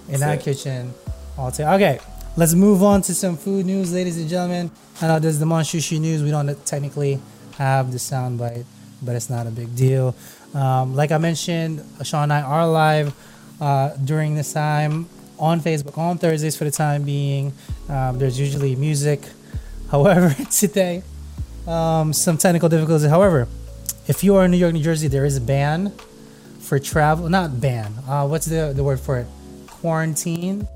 in 0.09 0.19
that 0.21 0.41
Sick. 0.41 0.55
kitchen. 0.55 0.95
All 1.37 1.51
day. 1.51 1.63
Okay, 1.67 1.99
let's 2.35 2.55
move 2.55 2.81
on 2.81 3.03
to 3.03 3.13
some 3.13 3.37
food 3.37 3.67
news, 3.67 3.93
ladies 3.93 4.17
and 4.17 4.27
gentlemen. 4.27 4.71
I 4.99 5.07
know 5.09 5.19
this 5.19 5.33
is 5.35 5.39
the 5.39 5.45
Monshushi 5.45 5.99
news. 5.99 6.23
We 6.23 6.31
don't 6.31 6.65
technically 6.65 7.19
have 7.59 7.91
the 7.91 7.99
sound 7.99 8.39
bite, 8.39 8.65
but 9.01 9.15
it's 9.15 9.29
not 9.29 9.47
a 9.47 9.51
big 9.51 9.75
deal. 9.75 10.15
Um, 10.53 10.95
like 10.95 11.11
I 11.11 11.17
mentioned, 11.17 11.83
Sean 12.03 12.23
and 12.23 12.33
I 12.33 12.41
are 12.41 12.67
live 12.67 13.13
uh, 13.61 13.89
during 14.03 14.35
this 14.35 14.53
time 14.53 15.07
on 15.39 15.61
Facebook 15.61 15.97
on 15.97 16.17
Thursdays 16.17 16.55
for 16.55 16.63
the 16.63 16.71
time 16.71 17.03
being. 17.03 17.53
Um, 17.89 18.17
there's 18.17 18.39
usually 18.39 18.75
music. 18.75 19.21
However, 19.91 20.35
today, 20.51 21.03
um, 21.67 22.13
some 22.13 22.37
technical 22.37 22.69
difficulties. 22.69 23.09
However, 23.09 23.47
if 24.07 24.23
you 24.23 24.35
are 24.35 24.45
in 24.45 24.51
New 24.51 24.57
York, 24.57 24.73
New 24.73 24.83
Jersey, 24.83 25.07
there 25.07 25.25
is 25.25 25.37
a 25.37 25.41
ban 25.41 25.91
for 26.59 26.79
travel. 26.79 27.29
Not 27.29 27.59
ban. 27.61 27.93
Uh, 28.07 28.27
what's 28.27 28.45
the, 28.45 28.73
the 28.75 28.83
word 28.83 28.99
for 28.99 29.19
it? 29.19 29.27
Quarantine. 29.67 30.67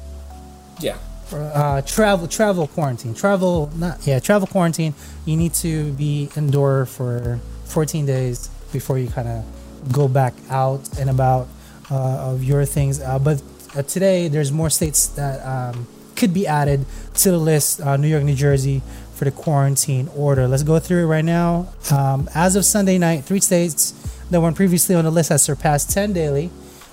Yeah. 0.80 0.97
Uh, 1.32 1.82
travel 1.84 2.28
travel 2.28 2.67
quarantine. 2.67 3.13
Travel 3.13 3.72
not 3.76 4.05
yeah 4.05 4.19
travel 4.19 4.47
quarantine. 4.47 4.93
You 5.26 5.38
need 5.38 5.53
to 5.55 5.93
be 5.93 6.30
indoor 6.36 6.86
for 6.86 7.39
14 7.72 8.05
days 8.05 8.49
before 8.72 8.99
you 8.99 9.07
kind 9.07 9.28
of 9.28 9.91
go 9.91 10.07
back 10.07 10.34
out 10.49 10.82
and 10.99 11.09
about 11.09 11.47
uh, 11.89 12.32
of 12.32 12.43
your 12.43 12.65
things. 12.65 13.01
Uh, 13.01 13.19
but 13.19 13.41
uh, 13.76 13.82
today 13.84 14.28
there's 14.28 14.51
more 14.51 14.69
states 14.69 15.07
that 15.07 15.45
um, 15.45 15.88
could 16.15 16.34
be 16.34 16.45
added 16.47 16.86
to 17.15 17.32
the 17.32 17.38
list. 17.38 17.82
Uh, 17.82 17.97
New 17.97 18.07
York, 18.07 18.24
New 18.24 18.36
Jersey 18.36 18.82
for 19.15 19.26
the 19.26 19.32
quarantine 19.32 20.09
order. 20.15 20.47
Let's 20.47 20.63
go 20.63 20.80
through 20.80 21.03
it 21.03 21.07
right 21.07 21.26
now. 21.26 21.67
Um, 21.91 22.30
as 22.34 22.55
of 22.55 22.65
Sunday 22.65 22.97
night, 22.97 23.24
three 23.24 23.39
states 23.39 23.91
that 24.30 24.41
were 24.41 24.51
previously 24.51 24.95
on 24.95 25.03
the 25.03 25.11
list 25.11 25.30
has 25.30 25.41
surpassed 25.41 25.91
10 25.91 26.13
daily 26.13 26.49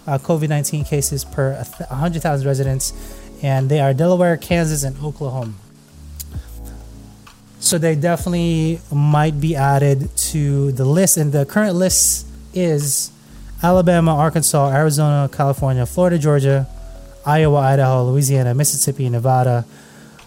uh, 0.07 0.18
COVID 0.18 0.49
19 0.49 0.85
cases 0.85 1.24
per 1.24 1.55
100,000 1.55 2.47
residents, 2.47 2.93
and 3.43 3.68
they 3.68 3.81
are 3.81 3.93
Delaware, 3.93 4.37
Kansas, 4.37 4.83
and 4.83 4.97
Oklahoma. 5.05 5.55
So 7.69 7.77
they 7.77 7.97
definitely 7.97 8.81
might 8.91 9.43
be 9.43 9.55
added 9.55 10.16
to 10.33 10.73
the 10.73 10.87
list, 10.87 11.19
and 11.19 11.33
the 11.33 11.45
current 11.45 11.75
list 11.75 12.27
is 12.55 13.12
Alabama, 13.62 14.16
Arkansas, 14.16 14.71
Arizona, 14.71 15.29
California, 15.31 15.85
Florida, 15.85 16.16
Georgia, 16.16 16.66
Iowa, 17.27 17.59
Idaho, 17.59 18.05
Louisiana, 18.05 18.55
Mississippi, 18.55 19.11
Nevada, 19.11 19.66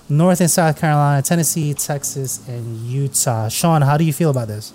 North 0.08 0.40
and 0.40 0.52
South 0.52 0.80
Carolina, 0.80 1.24
Tennessee, 1.24 1.74
Texas, 1.74 2.48
and 2.48 2.78
Utah. 2.86 3.50
Sean, 3.50 3.82
how 3.82 3.98
do 3.98 4.04
you 4.04 4.14
feel 4.14 4.30
about 4.30 4.48
this? 4.48 4.72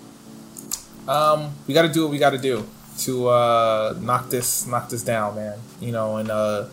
Um, 1.07 1.53
we 1.67 1.73
got 1.73 1.83
to 1.83 1.89
do 1.89 2.01
what 2.03 2.11
we 2.11 2.17
got 2.17 2.31
to 2.31 2.37
do 2.37 2.67
to 2.97 3.29
uh, 3.29 3.95
knock 4.01 4.29
this 4.29 4.67
knock 4.67 4.89
this 4.89 5.03
down, 5.03 5.35
man. 5.35 5.57
You 5.79 5.93
know, 5.93 6.17
and 6.17 6.29
uh, 6.29 6.65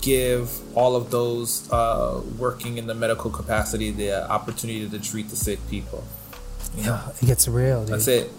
give 0.00 0.50
all 0.76 0.96
of 0.96 1.10
those 1.10 1.70
uh, 1.72 2.22
working 2.38 2.78
in 2.78 2.86
the 2.86 2.94
medical 2.94 3.30
capacity 3.30 3.90
the 3.90 4.30
opportunity 4.30 4.88
to 4.88 4.98
treat 4.98 5.28
the 5.28 5.36
sick 5.36 5.58
people. 5.68 6.04
Yeah, 6.76 7.08
it 7.20 7.26
gets 7.26 7.48
real, 7.48 7.84
dude. 7.84 7.94
That's 7.94 8.08
it. 8.08 8.30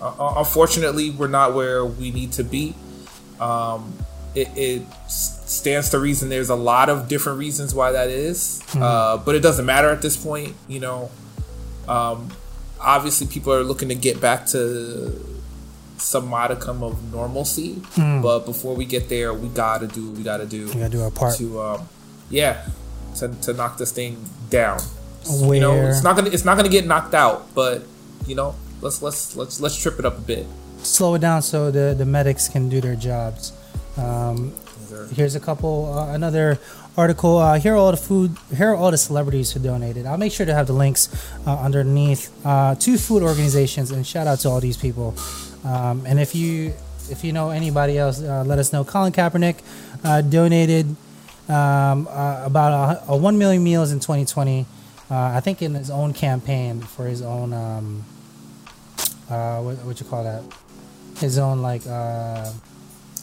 Uh, 0.00 0.34
unfortunately, 0.36 1.10
we're 1.10 1.28
not 1.28 1.54
where 1.54 1.84
we 1.84 2.10
need 2.10 2.32
to 2.32 2.44
be. 2.44 2.74
Um, 3.40 3.96
it, 4.34 4.48
it 4.54 4.82
stands 5.08 5.90
to 5.90 5.98
reason 5.98 6.28
there's 6.28 6.50
a 6.50 6.56
lot 6.56 6.90
of 6.90 7.08
different 7.08 7.38
reasons 7.38 7.74
why 7.74 7.92
that 7.92 8.08
is. 8.08 8.62
Uh, 8.74 9.16
but 9.16 9.34
it 9.34 9.40
doesn't 9.40 9.64
matter 9.64 9.88
at 9.88 10.02
this 10.02 10.16
point. 10.16 10.54
You 10.68 10.80
know, 10.80 11.10
um, 11.88 12.30
obviously 12.80 13.26
people 13.26 13.52
are 13.52 13.64
looking 13.64 13.88
to 13.88 13.94
get 13.94 14.20
back 14.20 14.46
to 14.48 15.18
some 15.98 16.26
modicum 16.28 16.82
of 16.82 17.12
normalcy. 17.12 17.82
But 17.96 18.40
before 18.40 18.74
we 18.74 18.84
get 18.84 19.08
there, 19.08 19.32
we 19.34 19.48
gotta 19.48 19.86
do 19.86 20.08
what 20.08 20.16
we 20.18 20.22
gotta 20.22 20.46
do 20.46 20.66
We 20.68 20.74
gotta 20.74 20.88
do 20.90 21.02
our 21.02 21.10
part. 21.10 21.36
to, 21.38 21.60
um, 21.60 21.88
yeah, 22.30 22.66
to, 23.16 23.28
to 23.42 23.52
knock 23.52 23.78
this 23.78 23.92
thing 23.92 24.16
down. 24.50 24.80
Where 25.28 25.54
You 25.54 25.60
know, 25.60 25.74
it's 25.74 26.02
not 26.04 26.16
gonna 26.16 26.30
it's 26.30 26.44
not 26.44 26.56
gonna 26.56 26.68
get 26.68 26.86
knocked 26.86 27.14
out, 27.14 27.54
but 27.54 27.82
you 28.26 28.34
know, 28.34 28.54
let's 28.80 29.02
let's 29.02 29.36
let's 29.36 29.60
let's 29.60 29.76
trip 29.80 29.98
it 29.98 30.04
up 30.04 30.18
a 30.18 30.20
bit. 30.20 30.46
slow 30.82 31.14
it 31.14 31.20
down 31.20 31.42
so 31.42 31.70
the, 31.70 31.94
the 31.98 32.04
medics 32.06 32.46
can 32.48 32.68
do 32.68 32.80
their 32.80 32.94
jobs. 32.94 33.52
Um, 33.96 34.52
here's 35.14 35.34
a 35.34 35.40
couple 35.40 35.92
uh, 35.98 36.12
another 36.14 36.58
article. 36.96 37.38
Uh, 37.38 37.58
here 37.58 37.74
are 37.74 37.76
all 37.76 37.90
the 37.90 37.96
food. 37.96 38.36
Here 38.56 38.70
are 38.70 38.76
all 38.76 38.90
the 38.90 38.98
celebrities 38.98 39.50
who 39.52 39.58
donated. 39.60 40.06
I'll 40.06 40.16
make 40.18 40.32
sure 40.32 40.46
to 40.46 40.54
have 40.54 40.66
the 40.68 40.72
links 40.74 41.08
uh, 41.46 41.58
underneath 41.58 42.30
uh, 42.46 42.74
to 42.76 42.96
food 42.98 43.22
organizations 43.22 43.90
and 43.90 44.06
shout 44.06 44.26
out 44.26 44.38
to 44.40 44.48
all 44.48 44.60
these 44.60 44.76
people. 44.76 45.14
Um, 45.66 46.04
and 46.06 46.20
if 46.20 46.34
you 46.34 46.72
if 47.10 47.24
you 47.24 47.32
know 47.32 47.50
anybody 47.50 47.98
else, 47.98 48.22
uh, 48.22 48.44
let 48.46 48.58
us 48.58 48.72
know. 48.72 48.84
Colin 48.84 49.12
Kaepernick 49.12 49.56
uh, 50.04 50.20
donated 50.22 50.86
um, 51.48 52.08
uh, 52.08 52.42
about 52.44 53.02
a, 53.08 53.12
a 53.12 53.16
one 53.16 53.38
million 53.38 53.62
meals 53.64 53.92
in 53.92 54.00
2020. 54.00 54.66
Uh, 55.10 55.14
I 55.14 55.40
think 55.40 55.62
in 55.62 55.74
his 55.74 55.90
own 55.90 56.12
campaign 56.12 56.80
for 56.80 57.06
his 57.06 57.22
own 57.22 57.52
um, 57.52 58.04
uh, 59.30 59.60
what 59.60 59.76
what 59.84 60.00
you 60.00 60.06
call 60.06 60.24
that? 60.24 60.42
His 61.18 61.38
own 61.38 61.62
like 61.62 61.82
uh, 61.86 62.52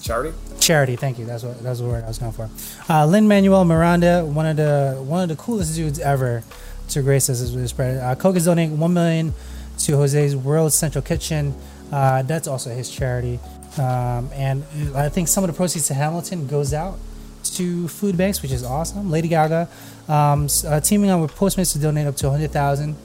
Charity? 0.01 0.33
charity. 0.59 0.95
Thank 0.97 1.17
you. 1.17 1.25
That's 1.25 1.43
what 1.43 1.61
that's 1.63 1.79
the 1.79 1.85
word 1.85 2.03
I 2.03 2.07
was 2.07 2.17
going 2.19 2.33
for. 2.33 2.49
Uh, 2.89 3.05
Lin 3.05 3.27
Manuel 3.27 3.63
Miranda, 3.63 4.25
one 4.25 4.45
of 4.45 4.57
the 4.57 5.01
one 5.01 5.23
of 5.23 5.29
the 5.29 5.35
coolest 5.37 5.75
dudes 5.75 5.99
ever 5.99 6.43
to 6.89 7.01
grace 7.01 7.29
us 7.29 7.41
as 7.41 7.55
we 7.55 7.65
spread. 7.67 7.97
Uh, 7.97 8.15
Coke 8.15 8.35
is 8.35 8.45
donating 8.45 8.79
one 8.79 8.93
million 8.93 9.33
to 9.79 9.95
Jose's 9.95 10.35
World 10.35 10.73
Central 10.73 11.01
Kitchen. 11.01 11.55
Uh, 11.93 12.23
that's 12.23 12.47
also 12.47 12.71
his 12.71 12.89
charity, 12.89 13.39
um, 13.77 14.27
and 14.33 14.63
I 14.95 15.09
think 15.09 15.27
some 15.27 15.43
of 15.43 15.49
the 15.51 15.55
proceeds 15.55 15.87
to 15.89 15.93
Hamilton 15.93 16.47
goes 16.47 16.73
out 16.73 16.97
to 17.43 17.87
food 17.87 18.17
banks, 18.17 18.41
which 18.41 18.51
is 18.51 18.63
awesome. 18.63 19.11
Lady 19.11 19.27
Gaga 19.27 19.69
um, 20.07 20.47
uh, 20.67 20.79
teaming 20.79 21.11
up 21.11 21.21
with 21.21 21.35
Postmates 21.35 21.71
to 21.73 21.79
donate 21.79 22.07
up 22.07 22.15
to 22.15 22.31
hundred 22.31 22.49
thousand 22.49 22.95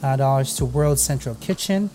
uh, 0.00 0.14
dollars 0.14 0.54
to 0.56 0.64
World 0.64 1.00
Central 1.00 1.34
Kitchen. 1.34 1.90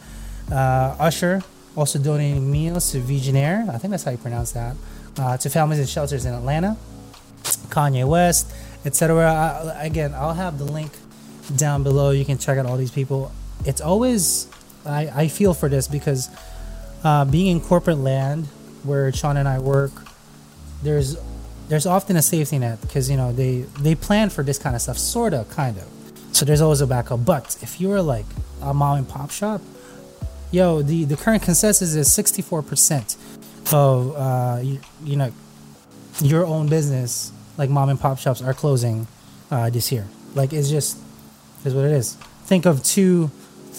Uh, 0.52 0.98
Usher 1.00 1.42
also 1.78 1.98
donating 1.98 2.52
meals 2.52 2.92
to 2.92 3.00
Visionaire. 3.00 3.70
I 3.70 3.78
think 3.78 3.92
that's 3.92 4.04
how 4.04 4.12
you 4.12 4.18
pronounce 4.18 4.52
that. 4.52 4.76
Uh, 5.18 5.38
to 5.38 5.50
families 5.50 5.80
in 5.80 5.86
shelters 5.86 6.26
in 6.26 6.34
Atlanta. 6.34 6.76
Kanye 7.70 8.06
West, 8.06 8.54
etc. 8.84 9.74
Again, 9.80 10.14
I'll 10.14 10.34
have 10.34 10.58
the 10.58 10.66
link 10.66 10.92
down 11.56 11.84
below. 11.84 12.12
You 12.12 12.26
can 12.26 12.38
check 12.38 12.58
out 12.58 12.66
all 12.66 12.76
these 12.76 12.92
people. 12.92 13.32
It's 13.66 13.80
always 13.80 14.48
I, 14.86 15.24
I 15.24 15.28
feel 15.28 15.54
for 15.54 15.70
this 15.70 15.88
because 15.88 16.30
uh, 17.04 17.26
being 17.26 17.48
in 17.48 17.62
corporate 17.62 17.98
land 17.98 18.48
where 18.84 19.12
Sean 19.12 19.38
and 19.38 19.48
I 19.48 19.60
work, 19.60 19.92
there's 20.84 21.18
there's 21.70 21.86
often 21.86 22.18
a 22.18 22.22
safety 22.22 22.60
net 22.60 22.82
because 22.82 23.10
you 23.10 23.18
know 23.18 23.32
they 23.32 23.62
they 23.80 23.96
plan 23.96 24.30
for 24.30 24.44
this 24.44 24.58
kind 24.58 24.76
of 24.76 24.82
stuff, 24.82 24.98
sorta, 24.98 25.46
kind 25.50 25.78
of. 25.78 25.88
So 26.34 26.46
there's 26.46 26.62
always 26.62 26.82
a 26.82 26.88
backup. 26.88 27.26
But 27.26 27.58
if 27.62 27.80
you're 27.80 28.02
like 28.02 28.26
a 28.62 28.74
mom 28.74 28.98
and 28.98 29.08
pop 29.08 29.32
shop, 29.32 29.62
yo, 30.52 30.82
the 30.82 31.06
the 31.06 31.18
current 31.18 31.44
consensus 31.44 31.96
is 31.96 32.10
64% 32.10 33.18
of 33.74 34.16
uh, 34.16 34.60
you, 34.62 34.80
you 35.04 35.16
know 35.16 35.32
your 36.22 36.46
own 36.46 36.68
business, 36.68 37.32
like 37.58 37.70
mom 37.70 37.90
and 37.90 38.00
pop 38.00 38.20
shops, 38.20 38.42
are 38.42 38.54
closing 38.54 39.08
uh, 39.50 39.70
this 39.70 39.92
year. 39.92 40.08
Like 40.36 40.54
it's 40.54 40.70
just 40.70 40.98
is 41.66 41.74
what 41.74 41.86
it 41.86 41.92
is. 41.92 42.16
Think 42.46 42.66
of 42.66 42.84
two, 42.84 43.32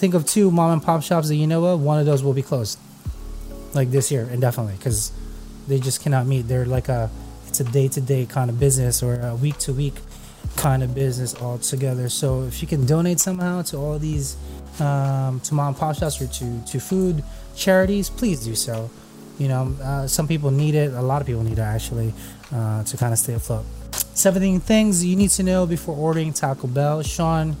think 0.03 0.15
of 0.15 0.25
two 0.25 0.51
mom 0.51 0.69
and 0.73 0.83
pop 0.83 1.01
shops 1.01 1.29
that 1.29 1.35
you 1.35 1.47
know 1.47 1.63
of. 1.63 1.81
One 1.81 1.97
of 1.97 2.05
those 2.05 2.21
will 2.21 2.33
be 2.33 2.41
closed, 2.41 2.77
like 3.73 3.89
this 3.89 4.11
year, 4.11 4.27
indefinitely, 4.29 4.73
because 4.75 5.13
they 5.69 5.79
just 5.79 6.01
cannot 6.03 6.27
meet. 6.27 6.41
They're 6.41 6.65
like 6.65 6.89
a, 6.89 7.09
it's 7.47 7.61
a 7.61 7.63
day 7.63 7.87
to 7.87 8.01
day 8.01 8.25
kind 8.25 8.49
of 8.49 8.59
business 8.59 9.01
or 9.01 9.21
a 9.21 9.33
week 9.33 9.57
to 9.59 9.71
week 9.71 9.93
kind 10.57 10.83
of 10.83 10.93
business 10.93 11.41
altogether. 11.41 12.09
So 12.09 12.43
if 12.43 12.61
you 12.61 12.67
can 12.67 12.85
donate 12.85 13.21
somehow 13.21 13.61
to 13.61 13.77
all 13.77 13.97
these, 13.97 14.35
um, 14.81 15.39
to 15.39 15.53
mom 15.53 15.69
and 15.69 15.77
pop 15.77 15.95
shops 15.95 16.21
or 16.21 16.27
to 16.27 16.61
to 16.65 16.79
food 16.81 17.23
charities, 17.55 18.09
please 18.09 18.43
do 18.43 18.55
so. 18.55 18.89
You 19.39 19.47
know, 19.47 19.73
uh, 19.81 20.07
some 20.07 20.27
people 20.27 20.51
need 20.51 20.75
it. 20.75 20.91
A 20.91 21.01
lot 21.01 21.21
of 21.21 21.27
people 21.27 21.43
need 21.43 21.59
it 21.59 21.69
actually 21.77 22.13
uh, 22.53 22.83
to 22.83 22.97
kind 22.97 23.13
of 23.13 23.19
stay 23.19 23.35
afloat. 23.35 23.63
17 24.15 24.59
things 24.59 25.05
you 25.05 25.15
need 25.15 25.29
to 25.29 25.43
know 25.43 25.65
before 25.65 25.95
ordering 25.95 26.33
Taco 26.33 26.67
Bell. 26.67 27.03
Sean, 27.03 27.55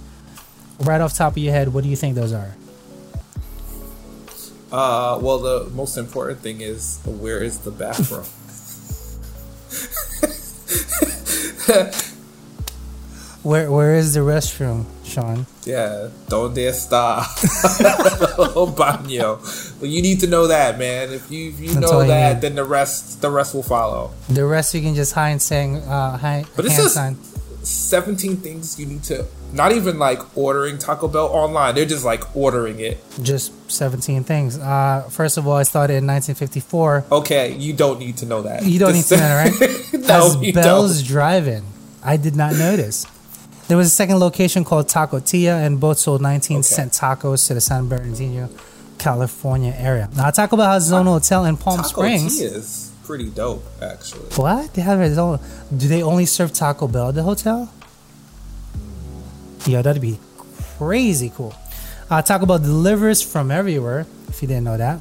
right 0.79 1.01
off 1.01 1.13
top 1.15 1.33
of 1.33 1.37
your 1.37 1.53
head, 1.53 1.73
what 1.73 1.83
do 1.83 1.89
you 1.89 1.95
think 1.95 2.15
those 2.15 2.33
are? 2.33 2.55
Uh, 4.71 5.19
well, 5.21 5.39
the 5.39 5.69
most 5.73 5.97
important 5.97 6.39
thing 6.39 6.61
is 6.61 6.99
where 7.05 7.43
is 7.43 7.59
the 7.59 7.71
bathroom? 7.71 8.25
Where 13.43 13.69
Where 13.69 13.95
is 13.95 14.13
the 14.13 14.21
restroom, 14.21 14.85
Sean. 15.03 15.45
Yeah, 15.65 16.07
donde 16.29 16.59
está 16.65 17.25
el 18.55 18.67
baño? 18.73 19.37
You 19.81 20.01
need 20.01 20.21
to 20.21 20.27
know 20.27 20.47
that, 20.47 20.79
man. 20.79 21.11
If 21.11 21.29
you 21.29 21.49
if 21.49 21.59
you 21.59 21.73
That's 21.73 21.91
know 21.91 22.05
that, 22.07 22.35
need. 22.35 22.41
then 22.41 22.55
the 22.55 22.63
rest 22.63 23.21
the 23.21 23.29
rest 23.29 23.53
will 23.53 23.63
follow. 23.63 24.11
The 24.29 24.45
rest 24.45 24.73
you 24.73 24.81
can 24.81 24.95
just 24.95 25.11
hide 25.13 25.31
and 25.31 25.41
saying 25.41 25.77
uh, 25.83 26.17
hi, 26.17 26.45
But 26.55 26.65
it's 26.65 26.77
just 26.77 26.93
sign. 26.95 27.17
17 27.63 28.37
things 28.37 28.79
you 28.79 28.85
need 28.85 29.03
to 29.03 29.25
not 29.53 29.71
even 29.71 29.99
like 29.99 30.19
ordering 30.37 30.77
Taco 30.77 31.07
Bell 31.07 31.27
online. 31.27 31.75
They're 31.75 31.85
just 31.85 32.03
like 32.03 32.35
ordering 32.35 32.79
it. 32.79 32.97
Just 33.21 33.53
17 33.71 34.23
things. 34.23 34.57
Uh, 34.57 35.07
first 35.09 35.37
of 35.37 35.47
all, 35.47 35.53
I 35.55 35.63
started 35.63 35.93
in 35.95 36.07
1954. 36.07 37.05
Okay, 37.11 37.53
you 37.55 37.73
don't 37.73 37.99
need 37.99 38.17
to 38.17 38.25
know 38.25 38.41
that. 38.41 38.63
You 38.65 38.79
don't 38.79 38.93
need 38.93 39.05
to 39.05 39.15
know, 39.15 39.21
that, 39.21 39.59
right? 39.93 39.93
no, 40.07 40.41
you 40.41 40.53
Bell's 40.53 40.97
don't. 41.01 41.07
Drive-In. 41.07 41.63
I 42.03 42.17
did 42.17 42.35
not 42.35 42.53
notice. 42.53 43.05
There 43.67 43.77
was 43.77 43.87
a 43.87 43.91
second 43.91 44.17
location 44.19 44.65
called 44.65 44.89
Taco 44.89 45.19
Tia, 45.19 45.55
and 45.55 45.79
both 45.79 45.97
sold 45.99 46.21
19 46.21 46.57
Okay. 46.57 46.61
cent 46.63 46.91
tacos 46.91 47.47
to 47.47 47.53
the 47.53 47.61
San 47.61 47.87
Bernardino, 47.87 48.49
California 48.97 49.73
area. 49.77 50.09
Now, 50.15 50.29
Taco 50.31 50.57
Bell 50.57 50.71
has 50.73 50.87
its 50.87 50.93
own 50.93 51.05
hotel 51.05 51.45
in 51.45 51.55
Palm 51.57 51.77
Taco 51.77 51.87
Springs. 51.89 52.41
Is 52.41 52.91
pretty 53.05 53.29
dope, 53.29 53.63
actually. 53.81 54.25
What? 54.35 54.73
They 54.73 54.81
have 54.81 54.99
its 55.01 55.17
own. 55.17 55.39
Do 55.75 55.87
they 55.87 56.03
only 56.03 56.25
serve 56.25 56.51
Taco 56.53 56.87
Bell 56.87 57.09
at 57.09 57.15
the 57.15 57.23
hotel? 57.23 57.71
Yeah, 59.65 59.81
that'd 59.81 60.01
be 60.01 60.19
crazy 60.77 61.31
cool. 61.35 61.53
Uh, 62.09 62.21
Taco 62.21 62.45
Bell 62.45 62.59
delivers 62.59 63.21
from 63.21 63.49
everywhere. 63.51 64.05
If 64.27 64.41
you 64.41 64.47
didn't 64.47 64.65
know 64.65 64.77
that, 64.77 64.99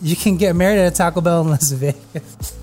you 0.00 0.14
can 0.16 0.36
get 0.36 0.54
married 0.54 0.78
at 0.78 0.92
a 0.92 0.94
Taco 0.96 1.20
Bell 1.20 1.42
in 1.42 1.50
Las 1.50 1.70
Vegas. 1.72 2.56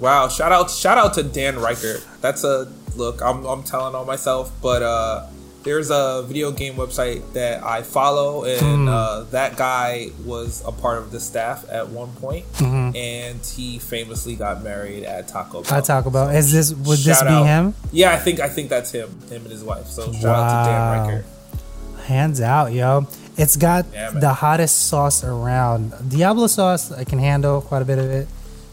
Wow, 0.00 0.28
shout 0.28 0.52
out 0.52 0.70
shout 0.70 0.98
out 0.98 1.14
to 1.14 1.22
Dan 1.22 1.54
Ryckert. 1.54 2.04
That's 2.20 2.44
a 2.44 2.70
look, 2.96 3.22
I'm 3.22 3.44
I'm 3.46 3.62
telling 3.62 3.94
on 3.94 4.06
myself, 4.06 4.52
but 4.60 4.82
uh 4.82 5.26
there's 5.64 5.90
a 5.90 6.22
video 6.26 6.52
game 6.52 6.74
website 6.74 7.32
that 7.32 7.62
I 7.64 7.82
follow 7.82 8.44
and 8.44 8.88
uh, 8.88 9.24
that 9.30 9.56
guy 9.56 10.10
was 10.24 10.62
a 10.66 10.72
part 10.72 10.98
of 10.98 11.10
the 11.10 11.18
staff 11.20 11.64
at 11.70 11.88
one 11.88 12.12
point, 12.16 12.44
and 12.60 13.44
he 13.44 13.78
famously 13.78 14.36
got 14.36 14.62
married 14.62 15.04
at 15.04 15.26
Taco 15.28 15.62
Bell. 15.62 15.74
At 15.78 15.84
Taco 15.86 16.10
Bell, 16.10 16.28
is 16.28 16.52
this 16.52 16.72
would 16.72 16.98
this 16.98 17.22
be 17.22 17.28
out. 17.28 17.44
him? 17.46 17.74
Yeah, 17.92 18.12
I 18.12 18.18
think 18.18 18.40
I 18.40 18.48
think 18.48 18.68
that's 18.68 18.90
him, 18.92 19.08
him 19.28 19.42
and 19.42 19.50
his 19.50 19.64
wife. 19.64 19.86
So 19.86 20.12
shout 20.12 20.24
out 20.24 20.64
to 20.64 20.70
Dan 20.70 20.80
Wow. 20.80 21.08
Ryckert. 21.22 22.04
Hands 22.06 22.40
out, 22.42 22.72
yo. 22.72 23.06
It's 23.36 23.56
got 23.56 23.86
Yeah, 23.92 24.10
the 24.10 24.32
hottest 24.34 24.86
sauce 24.88 25.24
around. 25.24 25.92
Diablo 26.08 26.46
sauce, 26.46 26.92
I 26.92 27.04
can 27.04 27.18
handle 27.18 27.60
quite 27.62 27.82
a 27.82 27.84
bit 27.86 27.98
of 27.98 28.10
it. 28.10 28.28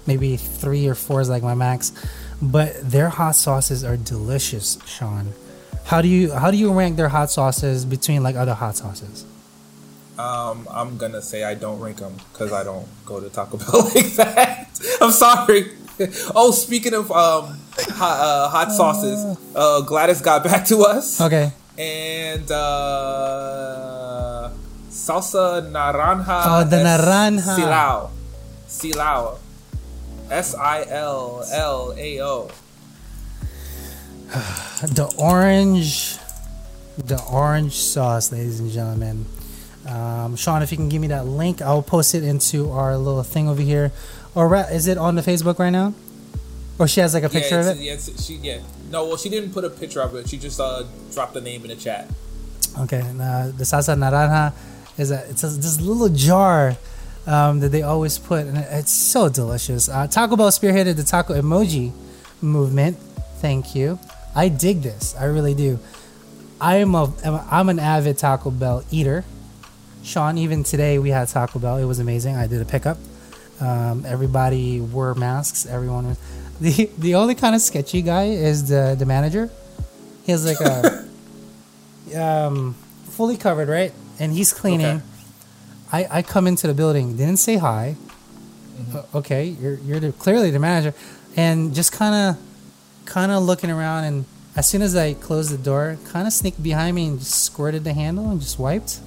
Maybe 0.05 0.35
three 0.37 0.87
or 0.87 0.95
four 0.95 1.21
is 1.21 1.29
like 1.29 1.41
my 1.41 1.55
max. 1.55 1.91
But 2.41 2.73
their 2.91 3.09
hot 3.09 3.35
sauces 3.35 3.83
are 3.83 3.95
delicious, 3.97 4.77
Sean. 4.85 5.33
How 5.91 6.01
do 6.01 6.07
you 6.07 6.31
how 6.31 6.51
do 6.51 6.55
you 6.55 6.71
rank 6.71 6.95
their 6.95 7.09
hot 7.09 7.29
sauces 7.29 7.83
between 7.83 8.23
like 8.23 8.37
other 8.37 8.53
hot 8.53 8.77
sauces? 8.77 9.25
Um, 10.17 10.65
I'm 10.71 10.95
gonna 10.95 11.21
say 11.21 11.43
I 11.43 11.53
don't 11.53 11.81
rank 11.81 11.97
them 11.97 12.15
because 12.31 12.53
I 12.53 12.63
don't 12.63 12.87
go 13.05 13.19
to 13.19 13.27
Taco 13.29 13.57
Bell 13.59 13.83
like 13.93 14.07
that. 14.15 14.69
I'm 15.01 15.11
sorry. 15.11 15.69
Oh, 16.33 16.51
speaking 16.51 16.93
of 16.93 17.11
um, 17.11 17.59
hot, 17.99 18.17
uh, 18.23 18.47
hot 18.47 18.71
sauces, 18.71 19.37
uh, 19.53 19.81
Gladys 19.81 20.21
got 20.21 20.45
back 20.45 20.63
to 20.71 20.79
us, 20.83 21.19
Okay. 21.19 21.51
and 21.77 22.49
uh, 22.49 24.49
salsa 24.89 25.59
naranja. 25.69 26.39
Oh, 26.47 26.63
the 26.63 26.77
naranja. 26.77 27.51
Sillao, 27.59 28.09
sillao, 28.65 29.37
S 30.31 30.55
I 30.55 30.85
L 30.87 31.43
L 31.51 31.93
A 31.97 32.21
O. 32.21 32.49
The 34.81 35.13
orange 35.19 36.17
the 36.97 37.21
orange 37.31 37.73
sauce, 37.73 38.31
ladies 38.31 38.59
and 38.59 38.71
gentlemen. 38.71 39.25
Um, 39.87 40.35
Sean, 40.35 40.61
if 40.61 40.71
you 40.71 40.77
can 40.77 40.89
give 40.89 41.01
me 41.01 41.07
that 41.07 41.25
link, 41.25 41.61
I'll 41.61 41.81
post 41.81 42.15
it 42.15 42.23
into 42.23 42.71
our 42.71 42.97
little 42.97 43.23
thing 43.23 43.49
over 43.49 43.61
here. 43.61 43.91
Or 44.35 44.55
is 44.71 44.87
it 44.87 44.97
on 44.97 45.15
the 45.15 45.21
Facebook 45.21 45.59
right 45.59 45.69
now? 45.69 45.93
Or 46.79 46.87
she 46.87 47.01
has 47.01 47.13
like 47.13 47.23
a 47.23 47.29
picture 47.29 47.61
yeah, 47.61 47.69
of 47.69 47.79
it? 47.79 47.83
Yeah, 47.83 47.97
she 47.97 48.35
yeah. 48.35 48.59
No, 48.89 49.07
well, 49.07 49.17
she 49.17 49.29
didn't 49.29 49.53
put 49.53 49.65
a 49.65 49.69
picture 49.69 50.01
of 50.01 50.15
it. 50.15 50.29
She 50.29 50.37
just 50.37 50.59
uh, 50.59 50.83
dropped 51.13 51.33
the 51.33 51.41
name 51.41 51.63
in 51.63 51.69
the 51.69 51.75
chat. 51.75 52.09
Okay, 52.79 53.01
and, 53.01 53.21
uh, 53.21 53.47
the 53.47 53.63
salsa 53.63 53.95
naranja 53.95 54.53
is 54.97 55.11
a 55.11 55.29
it's 55.29 55.43
a, 55.43 55.47
this 55.47 55.79
little 55.81 56.09
jar 56.09 56.77
um, 57.27 57.59
that 57.59 57.69
they 57.69 57.81
always 57.81 58.17
put, 58.17 58.45
and 58.45 58.57
it's 58.57 58.93
so 58.93 59.29
delicious. 59.29 59.89
Uh, 59.89 60.07
Taco 60.07 60.35
Bell 60.35 60.49
spearheaded 60.49 60.95
the 60.95 61.03
taco 61.03 61.39
emoji 61.39 61.91
movement. 62.41 62.97
Thank 63.37 63.75
you. 63.75 63.99
I 64.35 64.49
dig 64.49 64.81
this. 64.81 65.15
I 65.19 65.25
really 65.25 65.53
do. 65.53 65.79
I 66.59 66.77
am 66.77 66.95
a 66.95 67.11
I'm 67.49 67.69
an 67.69 67.79
avid 67.79 68.17
Taco 68.17 68.51
Bell 68.51 68.83
eater. 68.91 69.25
Sean, 70.03 70.37
even 70.37 70.63
today 70.63 70.99
we 70.99 71.09
had 71.09 71.27
Taco 71.27 71.59
Bell. 71.59 71.77
It 71.77 71.85
was 71.85 71.99
amazing. 71.99 72.35
I 72.35 72.47
did 72.47 72.61
a 72.61 72.65
pickup. 72.65 72.97
Um, 73.59 74.05
everybody 74.05 74.79
wore 74.79 75.13
masks. 75.15 75.65
Everyone 75.65 76.07
was 76.07 76.19
the 76.61 76.89
the 76.97 77.15
only 77.15 77.35
kind 77.35 77.55
of 77.55 77.61
sketchy 77.61 78.01
guy 78.01 78.25
is 78.25 78.69
the 78.69 78.95
the 78.97 79.05
manager. 79.05 79.49
He 80.23 80.31
has 80.31 80.45
like 80.45 80.61
a 80.61 81.07
um, 82.23 82.75
fully 83.05 83.37
covered, 83.37 83.67
right? 83.67 83.91
And 84.19 84.31
he's 84.31 84.53
cleaning. 84.53 84.97
Okay. 84.97 85.05
I, 85.93 86.07
I 86.09 86.21
come 86.21 86.47
into 86.47 86.67
the 86.67 86.73
building, 86.73 87.17
didn't 87.17 87.37
say 87.37 87.57
hi. 87.57 87.95
Uh, 88.93 89.03
okay, 89.15 89.45
you're 89.45 89.75
you're 89.79 89.99
the, 89.99 90.11
clearly 90.13 90.51
the 90.51 90.59
manager, 90.59 90.93
and 91.35 91.73
just 91.73 91.91
kind 91.91 92.15
of 92.15 92.50
kind 93.11 93.31
of 93.31 93.43
looking 93.43 93.69
around. 93.69 94.05
And 94.05 94.25
as 94.55 94.67
soon 94.67 94.81
as 94.81 94.95
I 94.95 95.13
closed 95.13 95.51
the 95.51 95.57
door, 95.57 95.97
kind 96.13 96.25
of 96.27 96.33
sneaked 96.33 96.63
behind 96.63 96.95
me 96.95 97.07
and 97.07 97.19
just 97.19 97.43
squirted 97.43 97.83
the 97.83 97.93
handle 97.93 98.29
and 98.31 98.39
just 98.39 98.57
wiped. 98.57 98.99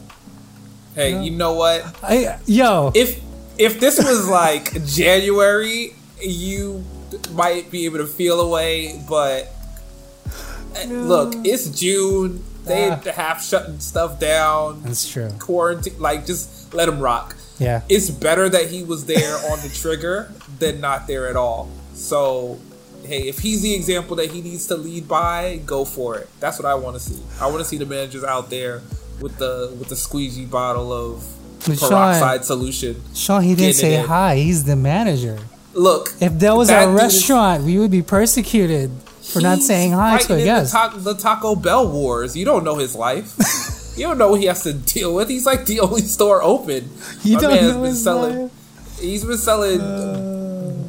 Hey, 0.95 1.13
Yeah. 1.13 1.23
you 1.23 1.31
know 1.33 1.55
what? 1.55 1.79
I 2.03 2.39
yo, 2.47 2.93
if 2.95 3.21
if 3.59 3.81
this 3.81 3.99
was 3.99 4.29
like 4.29 4.85
January, 5.01 5.95
you 6.23 6.85
might 7.33 7.71
be 7.71 7.85
able 7.87 7.99
to 7.99 8.07
feel 8.07 8.41
away, 8.41 9.01
but 9.09 9.49
uh, 10.77 10.85
look, 10.87 11.35
it's 11.45 11.69
June. 11.69 12.45
They 12.65 12.91
Ah. 12.91 13.01
half 13.15 13.45
shutting 13.45 13.79
stuff 13.81 14.19
down, 14.21 14.83
that's 14.85 15.07
true. 15.09 15.31
quarantine. 15.39 15.95
Like, 15.99 16.27
just 16.27 16.73
let 16.75 16.87
them 16.87 16.99
rock. 17.01 17.37
Yeah, 17.59 17.83
It's 17.89 18.09
better 18.11 18.49
that 18.49 18.71
he 18.71 18.83
was 18.83 19.05
there 19.05 19.37
on 19.53 19.61
the 19.61 19.69
trigger 19.69 20.33
than 20.59 20.81
not 20.81 21.07
there 21.07 21.29
at 21.29 21.37
all. 21.37 21.69
So, 21.95 22.59
hey, 23.07 23.29
if 23.29 23.39
he's 23.39 23.63
the 23.63 23.75
example 23.75 24.17
that 24.17 24.31
he 24.31 24.41
needs 24.43 24.67
to 24.69 24.77
lead 24.77 25.07
by, 25.09 25.61
go 25.67 25.85
for 25.85 26.17
it. 26.19 26.29
That's 26.41 26.59
what 26.59 26.67
I 26.67 26.75
want 26.75 26.97
to 26.97 27.01
see. 27.01 27.21
I 27.41 27.47
want 27.47 27.59
to 27.59 27.65
see 27.65 27.77
the 27.79 27.87
managers 27.87 28.25
out 28.25 28.51
there 28.51 28.83
with 29.21 29.39
the 29.39 29.75
with 29.79 29.89
the 29.89 29.97
squeegee 29.97 30.45
bottle 30.47 30.93
of 30.93 31.25
But 31.67 31.79
Sean- 31.79 31.89
peroxide 31.91 32.45
solution. 32.45 33.03
Sean, 33.15 33.43
he 33.43 33.55
didn't 33.55 33.75
say 33.77 33.97
hi. 33.97 34.37
He's 34.37 34.65
the 34.65 34.77
manager. 34.77 35.39
Look, 35.75 36.11
If 36.21 36.39
there 36.39 36.55
was 36.55 36.71
a 36.71 36.83
is- 36.89 36.95
restaurant, 36.95 37.65
we 37.65 37.79
would 37.79 37.91
be 37.91 38.03
persecuted 38.03 38.91
for 39.23 39.41
not 39.41 39.59
saying 39.61 39.93
hi 39.93 40.19
to 40.19 40.35
a 40.35 40.45
guest. 40.45 40.73
The, 40.73 40.99
the 41.01 41.15
Taco 41.15 41.57
Bell 41.57 41.89
wars. 41.91 42.37
You 42.37 42.45
don't 42.45 42.63
know 42.65 42.77
his 42.77 42.95
life. 42.95 43.35
you 43.97 44.05
don't 44.07 44.19
know 44.19 44.31
what 44.31 44.41
he 44.41 44.47
has 44.47 44.63
to 44.65 44.73
deal 44.73 45.15
with. 45.15 45.29
He's 45.29 45.47
like 45.47 45.67
the 45.67 45.81
only 45.81 46.03
store 46.03 46.43
open. 46.43 46.91
You 47.25 47.35
My 47.37 47.41
don't 47.41 47.55
know 47.63 47.73
been 47.81 47.85
his 47.87 48.05
selling. 48.05 48.43
life? 48.43 49.01
He's 49.01 49.25
been 49.25 49.39
selling 49.39 49.81
uh. 49.81 50.24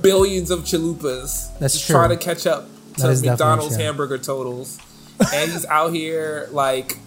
Billions 0.06 0.51
of 0.51 0.60
chalupas. 0.62 1.58
That's 1.60 1.74
just 1.74 1.86
true. 1.88 1.95
trying 1.95 2.10
to 2.10 2.18
catch 2.18 2.45
up 2.47 2.68
to 2.97 3.08
McDonald's 3.08 3.76
hamburger 3.76 4.18
totals, 4.18 4.80
and 5.34 5.51
he's 5.51 5.66
out 5.66 5.93
here 5.93 6.47
like 6.51 6.97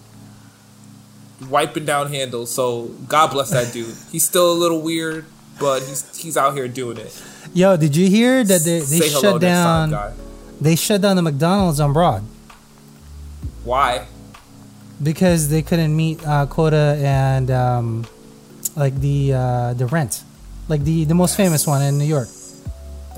wiping 1.49 1.85
down 1.85 2.11
handles. 2.11 2.51
So 2.51 2.87
God 3.07 3.31
bless 3.31 3.51
that 3.51 3.73
dude. 3.73 3.95
He's 4.11 4.23
still 4.23 4.51
a 4.51 4.57
little 4.57 4.81
weird, 4.81 5.25
but 5.59 5.79
he's 5.81 6.17
he's 6.17 6.37
out 6.37 6.53
here 6.53 6.67
doing 6.67 6.97
it. 6.97 7.23
Yo, 7.53 7.77
did 7.77 7.95
you 7.95 8.07
hear 8.09 8.43
that 8.43 8.61
they, 8.61 8.79
they 8.79 8.99
Say 8.99 9.09
hello 9.09 9.21
shut 9.21 9.31
time, 9.33 9.39
down? 9.41 9.91
guy. 9.91 10.13
They 10.61 10.75
shut 10.75 11.01
down 11.01 11.15
the 11.15 11.21
McDonald's 11.21 11.79
on 11.79 11.93
Broad 11.93 12.23
Why? 13.63 14.05
because 15.01 15.47
they 15.49 15.61
couldn't 15.61 15.95
meet 15.95 16.25
uh, 16.27 16.45
quota 16.47 16.99
and 17.01 17.49
um, 17.49 18.05
like 18.75 18.93
the 18.99 19.33
uh, 19.33 19.73
the 19.73 19.85
rent, 19.87 20.23
like 20.67 20.83
the 20.83 21.05
the 21.05 21.15
most 21.15 21.37
famous 21.37 21.65
one 21.65 21.81
in 21.81 21.97
New 21.97 22.05
York. 22.05 22.27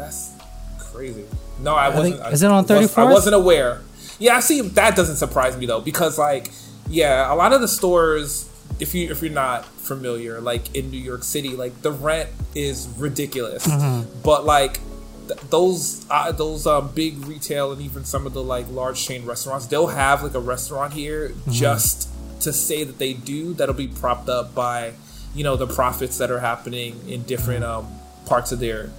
That's 0.02 0.32
crazy. 0.80 1.26
No, 1.60 1.76
I 1.76 1.92
think- 1.92 2.16
wasn't. 2.16 2.22
I 2.22 2.32
is 2.32 2.44
it 2.44 2.52
on 2.52 2.66
was- 2.68 2.98
I 2.98 3.04
wasn't 3.04 3.36
aware. 3.36 3.82
Yeah, 4.20 4.36
I 4.38 4.40
see. 4.40 4.62
That 4.62 4.96
doesn't 4.96 5.16
surprise 5.18 5.58
me 5.58 5.66
though, 5.66 5.82
because 5.82 6.18
like, 6.18 6.52
yeah, 6.90 7.32
a 7.32 7.36
lot 7.36 7.54
of 7.54 7.62
the 7.62 7.68
stores, 7.68 8.50
if 8.80 8.94
you 8.94 9.10
if 9.12 9.22
you're 9.22 9.32
not 9.32 9.66
familiar, 9.66 10.40
like 10.42 10.76
in 10.76 10.92
New 10.92 11.00
York 11.00 11.24
City, 11.24 11.50
like 11.56 11.82
the 11.82 11.92
rent 11.92 12.30
is 12.56 12.88
ridiculous. 12.98 13.66
Mm-hmm. 13.68 14.22
But 14.24 14.46
like 14.46 14.80
th- 15.28 15.40
those 15.50 16.06
uh, 16.10 16.32
those 16.32 16.68
um, 16.68 16.90
big 16.94 17.18
retail 17.26 17.72
and 17.72 17.82
even 17.82 18.06
some 18.06 18.26
of 18.28 18.34
the 18.34 18.44
like 18.44 18.70
large 18.70 19.04
chain 19.06 19.26
restaurants, 19.26 19.66
they'll 19.68 19.88
have 19.88 20.24
like 20.24 20.34
a 20.36 20.40
restaurant 20.40 20.94
here 20.94 21.30
Mm-hmm. 21.30 21.52
just 21.52 22.10
to 22.42 22.52
say 22.54 22.84
that 22.84 22.98
they 23.00 23.14
do. 23.14 23.54
That'll 23.54 23.74
be 23.76 23.88
propped 23.88 24.30
up 24.30 24.54
by 24.54 24.94
you 25.34 25.44
know 25.44 25.56
the 25.56 25.68
profits 25.68 26.18
that 26.20 26.30
are 26.30 26.40
happening 26.42 27.00
in 27.08 27.24
different 27.24 27.64
um, 27.64 27.88
parts 28.28 28.52
of 28.52 28.60
their 28.60 28.90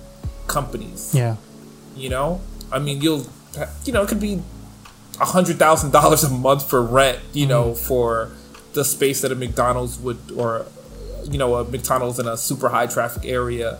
companies 0.46 1.14
Yeah, 1.14 1.36
you 1.96 2.08
know 2.08 2.40
i 2.70 2.78
mean 2.78 3.00
you'll 3.02 3.26
you 3.84 3.92
know 3.92 4.02
it 4.02 4.08
could 4.08 4.20
be 4.20 4.42
a 5.20 5.24
hundred 5.26 5.58
thousand 5.58 5.90
dollars 5.90 6.24
a 6.24 6.30
month 6.30 6.68
for 6.68 6.82
rent, 6.82 7.18
you 7.34 7.46
know, 7.46 7.72
Mm-hmm. 7.72 7.86
for 7.86 8.30
the 8.72 8.82
space 8.84 9.20
that 9.20 9.30
a 9.30 9.34
McDonald's 9.34 9.98
would, 9.98 10.18
or 10.34 10.64
you 11.30 11.36
know, 11.36 11.54
a 11.56 11.64
McDonald's 11.64 12.18
in 12.18 12.26
a 12.26 12.36
super 12.38 12.70
high 12.70 12.86
traffic 12.86 13.26
area. 13.26 13.78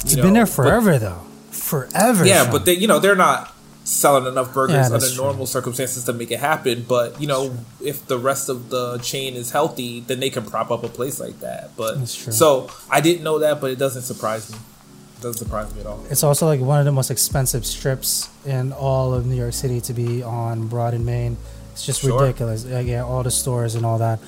It's 0.00 0.16
been 0.16 0.32
there 0.32 0.46
forever 0.46 0.98
though. 0.98 1.20
Forever. 1.50 2.24
yeah, 2.24 2.44
Sean. 2.44 2.52
but 2.52 2.64
they, 2.64 2.72
you 2.72 2.88
know, 2.88 2.98
they're 2.98 3.14
not 3.14 3.54
selling 3.84 4.26
enough 4.26 4.54
burgers 4.54 4.88
that's 4.88 4.92
under 4.92 5.06
true. 5.14 5.24
normal 5.24 5.44
circumstances 5.46 6.04
to 6.04 6.14
make 6.14 6.30
it 6.30 6.40
happen. 6.40 6.86
But 6.88 7.20
you 7.20 7.26
know, 7.26 7.54
if 7.84 8.06
the 8.06 8.18
rest 8.18 8.48
of 8.48 8.70
the 8.70 8.96
chain 8.98 9.34
is 9.34 9.50
healthy, 9.50 10.00
then 10.00 10.18
they 10.18 10.30
can 10.30 10.46
prop 10.46 10.70
up 10.70 10.82
a 10.82 10.88
place 10.88 11.20
like 11.20 11.40
that. 11.40 11.76
But 11.76 12.06
so 12.08 12.70
I 12.90 13.02
didn't 13.02 13.22
know 13.22 13.38
that, 13.40 13.60
but 13.60 13.70
it 13.70 13.78
doesn't 13.78 14.02
surprise 14.02 14.50
me. 14.50 14.58
It 15.20 15.24
doesn't 15.24 15.44
surprise 15.44 15.74
me 15.74 15.80
at 15.82 15.86
all. 15.86 16.02
It's 16.08 16.24
also 16.24 16.46
like 16.46 16.60
one 16.60 16.78
of 16.78 16.86
the 16.86 16.92
most 16.92 17.10
expensive 17.10 17.66
strips 17.66 18.30
in 18.46 18.72
all 18.72 19.12
of 19.12 19.26
New 19.26 19.36
York 19.36 19.52
City 19.52 19.78
to 19.82 19.92
be 19.92 20.22
on 20.22 20.66
Broad 20.66 20.94
and 20.94 21.04
Main. 21.04 21.36
It's 21.72 21.84
just 21.84 22.00
Sure. 22.00 22.18
ridiculous. 22.22 22.64
Yeah, 22.64 23.04
all 23.04 23.22
the 23.22 23.30
stores 23.30 23.74
and 23.74 23.84
all 23.84 23.98
that. 23.98 24.18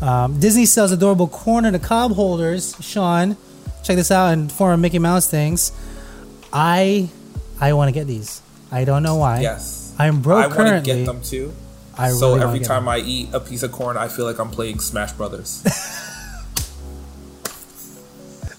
Um, 0.00 0.40
Disney 0.40 0.64
sells 0.64 0.90
adorable 0.90 1.28
corn 1.28 1.70
the 1.70 1.78
cob 1.78 2.12
holders. 2.12 2.74
Sean, 2.80 3.36
check 3.82 3.96
this 3.96 4.10
out 4.10 4.32
and 4.32 4.50
form 4.50 4.80
Mickey 4.80 4.98
Mouse 4.98 5.26
things. 5.26 5.70
I, 6.50 7.10
I 7.60 7.74
want 7.74 7.88
to 7.88 7.92
get 7.92 8.06
these. 8.06 8.40
I 8.72 8.84
don't 8.86 9.02
know 9.02 9.16
why. 9.16 9.40
Yes, 9.40 9.94
I'm 9.98 10.22
broke 10.22 10.38
I 10.44 10.46
want 10.46 10.52
to 10.52 10.64
currently. 10.64 10.94
get 10.94 11.04
them 11.04 11.20
too. 11.20 11.52
I 11.98 12.08
so 12.10 12.30
really 12.36 12.40
every 12.46 12.60
time 12.60 12.84
them. 12.84 12.88
I 12.88 12.98
eat 13.00 13.28
a 13.34 13.40
piece 13.40 13.62
of 13.62 13.72
corn, 13.72 13.98
I 13.98 14.08
feel 14.08 14.24
like 14.24 14.38
I'm 14.38 14.50
playing 14.50 14.78
Smash 14.78 15.12
Brothers. 15.12 15.62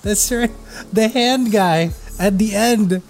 That's 0.02 0.32
right. 0.32 0.52
The 0.92 1.08
hand 1.08 1.52
guy 1.52 1.92
at 2.20 2.38
the 2.38 2.56
end. 2.56 3.02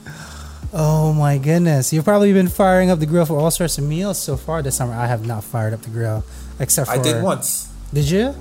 Oh 0.71 1.13
my 1.13 1.37
goodness. 1.37 1.91
You've 1.91 2.05
probably 2.05 2.31
been 2.33 2.47
firing 2.47 2.89
up 2.89 2.99
the 2.99 3.05
grill 3.05 3.25
for 3.25 3.39
all 3.39 3.51
sorts 3.51 3.77
of 3.77 3.83
meals 3.83 4.21
so 4.21 4.37
far 4.37 4.61
this 4.61 4.75
summer. 4.77 4.93
I 4.93 5.07
have 5.07 5.25
not 5.25 5.43
fired 5.43 5.73
up 5.73 5.81
the 5.81 5.89
grill 5.89 6.23
except 6.59 6.89
for 6.89 6.95
I 6.95 7.01
did 7.01 7.23
once. 7.23 7.71
Did 7.93 8.09
you? 8.09 8.35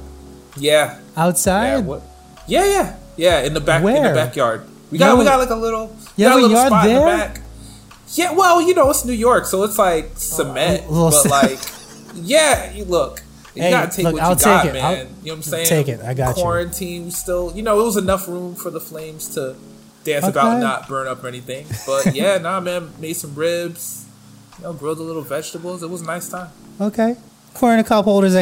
Yeah, 0.57 0.99
yeah, 0.99 1.01
Outside? 1.17 1.87
what? 1.87 2.03
Yeah, 2.47 2.67
yeah, 2.67 2.97
yeah. 3.17 3.41
In 3.43 3.55
the 3.55 3.61
back, 3.61 3.83
Where? 3.83 3.97
in 3.97 4.03
the 4.03 4.15
backyard. 4.15 4.67
We 4.91 4.99
got, 4.99 5.19
we 5.19 5.25
got 5.25 5.39
like 5.39 5.51
a 5.51 5.55
little, 5.55 5.89
we 6.17 6.25
you 6.25 6.29
got 6.29 6.39
a 6.39 6.43
little 6.43 6.67
spot 6.67 6.87
in 6.87 6.95
the 6.95 7.01
there? 7.01 7.17
back. 7.17 7.41
Yeah, 8.15 8.33
well, 8.33 8.63
you 8.63 8.75
know, 8.75 8.89
it's 8.91 9.05
New 9.05 9.13
York, 9.13 9.45
so 9.45 9.63
it's 9.65 9.79
like 9.79 10.07
oh, 10.07 10.17
cement, 10.17 10.87
a 10.87 10.91
little 10.91 11.11
but 11.11 11.31
like, 11.31 11.59
yeah, 12.15 12.73
you 12.73 12.85
look. 12.85 13.23
You 13.55 13.63
Hey, 13.63 13.71
gotta 13.71 13.91
take 13.97 14.05
look, 14.05 14.15
what 14.15 14.23
I'll 14.23 14.31
you 14.33 14.37
got, 14.45 14.67
it. 14.67 14.73
man. 14.75 14.85
I'll 14.85 14.93
you 14.97 15.05
know 15.05 15.09
what 15.25 15.33
I'm 15.35 15.43
saying? 15.43 15.67
take 15.67 15.89
it. 15.89 16.01
I 16.01 16.15
got 16.15 16.37
you. 16.37 16.43
Quarantine, 16.43 17.05
we 17.07 17.11
still, 17.11 17.53
you 17.57 17.63
know, 17.63 17.81
it 17.81 17.85
was 17.85 17.97
enough 17.97 18.29
room 18.29 18.55
for 18.55 18.71
the 18.71 18.81
flames 18.81 19.35
to 19.35 19.57
dance 20.05 20.27
about 20.27 20.47
Okay. 20.47 20.55
and 20.55 20.63
not 20.63 20.89
burn 20.89 21.07
up 21.09 21.23
or 21.25 21.29
anything. 21.29 21.67
But 21.87 22.15
yeah, 22.15 22.39
nah, 22.39 22.61
man, 22.61 22.91
made 23.01 23.15
some 23.15 23.35
ribs, 23.35 24.07
you 24.59 24.65
know, 24.65 24.73
grilled 24.73 24.99
the 24.99 25.03
little 25.03 25.23
vegetables. 25.23 25.83
It 25.83 25.91
was 25.91 26.03
a 26.03 26.07
nice 26.07 26.29
time. 26.29 26.51
Okay. 26.81 27.17
Corn 27.55 27.79
and 27.79 27.87
cob 27.87 28.05
holders 28.05 28.37
are 28.37 28.41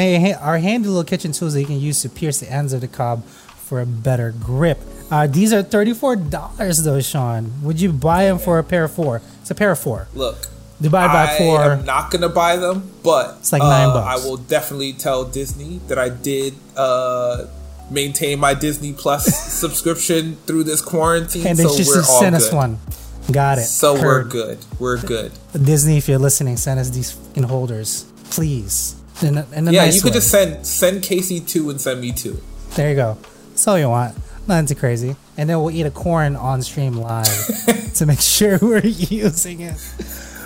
handy 0.58 0.88
little 0.88 1.04
kitchen 1.04 1.32
tools 1.32 1.54
that 1.54 1.60
you 1.60 1.66
can 1.66 1.80
use 1.80 2.02
to 2.02 2.08
pierce 2.08 2.40
the 2.40 2.52
ends 2.52 2.72
of 2.74 2.82
the 2.82 2.88
cob 2.88 3.24
for 3.24 3.80
a 3.80 3.86
better 3.86 4.30
grip. 4.32 4.78
Uh, 5.10 5.26
these 5.26 5.52
are 5.52 5.62
$34 5.62 6.82
though, 6.84 7.00
Sean. 7.00 7.52
Would 7.62 7.80
you 7.80 7.92
buy 7.92 8.24
them 8.24 8.38
for 8.38 8.58
a 8.58 8.64
pair 8.64 8.84
of 8.84 8.92
four? 8.92 9.22
It's 9.40 9.50
a 9.50 9.54
pair 9.54 9.70
of 9.70 9.78
four. 9.78 10.08
Look, 10.14 10.36
Divide 10.80 11.08
by 11.08 11.32
I 11.34 11.38
four. 11.38 11.62
am 11.72 11.84
not 11.86 12.10
gonna 12.10 12.28
buy 12.28 12.56
them, 12.56 12.90
but 13.02 13.36
It's 13.38 13.52
like 13.52 13.62
nine 13.62 13.88
uh, 13.88 13.94
bucks. 13.94 14.24
I 14.24 14.28
will 14.28 14.36
definitely 14.36 14.92
tell 14.92 15.24
Disney 15.24 15.78
that 15.88 15.98
I 15.98 16.10
did 16.10 16.54
uh, 16.76 17.46
maintain 17.90 18.38
my 18.38 18.52
Disney 18.54 18.92
Plus 18.92 19.24
subscription 19.52 20.36
through 20.46 20.64
this 20.64 20.82
quarantine, 20.82 21.46
and 21.46 21.58
they 21.58 21.64
so 21.64 21.76
just 21.76 21.90
we're 21.90 22.02
all 22.02 22.20
send 22.20 22.34
good. 22.36 22.42
us 22.42 22.52
one. 22.52 22.78
Got 23.32 23.58
it. 23.58 23.62
So 23.62 23.94
we're 23.94 24.22
good. 24.24 24.58
We're 24.78 25.00
good. 25.00 25.32
Disney, 25.52 25.96
if 25.96 26.08
you're 26.08 26.18
listening, 26.18 26.56
send 26.58 26.78
us 26.78 26.90
these 26.90 27.10
fucking 27.12 27.44
holders, 27.44 28.04
please. 28.30 28.94
In 29.22 29.38
a, 29.38 29.46
in 29.52 29.66
a 29.66 29.72
yeah, 29.72 29.84
nice 29.86 29.96
you 29.96 30.02
could 30.02 30.10
way. 30.12 30.16
just 30.18 30.30
send 30.30 30.66
send 30.66 31.02
Casey 31.02 31.40
two 31.40 31.70
and 31.70 31.80
send 31.80 32.00
me 32.02 32.12
two. 32.12 32.40
There 32.74 32.90
you 32.90 32.96
go. 32.96 33.16
That's 33.48 33.66
all 33.66 33.78
you 33.78 33.88
want. 33.88 34.14
Nothing 34.46 34.66
too 34.66 34.74
crazy. 34.74 35.16
And 35.38 35.48
then 35.50 35.58
we'll 35.60 35.70
eat 35.72 35.86
a 35.86 35.90
corn 35.90 36.36
on 36.36 36.60
stream 36.62 36.92
live 36.94 37.26
to 37.94 38.06
make 38.06 38.20
sure 38.20 38.58
we're 38.62 38.84
using 38.84 39.60
it. 39.62 39.80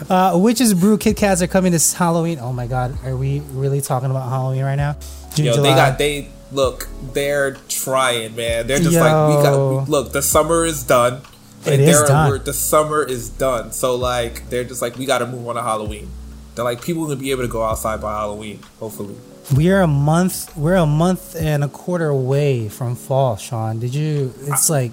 Uh, 0.08 0.38
Witches 0.38 0.72
Brew 0.74 0.96
Kit 0.98 1.16
Kats 1.16 1.42
are 1.42 1.46
coming 1.46 1.72
this 1.72 1.92
Halloween. 1.92 2.38
Oh 2.40 2.52
my 2.52 2.66
god, 2.66 2.96
are 3.04 3.16
we 3.16 3.40
really 3.52 3.80
talking 3.80 4.10
about 4.10 4.28
Halloween 4.28 4.62
right 4.62 4.76
now? 4.76 4.96
June, 5.34 5.46
Yo, 5.46 5.54
July. 5.54 5.68
they 5.70 5.74
got 5.76 5.98
they 5.98 6.28
look. 6.52 6.88
They're 7.12 7.54
trying, 7.68 8.34
man. 8.36 8.66
They're 8.66 8.78
just 8.78 8.96
like 8.96 9.36
we 9.36 9.42
got. 9.42 9.84
We, 9.86 9.90
look, 9.90 10.12
the 10.12 10.22
summer 10.22 10.64
is 10.64 10.82
done. 10.84 11.22
It 11.66 11.74
And 11.74 11.82
they're- 11.86 12.06
done. 12.06 12.40
The 12.44 12.54
summer 12.54 13.02
is 13.02 13.28
done. 13.28 13.72
So 13.72 13.94
like, 13.96 14.48
they're 14.48 14.64
just 14.64 14.80
like 14.80 14.96
we 14.96 15.04
got 15.04 15.18
to 15.18 15.26
move 15.26 15.46
on 15.46 15.56
to 15.56 15.62
Halloween. 15.62 16.08
They're 16.54 16.64
like 16.64 16.82
people 16.82 17.02
will 17.06 17.16
be 17.16 17.30
able 17.32 17.42
to 17.42 17.48
go 17.48 17.62
outside 17.62 18.00
by 18.00 18.12
Halloween. 18.12 18.60
Hopefully. 18.78 19.14
We're 19.54 19.80
a 19.82 19.86
month. 19.86 20.56
We're 20.56 20.76
a 20.76 20.86
month 20.86 21.36
and 21.36 21.62
a 21.64 21.68
quarter 21.68 22.08
away 22.08 22.68
from 22.68 22.96
fall, 22.96 23.36
Sean. 23.36 23.78
Did 23.80 23.94
you? 23.94 24.32
It's 24.42 24.70
like, 24.70 24.92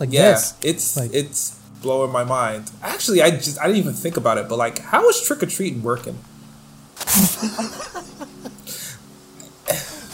like 0.00 0.10
Yeah, 0.12 0.32
this. 0.32 0.54
it's 0.62 0.96
Like- 0.96 1.14
it's 1.14 1.56
blowing 1.82 2.12
my 2.12 2.24
mind. 2.24 2.70
Actually, 2.82 3.20
I 3.22 3.30
just 3.30 3.58
I 3.60 3.66
didn't 3.66 3.78
even 3.78 3.94
think 3.94 4.16
about 4.16 4.38
it, 4.38 4.48
but 4.48 4.56
like, 4.56 4.78
how 4.80 5.08
is 5.08 5.20
trick 5.20 5.42
or 5.42 5.46
treating 5.46 5.82
working? 5.82 6.18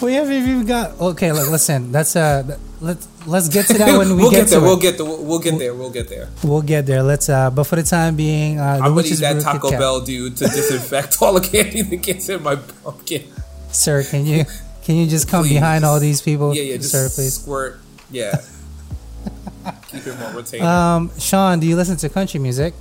We 0.00 0.14
haven't 0.14 0.32
even 0.32 0.64
got. 0.64 1.00
Okay, 1.00 1.32
look, 1.32 1.50
listen. 1.50 1.90
That's 1.90 2.14
uh. 2.14 2.56
Let's 2.80 3.08
let's 3.26 3.48
get 3.48 3.66
to 3.66 3.74
that 3.78 3.98
when 3.98 4.10
we 4.16 4.22
we'll 4.22 4.30
get, 4.30 4.46
get, 4.46 4.50
there. 4.50 4.60
to 4.60 4.64
We'll 4.64 4.78
it. 4.78 4.82
get 4.82 4.96
there. 4.96 5.04
We'll, 5.06 5.24
we'll 5.24 5.38
get 5.40 5.58
there. 5.58 5.74
We'll 5.74 5.90
get 5.90 6.08
there. 6.08 6.28
We'll 6.44 6.62
get 6.62 6.86
there. 6.86 7.02
Let's 7.02 7.28
uh. 7.28 7.50
But 7.50 7.64
for 7.64 7.74
the 7.74 7.82
time 7.82 8.14
being, 8.14 8.60
uh, 8.60 8.78
I'm 8.80 8.94
gonna 8.94 9.02
need 9.02 9.14
that 9.18 9.40
Taco. 9.42 9.70
Bell 9.72 10.00
dude 10.00 10.36
to 10.36 10.44
disinfect 10.44 11.20
all 11.20 11.32
the 11.34 11.40
candy 11.40 11.82
that 11.82 11.96
gets 12.02 12.28
in 12.28 12.44
my 12.44 12.54
pumpkin. 12.54 13.24
Sir, 13.72 14.04
can 14.04 14.24
you 14.24 14.44
can 14.84 14.94
you 14.94 15.08
just 15.08 15.26
come 15.28 15.42
Please. 15.42 15.54
behind 15.54 15.84
all 15.84 15.98
these 15.98 16.22
people, 16.22 16.54
Yeah, 16.54 16.62
yeah. 16.62 16.76
Just 16.76 16.92
sir, 16.92 17.08
please? 17.12 17.34
squirt. 17.34 17.80
Yeah. 18.12 18.36
Keep 19.90 20.06
it 20.06 20.18
more 20.18 20.30
retained. 20.32 20.64
Um, 20.64 21.10
Sean, 21.18 21.60
do 21.60 21.66
you 21.66 21.76
listen 21.76 21.96
to 21.98 22.08
country 22.08 22.40
music? 22.40 22.74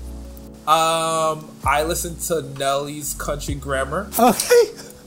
um, 0.68 1.50
I 1.66 1.84
listen 1.88 2.18
to 2.28 2.42
Nelly's 2.60 3.14
Country 3.14 3.56
Grammar. 3.56 4.10
Okay. 4.20 4.64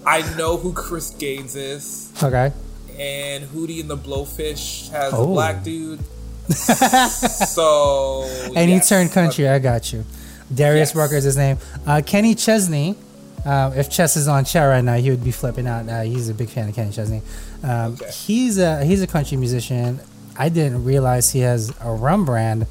I 0.07 0.23
know 0.37 0.57
who 0.57 0.73
Chris 0.73 1.11
Gaines 1.11 1.55
is. 1.57 2.11
Okay. 2.23 2.53
and 2.99 3.45
Hootie 3.45 3.81
and 3.81 3.89
the 3.91 3.97
Blowfish 3.97 4.91
has 4.91 5.13
Oh. 5.15 5.25
a 5.25 5.27
black 5.27 5.63
dude. 5.63 6.01
so 6.51 8.23
And 8.57 8.71
yes. 8.71 8.91
you 8.91 8.97
turn 8.97 9.09
country. 9.09 9.49
I 9.49 9.59
got 9.59 9.93
you. 9.93 10.05
Darius 10.53 10.91
Yes. 10.91 10.97
Rucker 10.97 11.15
is 11.17 11.25
his 11.25 11.37
name. 11.37 11.59
Uh, 11.87 12.03
Kenny 12.05 12.35
Chesney. 12.35 12.97
Uh, 13.45 13.73
if 13.75 13.89
Chess 13.89 14.17
is 14.17 14.29
on 14.29 14.45
chat 14.45 14.69
right 14.69 14.85
now, 14.85 14.97
he 14.97 15.11
would 15.11 15.25
be 15.25 15.31
flipping 15.31 15.67
out. 15.67 15.89
Uh, 15.89 16.03
he's 16.03 16.29
a 16.29 16.35
big 16.35 16.49
fan 16.49 16.69
of 16.69 16.75
Kenny 16.75 16.91
Chesney. 16.93 17.23
Um, 17.63 17.95
Okay. 17.95 18.11
He's 18.11 18.59
a 18.59 18.85
he's 18.85 19.03
a 19.03 19.07
country 19.07 19.37
musician. 19.39 20.01
I 20.39 20.49
didn't 20.49 20.85
realize 20.85 21.31
he 21.33 21.41
has 21.41 21.73
a 21.81 21.91
rum 21.93 22.25
brand. 22.25 22.67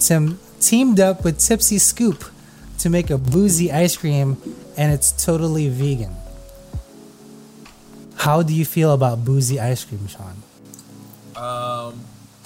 Tim 0.00 0.38
teamed 0.60 1.00
up 1.00 1.24
with 1.24 1.38
Tipsy 1.38 1.78
Scoop 1.78 2.24
to 2.78 2.90
make 2.90 3.10
a 3.10 3.18
boozy 3.18 3.70
ice 3.70 3.96
cream, 3.96 4.36
and 4.76 4.92
it's 4.92 5.12
totally 5.24 5.68
vegan. 5.68 6.14
How 8.16 8.42
do 8.42 8.54
you 8.54 8.64
feel 8.64 8.92
about 8.92 9.24
boozy 9.24 9.60
ice 9.60 9.84
cream, 9.84 10.06
Sean? 10.08 10.42
Um, 11.36 12.00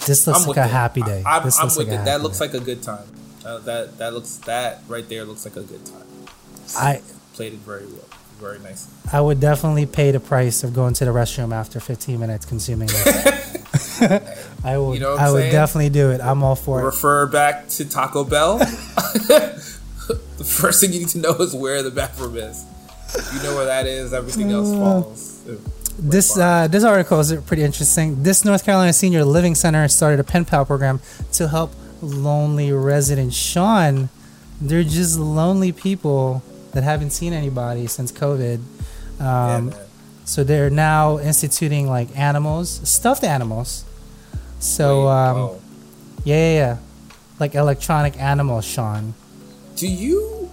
This 0.06 0.26
looks 0.26 0.42
I'm 0.42 0.48
like 0.48 0.56
a 0.56 0.64
it. 0.64 0.70
happy 0.70 1.02
day. 1.02 1.22
I, 1.24 1.38
am 1.38 1.44
this 1.44 1.58
I'm 1.58 1.64
looks 1.66 1.76
with 1.78 1.88
like 1.88 2.00
it. 2.00 2.04
That 2.04 2.20
looks 2.22 2.38
day. 2.38 2.46
like 2.46 2.54
a 2.54 2.60
good 2.60 2.82
time. 2.82 3.06
Uh, 3.44 3.58
that 3.60 3.98
that 3.98 4.12
looks 4.12 4.36
that 4.38 4.82
right 4.88 5.08
there 5.08 5.24
looks 5.24 5.44
like 5.44 5.56
a 5.56 5.62
good 5.62 5.84
time. 5.86 6.04
I 6.76 7.00
Played 7.34 7.52
it 7.54 7.58
very 7.60 7.86
well, 7.86 8.07
very 8.38 8.58
nice. 8.60 8.88
I 9.12 9.20
would 9.20 9.40
definitely 9.40 9.86
pay 9.86 10.10
the 10.10 10.20
price 10.20 10.62
of 10.64 10.74
going 10.74 10.94
to 10.94 11.04
the 11.04 11.10
restroom 11.10 11.52
after 11.52 11.80
15 11.80 12.18
minutes 12.18 12.46
consuming 12.46 12.88
this. 12.88 14.02
I 14.64 14.78
would. 14.78 14.94
You 14.94 15.00
know 15.00 15.16
I 15.16 15.30
would 15.30 15.50
definitely 15.50 15.90
do 15.90 16.10
it. 16.10 16.20
I'm 16.20 16.42
all 16.42 16.54
for 16.56 16.80
it. 16.80 16.84
Refer 16.84 17.26
back 17.26 17.68
to 17.68 17.88
Taco 17.88 18.24
Bell. 18.24 18.58
the 18.58 20.44
first 20.44 20.80
thing 20.80 20.92
you 20.92 21.00
need 21.00 21.08
to 21.08 21.18
know 21.18 21.34
is 21.34 21.54
where 21.54 21.82
the 21.82 21.90
bathroom 21.90 22.36
is. 22.36 22.64
You 23.34 23.42
know 23.42 23.54
where 23.56 23.66
that 23.66 23.86
is. 23.86 24.12
Everything 24.12 24.52
else 24.52 24.72
follows. 24.72 25.44
This 25.98 26.38
uh, 26.38 26.68
this 26.68 26.84
article 26.84 27.18
is 27.20 27.32
pretty 27.46 27.64
interesting. 27.64 28.22
This 28.22 28.44
North 28.44 28.64
Carolina 28.64 28.92
Senior 28.92 29.24
Living 29.24 29.54
Center 29.54 29.88
started 29.88 30.20
a 30.20 30.24
pen 30.24 30.44
pal 30.44 30.64
program 30.64 31.00
to 31.32 31.48
help 31.48 31.72
lonely 32.00 32.70
residents. 32.70 33.34
Sean, 33.34 34.08
they're 34.60 34.84
just 34.84 35.18
lonely 35.18 35.72
people 35.72 36.42
that 36.72 36.84
haven't 36.84 37.10
seen 37.10 37.32
anybody 37.32 37.86
since 37.86 38.12
COVID. 38.12 38.60
Um, 39.20 39.70
man. 39.70 39.74
so 40.24 40.44
they're 40.44 40.70
now 40.70 41.18
instituting 41.18 41.88
like 41.88 42.16
animals, 42.16 42.80
stuffed 42.88 43.24
animals. 43.24 43.84
So 44.60 45.06
Wait, 45.06 45.12
um, 45.12 45.36
oh. 45.36 45.60
yeah, 46.24 46.36
yeah, 46.36 46.54
yeah, 46.56 46.76
like 47.38 47.54
electronic 47.54 48.18
animals, 48.20 48.64
Sean. 48.64 49.14
Do 49.76 49.86
you 49.88 50.50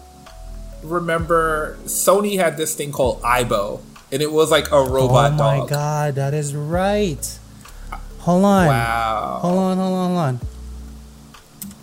remember 0.84 1.78
Sony 1.86 2.38
had 2.38 2.57
this 2.57 2.76
thing 2.76 2.91
called 2.91 3.22
Aibo, 3.24 3.82
and 4.11 4.22
it 4.22 4.32
was 4.32 4.51
like 4.51 4.72
a 4.72 4.82
robot 4.82 5.32
oh 5.34 5.36
my 5.36 5.57
dog. 5.57 5.70
god, 5.70 6.16
that 6.16 6.34
is 6.34 6.55
right. 6.55 7.39
Hold 8.20 8.45
on, 8.45 8.68
Wow. 8.68 9.39
hold 9.41 9.57
on, 9.57 9.78
hold 9.78 9.93
on, 9.93 10.07
hold 10.09 10.18
on. 10.20 10.39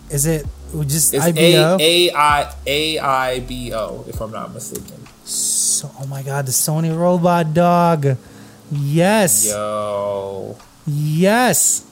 Is 0.09 0.25
it 0.25 0.45
just 0.81 1.13
It's 1.13 1.25
AIBO? 1.25 1.79
A 1.79 2.11
I 2.11 2.53
A 2.65 2.99
I 2.99 3.39
B 3.41 3.73
O, 3.73 4.03
if 4.07 4.19
I'm 4.19 4.31
not 4.31 4.53
mistaken. 4.53 5.07
So, 5.23 5.91
oh 5.99 6.07
my 6.07 6.23
god, 6.23 6.47
the 6.47 6.51
Sony 6.51 6.97
robot 6.97 7.53
dog. 7.53 8.17
Yes. 8.71 9.45
Yo. 9.45 10.57
Yes. 10.87 11.85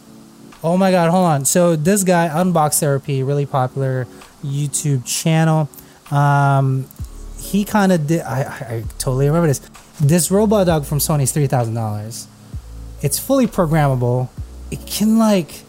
Oh 0.64 0.78
my 0.78 0.92
god, 0.92 1.10
hold 1.12 1.26
on. 1.26 1.46
So 1.46 1.76
this 1.76 2.04
guy, 2.04 2.28
Unbox 2.30 2.80
Therapy, 2.80 3.24
really 3.24 3.46
popular 3.46 4.08
YouTube 4.44 5.06
channel. 5.06 5.70
Um, 6.10 6.88
he 7.40 7.64
kind 7.66 7.92
of 7.92 8.08
did. 8.08 8.22
I, 8.22 8.42
I, 8.42 8.74
I 8.76 8.84
totally 8.98 9.28
remember 9.28 9.48
this. 9.48 9.62
This 10.00 10.32
robot 10.32 10.66
dog 10.68 10.86
from 10.86 10.98
Sony 11.00 11.24
is 11.24 11.32
three 11.32 11.48
thousand 11.48 11.76
dollars. 11.76 12.28
It's 13.02 13.18
fully 13.18 13.48
programmable. 13.48 14.30
It 14.70 14.86
can 14.86 15.18
like, 15.18 15.64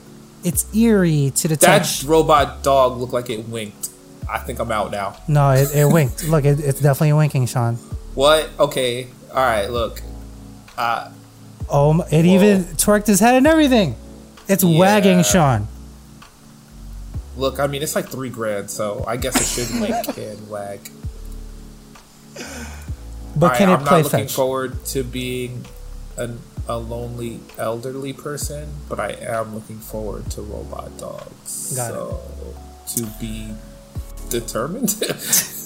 it's 0.45 0.67
eerie 0.75 1.33
to 1.37 1.49
the 1.49 1.57
That 1.57 1.79
touch. 1.85 2.05
robot 2.05 2.63
dog 2.63 2.99
looked 2.99 3.13
like 3.13 3.31
it 3.31 3.49
winked. 3.49 3.89
I 4.31 4.39
think 4.39 4.59
I'm 4.61 4.71
out 4.73 4.91
now. 4.91 5.17
No, 5.29 5.51
it, 5.51 5.75
it 5.75 5.85
winked. 5.87 6.25
Look, 6.29 6.45
it, 6.45 6.59
it's 6.61 6.81
definitely 6.81 7.13
winking, 7.15 7.47
Sean. 7.47 7.75
What? 8.15 8.49
Okay. 8.59 9.09
All 9.31 9.37
right. 9.37 9.67
Look. 9.71 10.01
Uh, 10.79 11.11
Oh, 11.75 12.03
it 12.11 12.25
even 12.27 12.65
twerked 12.65 13.07
his 13.07 13.19
head 13.21 13.35
and 13.35 13.47
everything. 13.47 13.95
It's 14.49 14.63
wagging, 14.65 15.23
Sean. 15.23 15.69
look. 17.37 17.59
I 17.61 17.67
mean, 17.67 17.83
it's 17.83 17.95
like 17.97 18.09
three 18.09 18.29
grand, 18.31 18.69
so 18.71 19.05
I 19.07 19.17
guess 19.17 19.37
it 19.41 19.47
should 19.67 19.81
wink 19.81 20.19
and 20.19 20.51
wag. 20.51 20.81
But 23.35 23.53
All 23.53 23.57
can 23.57 23.69
right, 23.69 23.75
it 23.75 23.81
I'm 23.81 23.85
play 23.87 24.03
not 24.03 24.05
looking 24.05 24.21
fetch? 24.27 24.35
forward 24.35 24.85
to 24.87 25.03
being 25.03 25.65
an, 26.19 26.39
a 26.69 26.79
lonely 26.79 27.41
elderly 27.59 28.13
person, 28.13 28.69
but 28.89 29.01
I 29.01 29.13
am 29.13 29.55
looking 29.55 29.79
forward 29.79 30.31
to 30.33 30.43
robot 30.43 30.97
dogs. 30.99 31.75
Got 31.77 31.91
it. 31.91 31.95
so 31.95 32.21
to 32.97 33.07
be 33.21 33.53
determined. 34.29 34.95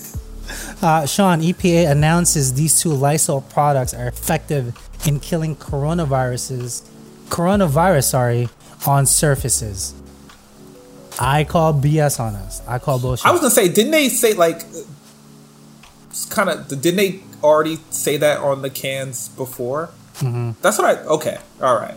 Uh, 0.80 1.06
Sean, 1.06 1.40
EPA 1.40 1.90
announces 1.90 2.54
these 2.54 2.80
two 2.80 2.90
Lysol 2.90 3.40
products 3.40 3.92
are 3.92 4.06
effective 4.06 4.78
in 5.06 5.18
killing 5.18 5.56
coronaviruses, 5.56 6.88
coronavirus, 7.28 8.04
sorry, 8.10 8.48
on 8.86 9.06
surfaces. 9.06 9.94
I 11.18 11.44
call 11.44 11.74
BS 11.74 12.20
on 12.20 12.34
us. 12.34 12.62
I 12.68 12.78
call 12.78 12.98
bullshit. 12.98 13.26
I 13.26 13.32
was 13.32 13.40
gonna 13.40 13.50
say, 13.50 13.68
didn't 13.68 13.92
they 13.92 14.08
say 14.08 14.34
like, 14.34 14.62
kind 16.30 16.50
of? 16.50 16.68
Didn't 16.68 16.96
they 16.96 17.20
already 17.42 17.78
say 17.90 18.16
that 18.18 18.38
on 18.38 18.62
the 18.62 18.70
cans 18.70 19.28
before? 19.30 19.90
Mm-hmm. 20.18 20.52
That's 20.62 20.78
what 20.78 20.98
I. 20.98 21.02
Okay, 21.02 21.38
all 21.60 21.74
right. 21.76 21.94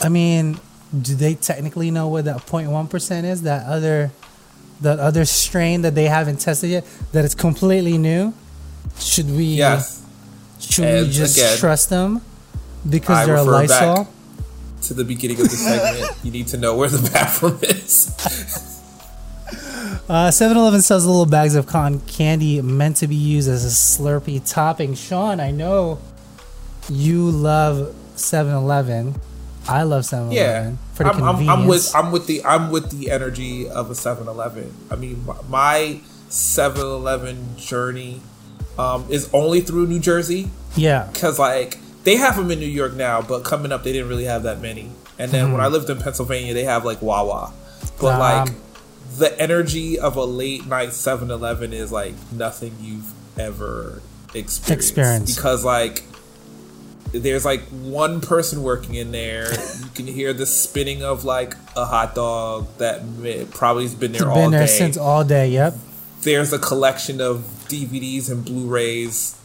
I 0.00 0.08
mean, 0.08 0.58
do 1.00 1.14
they 1.14 1.34
technically 1.34 1.90
know 1.90 2.08
what 2.08 2.24
that 2.26 2.46
0.1 2.46 2.90
percent 2.90 3.26
is? 3.26 3.42
That 3.42 3.66
other, 3.66 4.10
that 4.80 4.98
other 4.98 5.24
strain 5.24 5.82
that 5.82 5.94
they 5.94 6.04
haven't 6.04 6.40
tested 6.40 6.70
yet, 6.70 6.86
that 7.12 7.24
it's 7.24 7.34
completely 7.34 7.98
new. 7.98 8.34
Should 8.98 9.30
we? 9.30 9.44
Yes, 9.44 10.04
Should 10.60 11.06
we 11.06 11.10
just 11.10 11.36
again, 11.36 11.58
trust 11.58 11.90
them 11.90 12.20
because 12.88 13.18
I 13.18 13.26
they're 13.26 13.36
a 13.36 13.42
Lysol? 13.42 14.04
back 14.04 14.12
to 14.82 14.94
the 14.94 15.04
beginning 15.04 15.40
of 15.40 15.50
the 15.50 15.56
segment. 15.56 16.16
you 16.24 16.30
need 16.30 16.46
to 16.48 16.56
know 16.56 16.76
where 16.76 16.88
the 16.88 17.10
bathroom 17.10 17.58
is. 17.62 18.14
Uh, 20.08 20.28
7-Eleven 20.28 20.80
sells 20.80 21.04
little 21.04 21.26
bags 21.26 21.54
of 21.54 21.66
cotton 21.66 22.00
candy 22.00 22.62
meant 22.62 22.96
to 22.96 23.06
be 23.06 23.14
used 23.14 23.46
as 23.46 23.62
a 23.62 23.68
Slurpee 23.68 24.40
topping. 24.50 24.94
Sean, 24.94 25.38
I 25.38 25.50
know 25.50 25.98
you 26.88 27.30
love 27.30 27.94
7-Eleven. 28.16 29.14
I 29.68 29.82
love 29.82 30.04
7-Eleven 30.04 30.32
Yeah, 30.32 30.72
for 30.94 31.04
the 31.04 31.10
I'm, 31.10 31.22
I'm, 31.22 31.36
convenience. 31.36 31.50
I'm 31.60 31.66
with 31.66 31.94
I'm 31.96 32.12
with 32.12 32.26
the 32.26 32.44
I'm 32.44 32.70
with 32.70 32.90
the 32.90 33.10
energy 33.10 33.68
of 33.68 33.90
a 33.90 33.94
7-Eleven. 33.94 34.74
I 34.90 34.96
mean, 34.96 35.24
my- 35.26 35.36
my 35.48 36.00
7-Eleven 36.30 37.56
journey 37.56 38.20
um, 38.78 39.06
is 39.10 39.28
only 39.32 39.60
through 39.60 39.86
New 39.86 39.98
Jersey 40.00 40.50
yeah, 40.76 41.08
because 41.12 41.38
like 41.38 41.78
they 42.04 42.16
have 42.16 42.36
them 42.36 42.50
in 42.50 42.60
New 42.60 42.66
York 42.66 42.94
now, 42.94 43.20
but 43.22 43.42
coming 43.44 43.72
up 43.72 43.82
they 43.82 43.92
didn't 43.92 44.08
really 44.08 44.24
have 44.24 44.42
that 44.44 44.60
many. 44.60 44.90
And 45.18 45.32
then 45.32 45.50
when 45.52 45.60
I 45.60 45.66
lived 45.66 45.90
in 45.90 45.98
Pennsylvania, 45.98 46.54
they 46.54 46.62
have 46.64 46.84
like 46.84 47.02
Wawa, 47.02 47.52
but 48.00 48.14
Um, 48.14 48.18
like 48.20 48.54
the 49.16 49.40
energy 49.40 49.98
of 49.98 50.16
a 50.16 50.24
late 50.24 50.66
night 50.66 50.90
7-Eleven 50.90 51.72
is 51.72 51.90
like 51.90 52.14
nothing 52.32 52.76
you've 52.80 53.12
ever 53.38 54.00
experienced. 54.34 54.70
Experienced. 54.70 55.36
because 55.36 55.64
like 55.64 56.04
there's 57.12 57.44
like 57.44 57.62
one 57.70 58.20
person 58.20 58.62
working 58.62 58.94
in 58.94 59.12
there. 59.12 59.50
You 59.52 59.88
can 59.94 60.06
hear 60.06 60.32
the 60.32 60.46
spinning 60.46 61.02
of 61.02 61.24
like 61.24 61.54
a 61.76 61.84
hot 61.84 62.14
dog 62.14 62.66
that 62.78 63.02
probably 63.52 63.84
has 63.84 63.94
been 63.94 64.12
there 64.12 64.28
all 64.28 64.34
day. 64.34 64.42
been 64.42 64.50
there 64.50 64.60
day. 64.60 64.66
since 64.66 64.96
all 64.96 65.24
day. 65.24 65.48
Yep. 65.48 65.74
there's 66.22 66.52
a 66.52 66.58
collection 66.58 67.20
of 67.20 67.38
DVDs 67.68 68.30
and 68.30 68.44
Blu-rays 68.44 69.38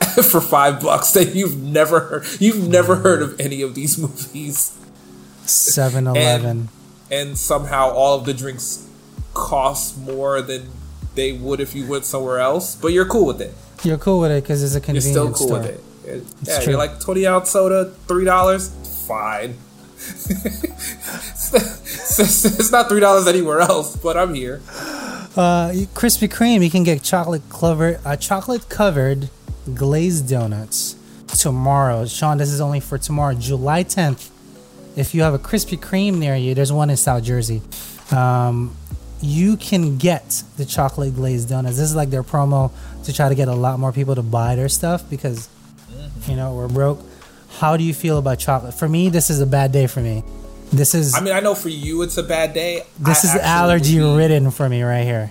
for 0.30 0.40
five 0.40 0.80
bucks 0.80 1.12
that 1.12 1.34
you've 1.34 1.60
never 1.60 2.00
heard. 2.00 2.26
You've 2.40 2.68
never 2.68 2.96
heard 2.96 3.22
of 3.22 3.40
any 3.40 3.62
of 3.62 3.74
these 3.74 3.98
movies, 3.98 4.78
7-Eleven. 5.44 6.68
and 7.10 7.38
somehow 7.38 7.90
all 7.90 8.18
of 8.18 8.24
the 8.24 8.34
drinks 8.34 8.88
cost 9.34 9.98
more 9.98 10.40
than 10.42 10.68
they 11.14 11.32
would 11.32 11.60
if 11.60 11.74
you 11.74 11.86
went 11.86 12.04
somewhere 12.04 12.38
else. 12.38 12.74
But 12.76 12.88
you're 12.88 13.06
cool 13.06 13.26
with 13.26 13.40
it. 13.40 13.54
You're 13.82 13.98
cool 13.98 14.20
with 14.20 14.30
it 14.30 14.42
because 14.42 14.62
it's 14.62 14.74
a 14.74 14.80
convenience 14.80 15.06
You're 15.06 15.12
still 15.12 15.34
cool 15.34 15.46
store. 15.48 15.58
with 15.60 15.70
it. 15.70 15.80
Yeah, 16.06 16.60
true. 16.60 16.72
you're 16.72 16.78
like 16.78 17.00
twenty 17.00 17.26
ounce 17.26 17.50
soda, 17.50 17.92
three 18.06 18.24
dollars. 18.24 18.70
Fine. 19.06 19.56
it's 19.96 21.54
it's 22.44 22.70
not 22.70 22.88
three 22.88 23.00
dollars 23.00 23.26
anywhere 23.26 23.60
else, 23.60 23.96
but 23.96 24.16
I'm 24.16 24.34
here. 24.34 24.60
Uh, 25.36 25.72
Krispy 25.94 26.28
Kreme, 26.28 26.62
you 26.62 26.70
can 26.70 26.84
get 26.84 27.02
chocolate 27.02 27.42
covered, 27.48 27.98
uh, 28.04 28.16
chocolate 28.16 28.68
covered 28.68 29.30
glazed 29.74 30.28
donuts 30.28 30.94
tomorrow. 31.38 32.06
Sean, 32.06 32.38
this 32.38 32.50
is 32.50 32.60
only 32.60 32.78
for 32.78 32.98
tomorrow, 32.98 33.34
July 33.34 33.82
10th. 33.82 34.30
If 34.96 35.12
you 35.12 35.22
have 35.22 35.34
a 35.34 35.38
Krispy 35.38 35.76
Kreme 35.76 36.18
near 36.18 36.36
you, 36.36 36.54
there's 36.54 36.72
one 36.72 36.88
in 36.88 36.96
South 36.96 37.24
Jersey. 37.24 37.62
Um, 38.12 38.76
you 39.20 39.56
can 39.56 39.96
get 39.96 40.44
the 40.56 40.64
chocolate 40.64 41.14
glazed 41.16 41.48
donuts. 41.48 41.78
This 41.78 41.90
is 41.90 41.96
like 41.96 42.10
their 42.10 42.22
promo 42.22 42.70
to 43.04 43.12
try 43.12 43.28
to 43.28 43.34
get 43.34 43.48
a 43.48 43.54
lot 43.54 43.80
more 43.80 43.90
people 43.90 44.14
to 44.14 44.22
buy 44.22 44.54
their 44.54 44.68
stuff 44.68 45.08
because, 45.10 45.48
you 46.28 46.36
know, 46.36 46.54
we're 46.54 46.68
broke. 46.68 47.00
How 47.58 47.76
do 47.76 47.84
you 47.84 47.94
feel 47.94 48.18
about 48.18 48.38
chocolate? 48.38 48.74
For 48.74 48.88
me, 48.88 49.08
this 49.10 49.30
is 49.30 49.40
a 49.40 49.46
bad 49.46 49.70
day 49.72 49.86
for 49.86 50.00
me. 50.00 50.22
This 50.72 50.94
is 50.94 51.14
I 51.14 51.20
mean, 51.20 51.32
I 51.34 51.40
know 51.40 51.54
for 51.54 51.68
you 51.68 52.02
it's 52.02 52.16
a 52.16 52.22
bad 52.22 52.52
day. 52.54 52.84
this 52.98 53.24
I 53.24 53.28
is 53.36 53.42
allergy 53.42 53.98
be- 53.98 54.16
ridden 54.16 54.50
for 54.50 54.68
me 54.68 54.82
right 54.82 55.04
here. 55.04 55.30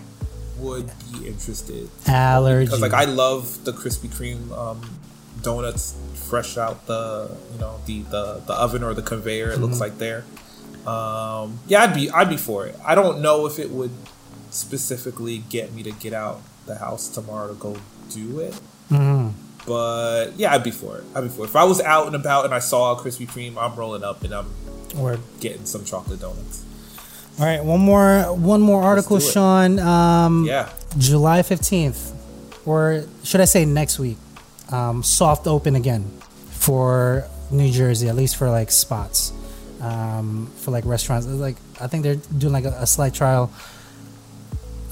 Would 0.59 0.89
be 1.11 1.27
interested 1.27 1.89
Allergy. 2.07 2.65
because 2.65 2.79
like 2.81 2.93
I 2.93 3.03
love 3.05 3.65
the 3.65 3.73
Krispy 3.73 4.07
Kreme 4.07 4.49
um, 4.57 4.79
donuts 5.41 5.93
fresh 6.29 6.57
out 6.57 6.85
the 6.87 7.35
you 7.53 7.59
know 7.59 7.81
the 7.85 8.01
the, 8.03 8.41
the 8.47 8.53
oven 8.53 8.83
or 8.83 8.93
the 8.93 9.01
conveyor. 9.01 9.49
It 9.49 9.53
Mm-hmm. 9.55 9.63
looks 9.63 9.79
like 9.81 9.97
there. 9.97 10.23
Um, 10.87 11.59
yeah, 11.67 11.83
I'd 11.83 11.93
be 11.93 12.09
I'd 12.09 12.29
be 12.29 12.37
for 12.37 12.65
it. 12.65 12.75
I 12.85 12.95
don't 12.95 13.21
know 13.21 13.45
if 13.45 13.59
it 13.59 13.71
would 13.71 13.91
specifically 14.51 15.39
get 15.49 15.73
me 15.73 15.83
to 15.83 15.91
get 15.91 16.13
out 16.13 16.41
the 16.65 16.75
house 16.75 17.09
tomorrow 17.09 17.49
to 17.49 17.55
go 17.55 17.75
do 18.11 18.39
it. 18.39 18.57
Mhm. 18.89 19.33
But 19.66 20.34
yeah, 20.38 20.53
I'd 20.53 20.64
be 20.64 20.72
for 20.72 20.97
it. 20.97 21.03
I'd 21.16 21.22
be 21.22 21.30
for 21.30 21.41
it. 21.43 21.49
If 21.49 21.55
I 21.55 21.64
was 21.64 21.80
out 21.82 22.07
and 22.07 22.16
about 22.16 22.45
and 22.45 22.53
I 22.53 22.59
saw 22.59 22.93
a 22.93 22.95
Krispy 22.99 23.28
Kreme, 23.28 23.57
I'm 23.57 23.76
rolling 23.76 24.03
up 24.03 24.24
and 24.24 24.34
I'm 24.34 24.47
Word. 24.95 25.20
getting 25.39 25.66
some 25.66 25.86
chocolate 25.86 26.20
donuts. 26.20 26.64
All 27.39 27.45
right, 27.45 27.64
one 27.64 27.80
more 27.80 28.24
one 28.36 28.61
more 28.61 28.84
article. 28.84 29.20
Sean. 29.20 29.80
Um, 29.80 30.45
Yeah. 30.45 30.70
July 30.97 31.41
fifteenth, 31.41 32.14
or 32.66 33.05
should 33.24 33.41
I 33.41 33.45
say 33.45 33.66
next 33.66 33.97
week? 33.99 34.18
Um, 34.70 35.01
soft 35.03 35.47
open 35.47 35.76
again 35.76 36.03
for 36.51 37.26
New 37.49 37.72
Jersey, 37.72 38.07
at 38.09 38.16
least 38.16 38.36
for 38.36 38.49
like 38.51 38.70
spots, 38.70 39.32
um, 39.82 40.51
for 40.57 40.70
like 40.72 40.86
restaurants. 40.86 41.26
Like 41.26 41.55
I 41.82 41.88
think 41.88 42.03
they're 42.03 42.16
doing 42.38 42.53
like 42.53 42.66
a, 42.66 42.76
a 42.80 42.86
slight 42.88 43.14
trial. 43.16 43.49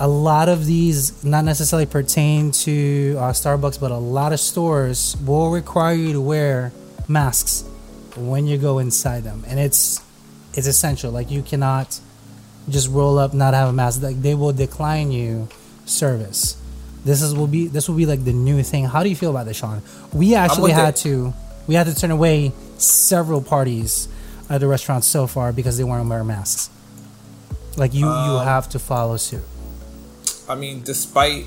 A 0.02 0.08
lot 0.08 0.50
of 0.50 0.66
these 0.66 1.24
not 1.24 1.46
necessarily 1.46 1.86
pertain 1.86 2.50
to 2.66 3.16
uh, 3.20 3.32
Starbucks, 3.34 3.80
but 3.80 3.92
a 3.92 3.98
lot 3.98 4.34
of 4.34 4.40
stores 4.40 5.16
will 5.24 5.52
require 5.52 5.94
you 5.94 6.14
to 6.14 6.22
wear 6.22 6.72
masks 7.08 7.64
when 8.18 8.48
you 8.48 8.58
go 8.58 8.80
inside 8.80 9.24
them, 9.24 9.44
and 9.48 9.60
it's 9.60 10.02
it's 10.56 10.66
essential. 10.66 11.12
Like 11.12 11.30
you 11.30 11.44
cannot 11.44 12.00
just 12.68 12.90
roll 12.90 13.20
up, 13.20 13.36
not 13.36 13.54
have 13.54 13.70
a 13.70 13.74
mask. 13.74 14.02
Like 14.02 14.20
they 14.20 14.34
will 14.34 14.54
decline 14.54 15.12
you 15.12 15.48
service. 15.86 16.58
This 17.06 17.22
is 17.22 17.36
will 17.36 17.46
be 17.46 17.68
this 17.68 17.88
will 17.88 17.96
be 17.96 18.08
like 18.08 18.24
the 18.26 18.34
new 18.34 18.64
thing. 18.64 18.86
How 18.86 19.04
do 19.04 19.10
you 19.10 19.16
feel 19.16 19.30
about 19.30 19.46
this, 19.46 19.58
Sean? 19.58 19.84
We 20.12 20.34
actually 20.34 20.72
had 20.72 20.96
it. 20.96 21.02
to 21.06 21.32
we 21.68 21.76
had 21.76 21.86
to 21.86 21.94
turn 21.96 22.10
away 22.10 22.54
several 22.80 23.42
parties 23.44 24.08
at 24.50 24.62
the 24.62 24.68
restaurant 24.68 25.04
so 25.04 25.28
far 25.28 25.54
because 25.54 25.78
they 25.78 25.84
weren't 25.84 26.10
wearing 26.10 26.26
masks. 26.26 26.72
Like 27.78 27.94
you, 27.94 28.08
you 28.08 28.38
Um, 28.42 28.46
have 28.46 28.68
to 28.70 28.80
follow 28.80 29.18
suit. 29.18 29.44
I 30.52 30.56
mean, 30.56 30.82
despite 30.84 31.46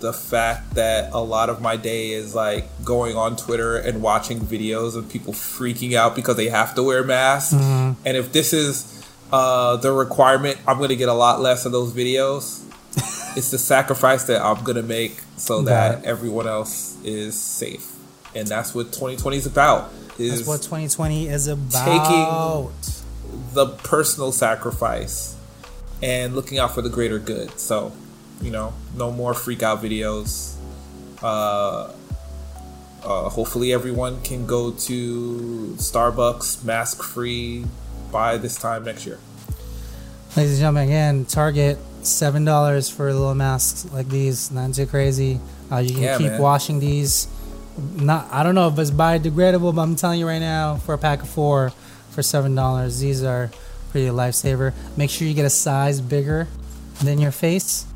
the 0.00 0.12
fact 0.12 0.74
that 0.74 1.12
a 1.12 1.18
lot 1.20 1.48
of 1.50 1.60
my 1.60 1.76
day 1.76 2.10
is 2.12 2.34
like 2.34 2.66
going 2.84 3.16
on 3.16 3.36
Twitter 3.36 3.76
and 3.76 4.02
watching 4.02 4.40
videos 4.40 4.96
of 4.96 5.08
people 5.08 5.32
freaking 5.32 5.94
out 5.94 6.14
because 6.14 6.36
they 6.36 6.48
have 6.48 6.74
to 6.76 6.82
wear 6.82 7.02
masks, 7.04 7.54
Mm-hmm. 7.54 8.00
and 8.06 8.16
if 8.16 8.32
this 8.32 8.52
is 8.52 9.04
uh, 9.32 9.76
the 9.76 9.92
requirement, 9.92 10.58
I'm 10.66 10.78
going 10.78 10.90
to 10.90 10.96
get 10.96 11.08
a 11.08 11.14
lot 11.14 11.40
less 11.40 11.64
of 11.66 11.72
those 11.72 11.92
videos. 11.92 12.64
it's 13.36 13.50
the 13.50 13.58
sacrifice 13.58 14.24
that 14.24 14.40
I'm 14.42 14.64
gonna 14.64 14.82
make 14.82 15.20
so 15.36 15.62
that 15.62 16.04
everyone 16.04 16.48
else 16.48 16.96
is 17.04 17.38
safe, 17.38 17.94
and 18.34 18.48
that's 18.48 18.74
what 18.74 18.86
2020 18.86 19.36
is 19.36 19.46
about. 19.46 19.92
Is 20.18 20.38
That's 20.38 20.48
what 20.48 20.62
2020 20.62 21.28
is 21.28 21.46
about. 21.46 21.84
Taking 21.84 23.54
the 23.54 23.66
personal 23.84 24.32
sacrifice 24.32 25.36
and 26.02 26.34
looking 26.34 26.58
out 26.58 26.74
for 26.74 26.82
the 26.82 26.88
greater 26.88 27.18
good. 27.20 27.58
So, 27.60 27.92
you 28.40 28.50
know, 28.50 28.72
no 28.96 29.10
more 29.10 29.34
freak 29.34 29.62
out 29.62 29.82
videos. 29.82 30.54
Uh, 31.22 31.92
uh, 33.04 33.28
hopefully, 33.28 33.72
everyone 33.72 34.20
can 34.22 34.46
go 34.46 34.70
to 34.72 35.74
Starbucks 35.78 36.64
mask 36.64 37.02
free 37.02 37.64
by 38.12 38.36
this 38.36 38.56
time 38.56 38.84
next 38.84 39.06
year. 39.06 39.18
Ladies 40.36 40.52
and 40.52 40.58
gentlemen, 40.60 40.84
again, 40.84 41.24
Target 41.24 41.78
seven 42.02 42.44
dollars 42.44 42.88
for 42.88 43.12
little 43.12 43.34
masks 43.34 43.90
like 43.92 44.08
these. 44.08 44.50
Not 44.50 44.74
too 44.74 44.86
crazy. 44.86 45.40
Uh, 45.70 45.78
you 45.78 45.94
can 45.94 46.02
Yeah, 46.02 46.18
keep 46.18 46.28
man. 46.28 46.40
washing 46.40 46.80
these. 46.80 47.28
Not, 47.96 48.26
I 48.32 48.42
don't 48.42 48.54
know 48.56 48.68
if 48.68 48.78
it's 48.78 48.90
biodegradable, 48.90 49.74
but 49.74 49.82
I'm 49.82 49.94
telling 49.94 50.18
you 50.18 50.26
right 50.26 50.40
now, 50.40 50.76
for 50.76 50.94
a 50.94 50.98
pack 50.98 51.22
of 51.22 51.28
four, 51.28 51.72
for 52.10 52.22
seven 52.22 52.54
dollars, 52.54 52.98
these 53.00 53.22
are 53.22 53.50
pretty 53.90 54.08
lifesaver. 54.08 54.72
Make 54.96 55.10
sure 55.10 55.28
you 55.28 55.34
get 55.34 55.44
a 55.44 55.50
size 55.50 56.00
bigger 56.00 56.48
than 57.02 57.20
your 57.20 57.30
face. 57.32 57.86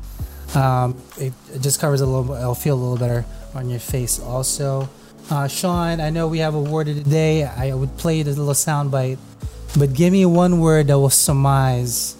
Um, 0.55 0.95
it, 1.17 1.33
it 1.53 1.61
just 1.61 1.79
covers 1.81 2.01
a 2.01 2.05
little. 2.05 2.33
It'll 2.35 2.55
feel 2.55 2.75
a 2.75 2.81
little 2.81 2.97
better 2.97 3.25
on 3.55 3.69
your 3.69 3.79
face 3.79 4.19
also. 4.19 4.89
Uh, 5.29 5.47
Sean, 5.47 5.99
I 6.01 6.09
know 6.09 6.27
we 6.27 6.39
have 6.39 6.53
a 6.53 6.61
word 6.61 6.87
of 6.89 6.95
the 7.03 7.09
day. 7.09 7.43
I 7.45 7.73
would 7.73 7.97
play 7.97 8.21
the 8.23 8.31
little 8.31 8.53
sound 8.53 8.91
bite, 8.91 9.17
but 9.77 9.93
give 9.93 10.11
me 10.11 10.25
one 10.25 10.59
word 10.59 10.87
that 10.87 10.99
will 10.99 11.09
surmise 11.09 12.15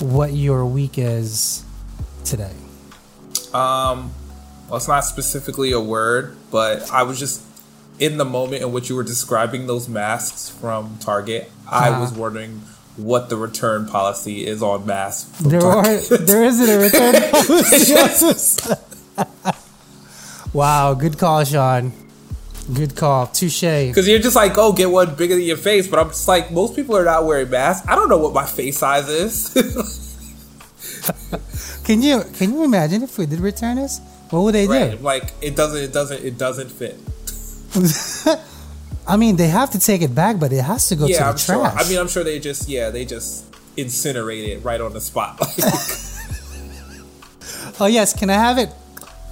what 0.00 0.32
your 0.32 0.66
week 0.66 0.98
is 0.98 1.64
today. 2.24 2.52
Um, 3.54 4.12
well, 4.68 4.76
it's 4.76 4.88
not 4.88 5.00
specifically 5.04 5.72
a 5.72 5.80
word, 5.80 6.36
but 6.50 6.90
I 6.90 7.04
was 7.04 7.18
just 7.18 7.42
in 7.98 8.18
the 8.18 8.24
moment 8.24 8.62
in 8.62 8.72
which 8.72 8.90
you 8.90 8.96
were 8.96 9.04
describing 9.04 9.66
those 9.66 9.88
masks 9.88 10.50
from 10.50 10.98
Target. 11.00 11.50
I 11.70 11.88
Uh-huh. 11.90 12.00
was 12.00 12.12
wondering 12.12 12.60
what 12.96 13.28
the 13.28 13.36
return 13.36 13.86
policy 13.86 14.46
is 14.46 14.62
on 14.62 14.86
masks. 14.86 15.38
There 15.40 15.64
are 15.64 15.82
there 16.18 16.44
isn't 16.44 16.68
a 16.68 16.78
return 16.78 17.30
policy. 17.30 18.74
wow, 20.52 20.94
good 20.94 21.18
call, 21.18 21.44
Sean. 21.44 21.92
Good 22.72 22.96
call. 22.96 23.28
Touche. 23.28 23.60
Because 23.60 24.08
you're 24.08 24.18
just 24.18 24.34
like, 24.34 24.58
oh, 24.58 24.72
get 24.72 24.90
one 24.90 25.14
bigger 25.14 25.36
than 25.36 25.44
your 25.44 25.56
face. 25.56 25.86
But 25.86 26.00
I'm 26.00 26.08
just 26.08 26.26
like, 26.26 26.50
most 26.50 26.74
people 26.74 26.96
are 26.96 27.04
not 27.04 27.24
wearing 27.24 27.48
masks. 27.48 27.86
I 27.86 27.94
don't 27.94 28.08
know 28.08 28.18
what 28.18 28.34
my 28.34 28.44
face 28.44 28.78
size 28.78 29.08
is. 29.08 29.52
Can 31.86 32.02
you 32.02 32.24
can 32.34 32.52
you 32.52 32.64
imagine 32.64 33.04
if 33.04 33.16
we 33.16 33.26
did 33.26 33.38
return 33.38 33.76
this? 33.76 34.00
What 34.30 34.40
would 34.40 34.56
they 34.56 34.66
right? 34.66 34.90
do? 34.90 34.96
Like 34.96 35.32
it 35.40 35.54
doesn't, 35.54 35.80
it 35.80 35.92
doesn't, 35.92 36.24
it 36.24 36.36
doesn't 36.36 36.70
fit. 36.70 36.98
I 39.08 39.16
mean, 39.16 39.36
they 39.36 39.48
have 39.48 39.70
to 39.70 39.78
take 39.78 40.02
it 40.02 40.14
back, 40.14 40.40
but 40.40 40.52
it 40.52 40.62
has 40.62 40.88
to 40.88 40.96
go 40.96 41.06
to 41.06 41.12
yeah, 41.12 41.24
the 41.24 41.30
I'm 41.30 41.36
sure. 41.36 41.60
trash. 41.60 41.84
I 41.84 41.88
mean, 41.88 41.98
I'm 41.98 42.08
sure 42.08 42.24
they 42.24 42.40
just, 42.40 42.68
yeah, 42.68 42.90
they 42.90 43.04
just 43.04 43.52
incinerate 43.76 44.48
it 44.48 44.64
right 44.64 44.80
on 44.80 44.92
the 44.92 45.00
spot. 45.00 45.38
oh 47.80 47.86
yes, 47.86 48.18
can 48.18 48.30
I 48.30 48.34
have 48.34 48.58
it? 48.58 48.70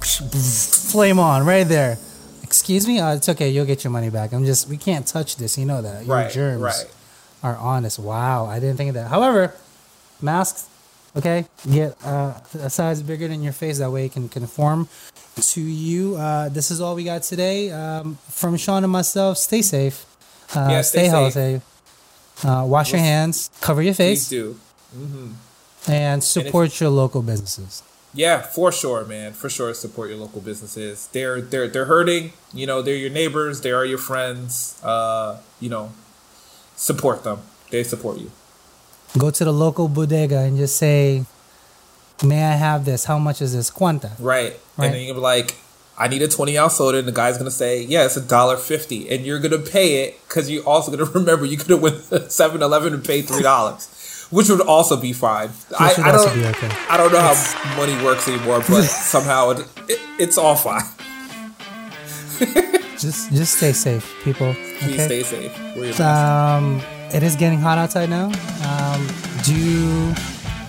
Flame 0.01 1.19
on 1.19 1.45
right 1.45 1.67
there. 1.67 1.97
Excuse 2.43 2.87
me. 2.87 2.99
Uh, 2.99 3.15
it's 3.15 3.27
okay. 3.27 3.49
You'll 3.49 3.65
get 3.65 3.83
your 3.83 3.91
money 3.91 4.09
back. 4.09 4.31
I'm 4.31 4.45
just. 4.45 4.69
We 4.69 4.77
can't 4.77 5.05
touch 5.05 5.35
this. 5.37 5.57
You 5.57 5.65
know 5.65 5.81
that. 5.81 6.05
Your 6.05 6.15
right, 6.15 6.31
germs 6.31 6.61
right. 6.61 6.85
are 7.41 7.57
honest. 7.57 7.97
Wow, 7.97 8.45
I 8.45 8.59
didn't 8.59 8.77
think 8.77 8.89
of 8.89 8.95
that. 8.95 9.07
However, 9.07 9.55
masks. 10.21 10.69
Okay, 11.17 11.45
get 11.71 11.95
uh, 12.03 12.33
a 12.59 12.69
size 12.69 13.01
bigger 13.01 13.27
than 13.29 13.41
your 13.41 13.53
face. 13.53 13.77
That 13.79 13.89
way 13.89 14.05
it 14.05 14.11
can 14.11 14.27
conform 14.27 14.89
to 15.37 15.61
you. 15.61 16.17
Uh, 16.17 16.49
this 16.49 16.71
is 16.71 16.81
all 16.81 16.93
we 16.95 17.05
got 17.05 17.23
today 17.23 17.71
um, 17.71 18.17
from 18.29 18.57
Sean 18.57 18.83
and 18.83 18.91
myself. 18.91 19.37
Stay 19.37 19.61
safe. 19.61 20.05
Uh, 20.53 20.67
Yeah, 20.71 20.81
stay, 20.81 20.99
stay 20.99 21.07
healthy. 21.07 21.61
Uh, 22.43 22.65
wash 22.67 22.91
your 22.91 22.99
hands. 22.99 23.49
Cover 23.61 23.81
your 23.81 23.93
Please 23.93 24.27
face. 24.27 24.29
do. 24.29 24.59
And 25.87 26.23
support 26.23 26.79
your 26.81 26.89
local 26.89 27.21
businesses. 27.21 27.81
Yeah, 28.13 28.41
for 28.41 28.71
sure, 28.71 29.05
man. 29.05 29.33
For 29.33 29.49
sure, 29.49 29.73
support 29.73 30.09
your 30.09 30.17
local 30.17 30.41
businesses. 30.41 31.07
They're 31.11 31.41
they're 31.41 31.67
they're 31.67 31.85
hurting. 31.85 32.31
You 32.53 32.65
know, 32.65 32.81
they're 32.81 32.95
your 32.95 33.09
neighbors. 33.09 33.61
They 33.61 33.71
are 33.71 33.85
your 33.85 33.97
friends. 33.97 34.81
Uh, 34.83 35.39
you 35.59 35.69
know, 35.69 35.91
support 36.75 37.23
them. 37.23 37.39
They 37.71 37.83
support 37.83 38.17
you. 38.19 38.31
Go 39.17 39.31
to 39.31 39.45
the 39.45 39.53
local 39.53 39.87
bodega 39.87 40.39
and 40.39 40.57
just 40.57 40.75
say, 40.77 41.23
"May 42.23 42.43
I 42.43 42.51
have 42.53 42.85
this? 42.85 43.05
How 43.05 43.17
much 43.17 43.41
is 43.41 43.53
this? 43.53 43.69
Cuanta?" 43.71 44.11
Right. 44.19 44.59
Right. 44.77 44.85
And 44.87 44.93
then 44.95 45.01
you're 45.05 45.15
be 45.15 45.21
like, 45.21 45.55
I 45.97 46.07
need 46.09 46.21
a 46.21 46.27
twenty 46.27 46.57
ounce 46.57 46.75
soda, 46.75 46.97
and 46.97 47.07
the 47.07 47.11
guy's 47.13 47.37
gonna 47.37 47.49
say, 47.51 47.81
Yeah, 47.81 48.03
it's 48.05 48.17
a 48.17 48.21
dollar 48.21 48.57
fifty, 48.57 49.09
and 49.09 49.25
you're 49.25 49.39
gonna 49.39 49.57
pay 49.59 50.03
it 50.03 50.19
because 50.27 50.49
you're 50.51 50.63
also 50.65 50.91
gonna 50.91 51.09
remember 51.19 51.45
you 51.45 51.55
could 51.57 51.69
have 51.69 51.81
went 51.81 51.95
to 52.09 52.19
7-Eleven 52.19 52.93
and 52.93 53.05
paid 53.05 53.25
three 53.27 53.41
dollars, 53.43 54.27
which 54.31 54.49
would 54.49 54.59
also 54.61 54.97
be 54.99 55.13
fine. 55.13 55.49
I, 55.79 55.93
I 55.97 56.11
don't, 56.11 56.33
be 56.35 56.45
okay. 56.47 56.69
I 56.89 56.97
don't 56.97 57.13
know 57.13 57.21
how 57.21 57.77
money 57.77 57.95
works 58.03 58.27
anymore, 58.27 58.59
but 58.67 58.83
somehow 58.83 59.51
it, 59.51 59.59
it, 59.87 59.99
it's 60.19 60.37
all 60.37 60.55
fine. 60.57 60.83
Just 62.99 63.31
just 63.31 63.57
stay 63.57 63.71
safe, 63.71 64.13
people. 64.23 64.53
Please 64.79 64.93
Okay. 64.93 65.23
stay 65.23 65.23
safe. 65.23 65.99
Um, 66.01 66.81
it 67.13 67.23
is 67.23 67.35
getting 67.35 67.59
hot 67.59 67.77
outside 67.77 68.09
now. 68.09 68.25
Um, 68.63 69.07
do 69.43 70.13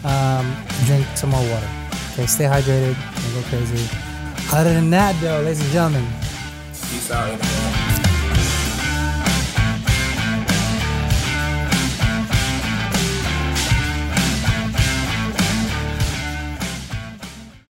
um, 0.05 0.57
drink 0.87 1.07
some 1.17 1.31
more 1.31 1.41
water. 1.51 1.69
Okay, 2.13 2.27
stay 2.27 2.45
hydrated. 2.45 2.95
Don't 2.95 3.43
go 3.43 3.49
crazy. 3.49 3.89
Other 4.53 4.73
than 4.75 4.91
that, 4.91 5.15
though, 5.21 5.41
ladies 5.41 5.61
and 5.61 5.71
gentlemen, 5.71 6.07
Peace 6.91 7.11
out. 7.11 7.76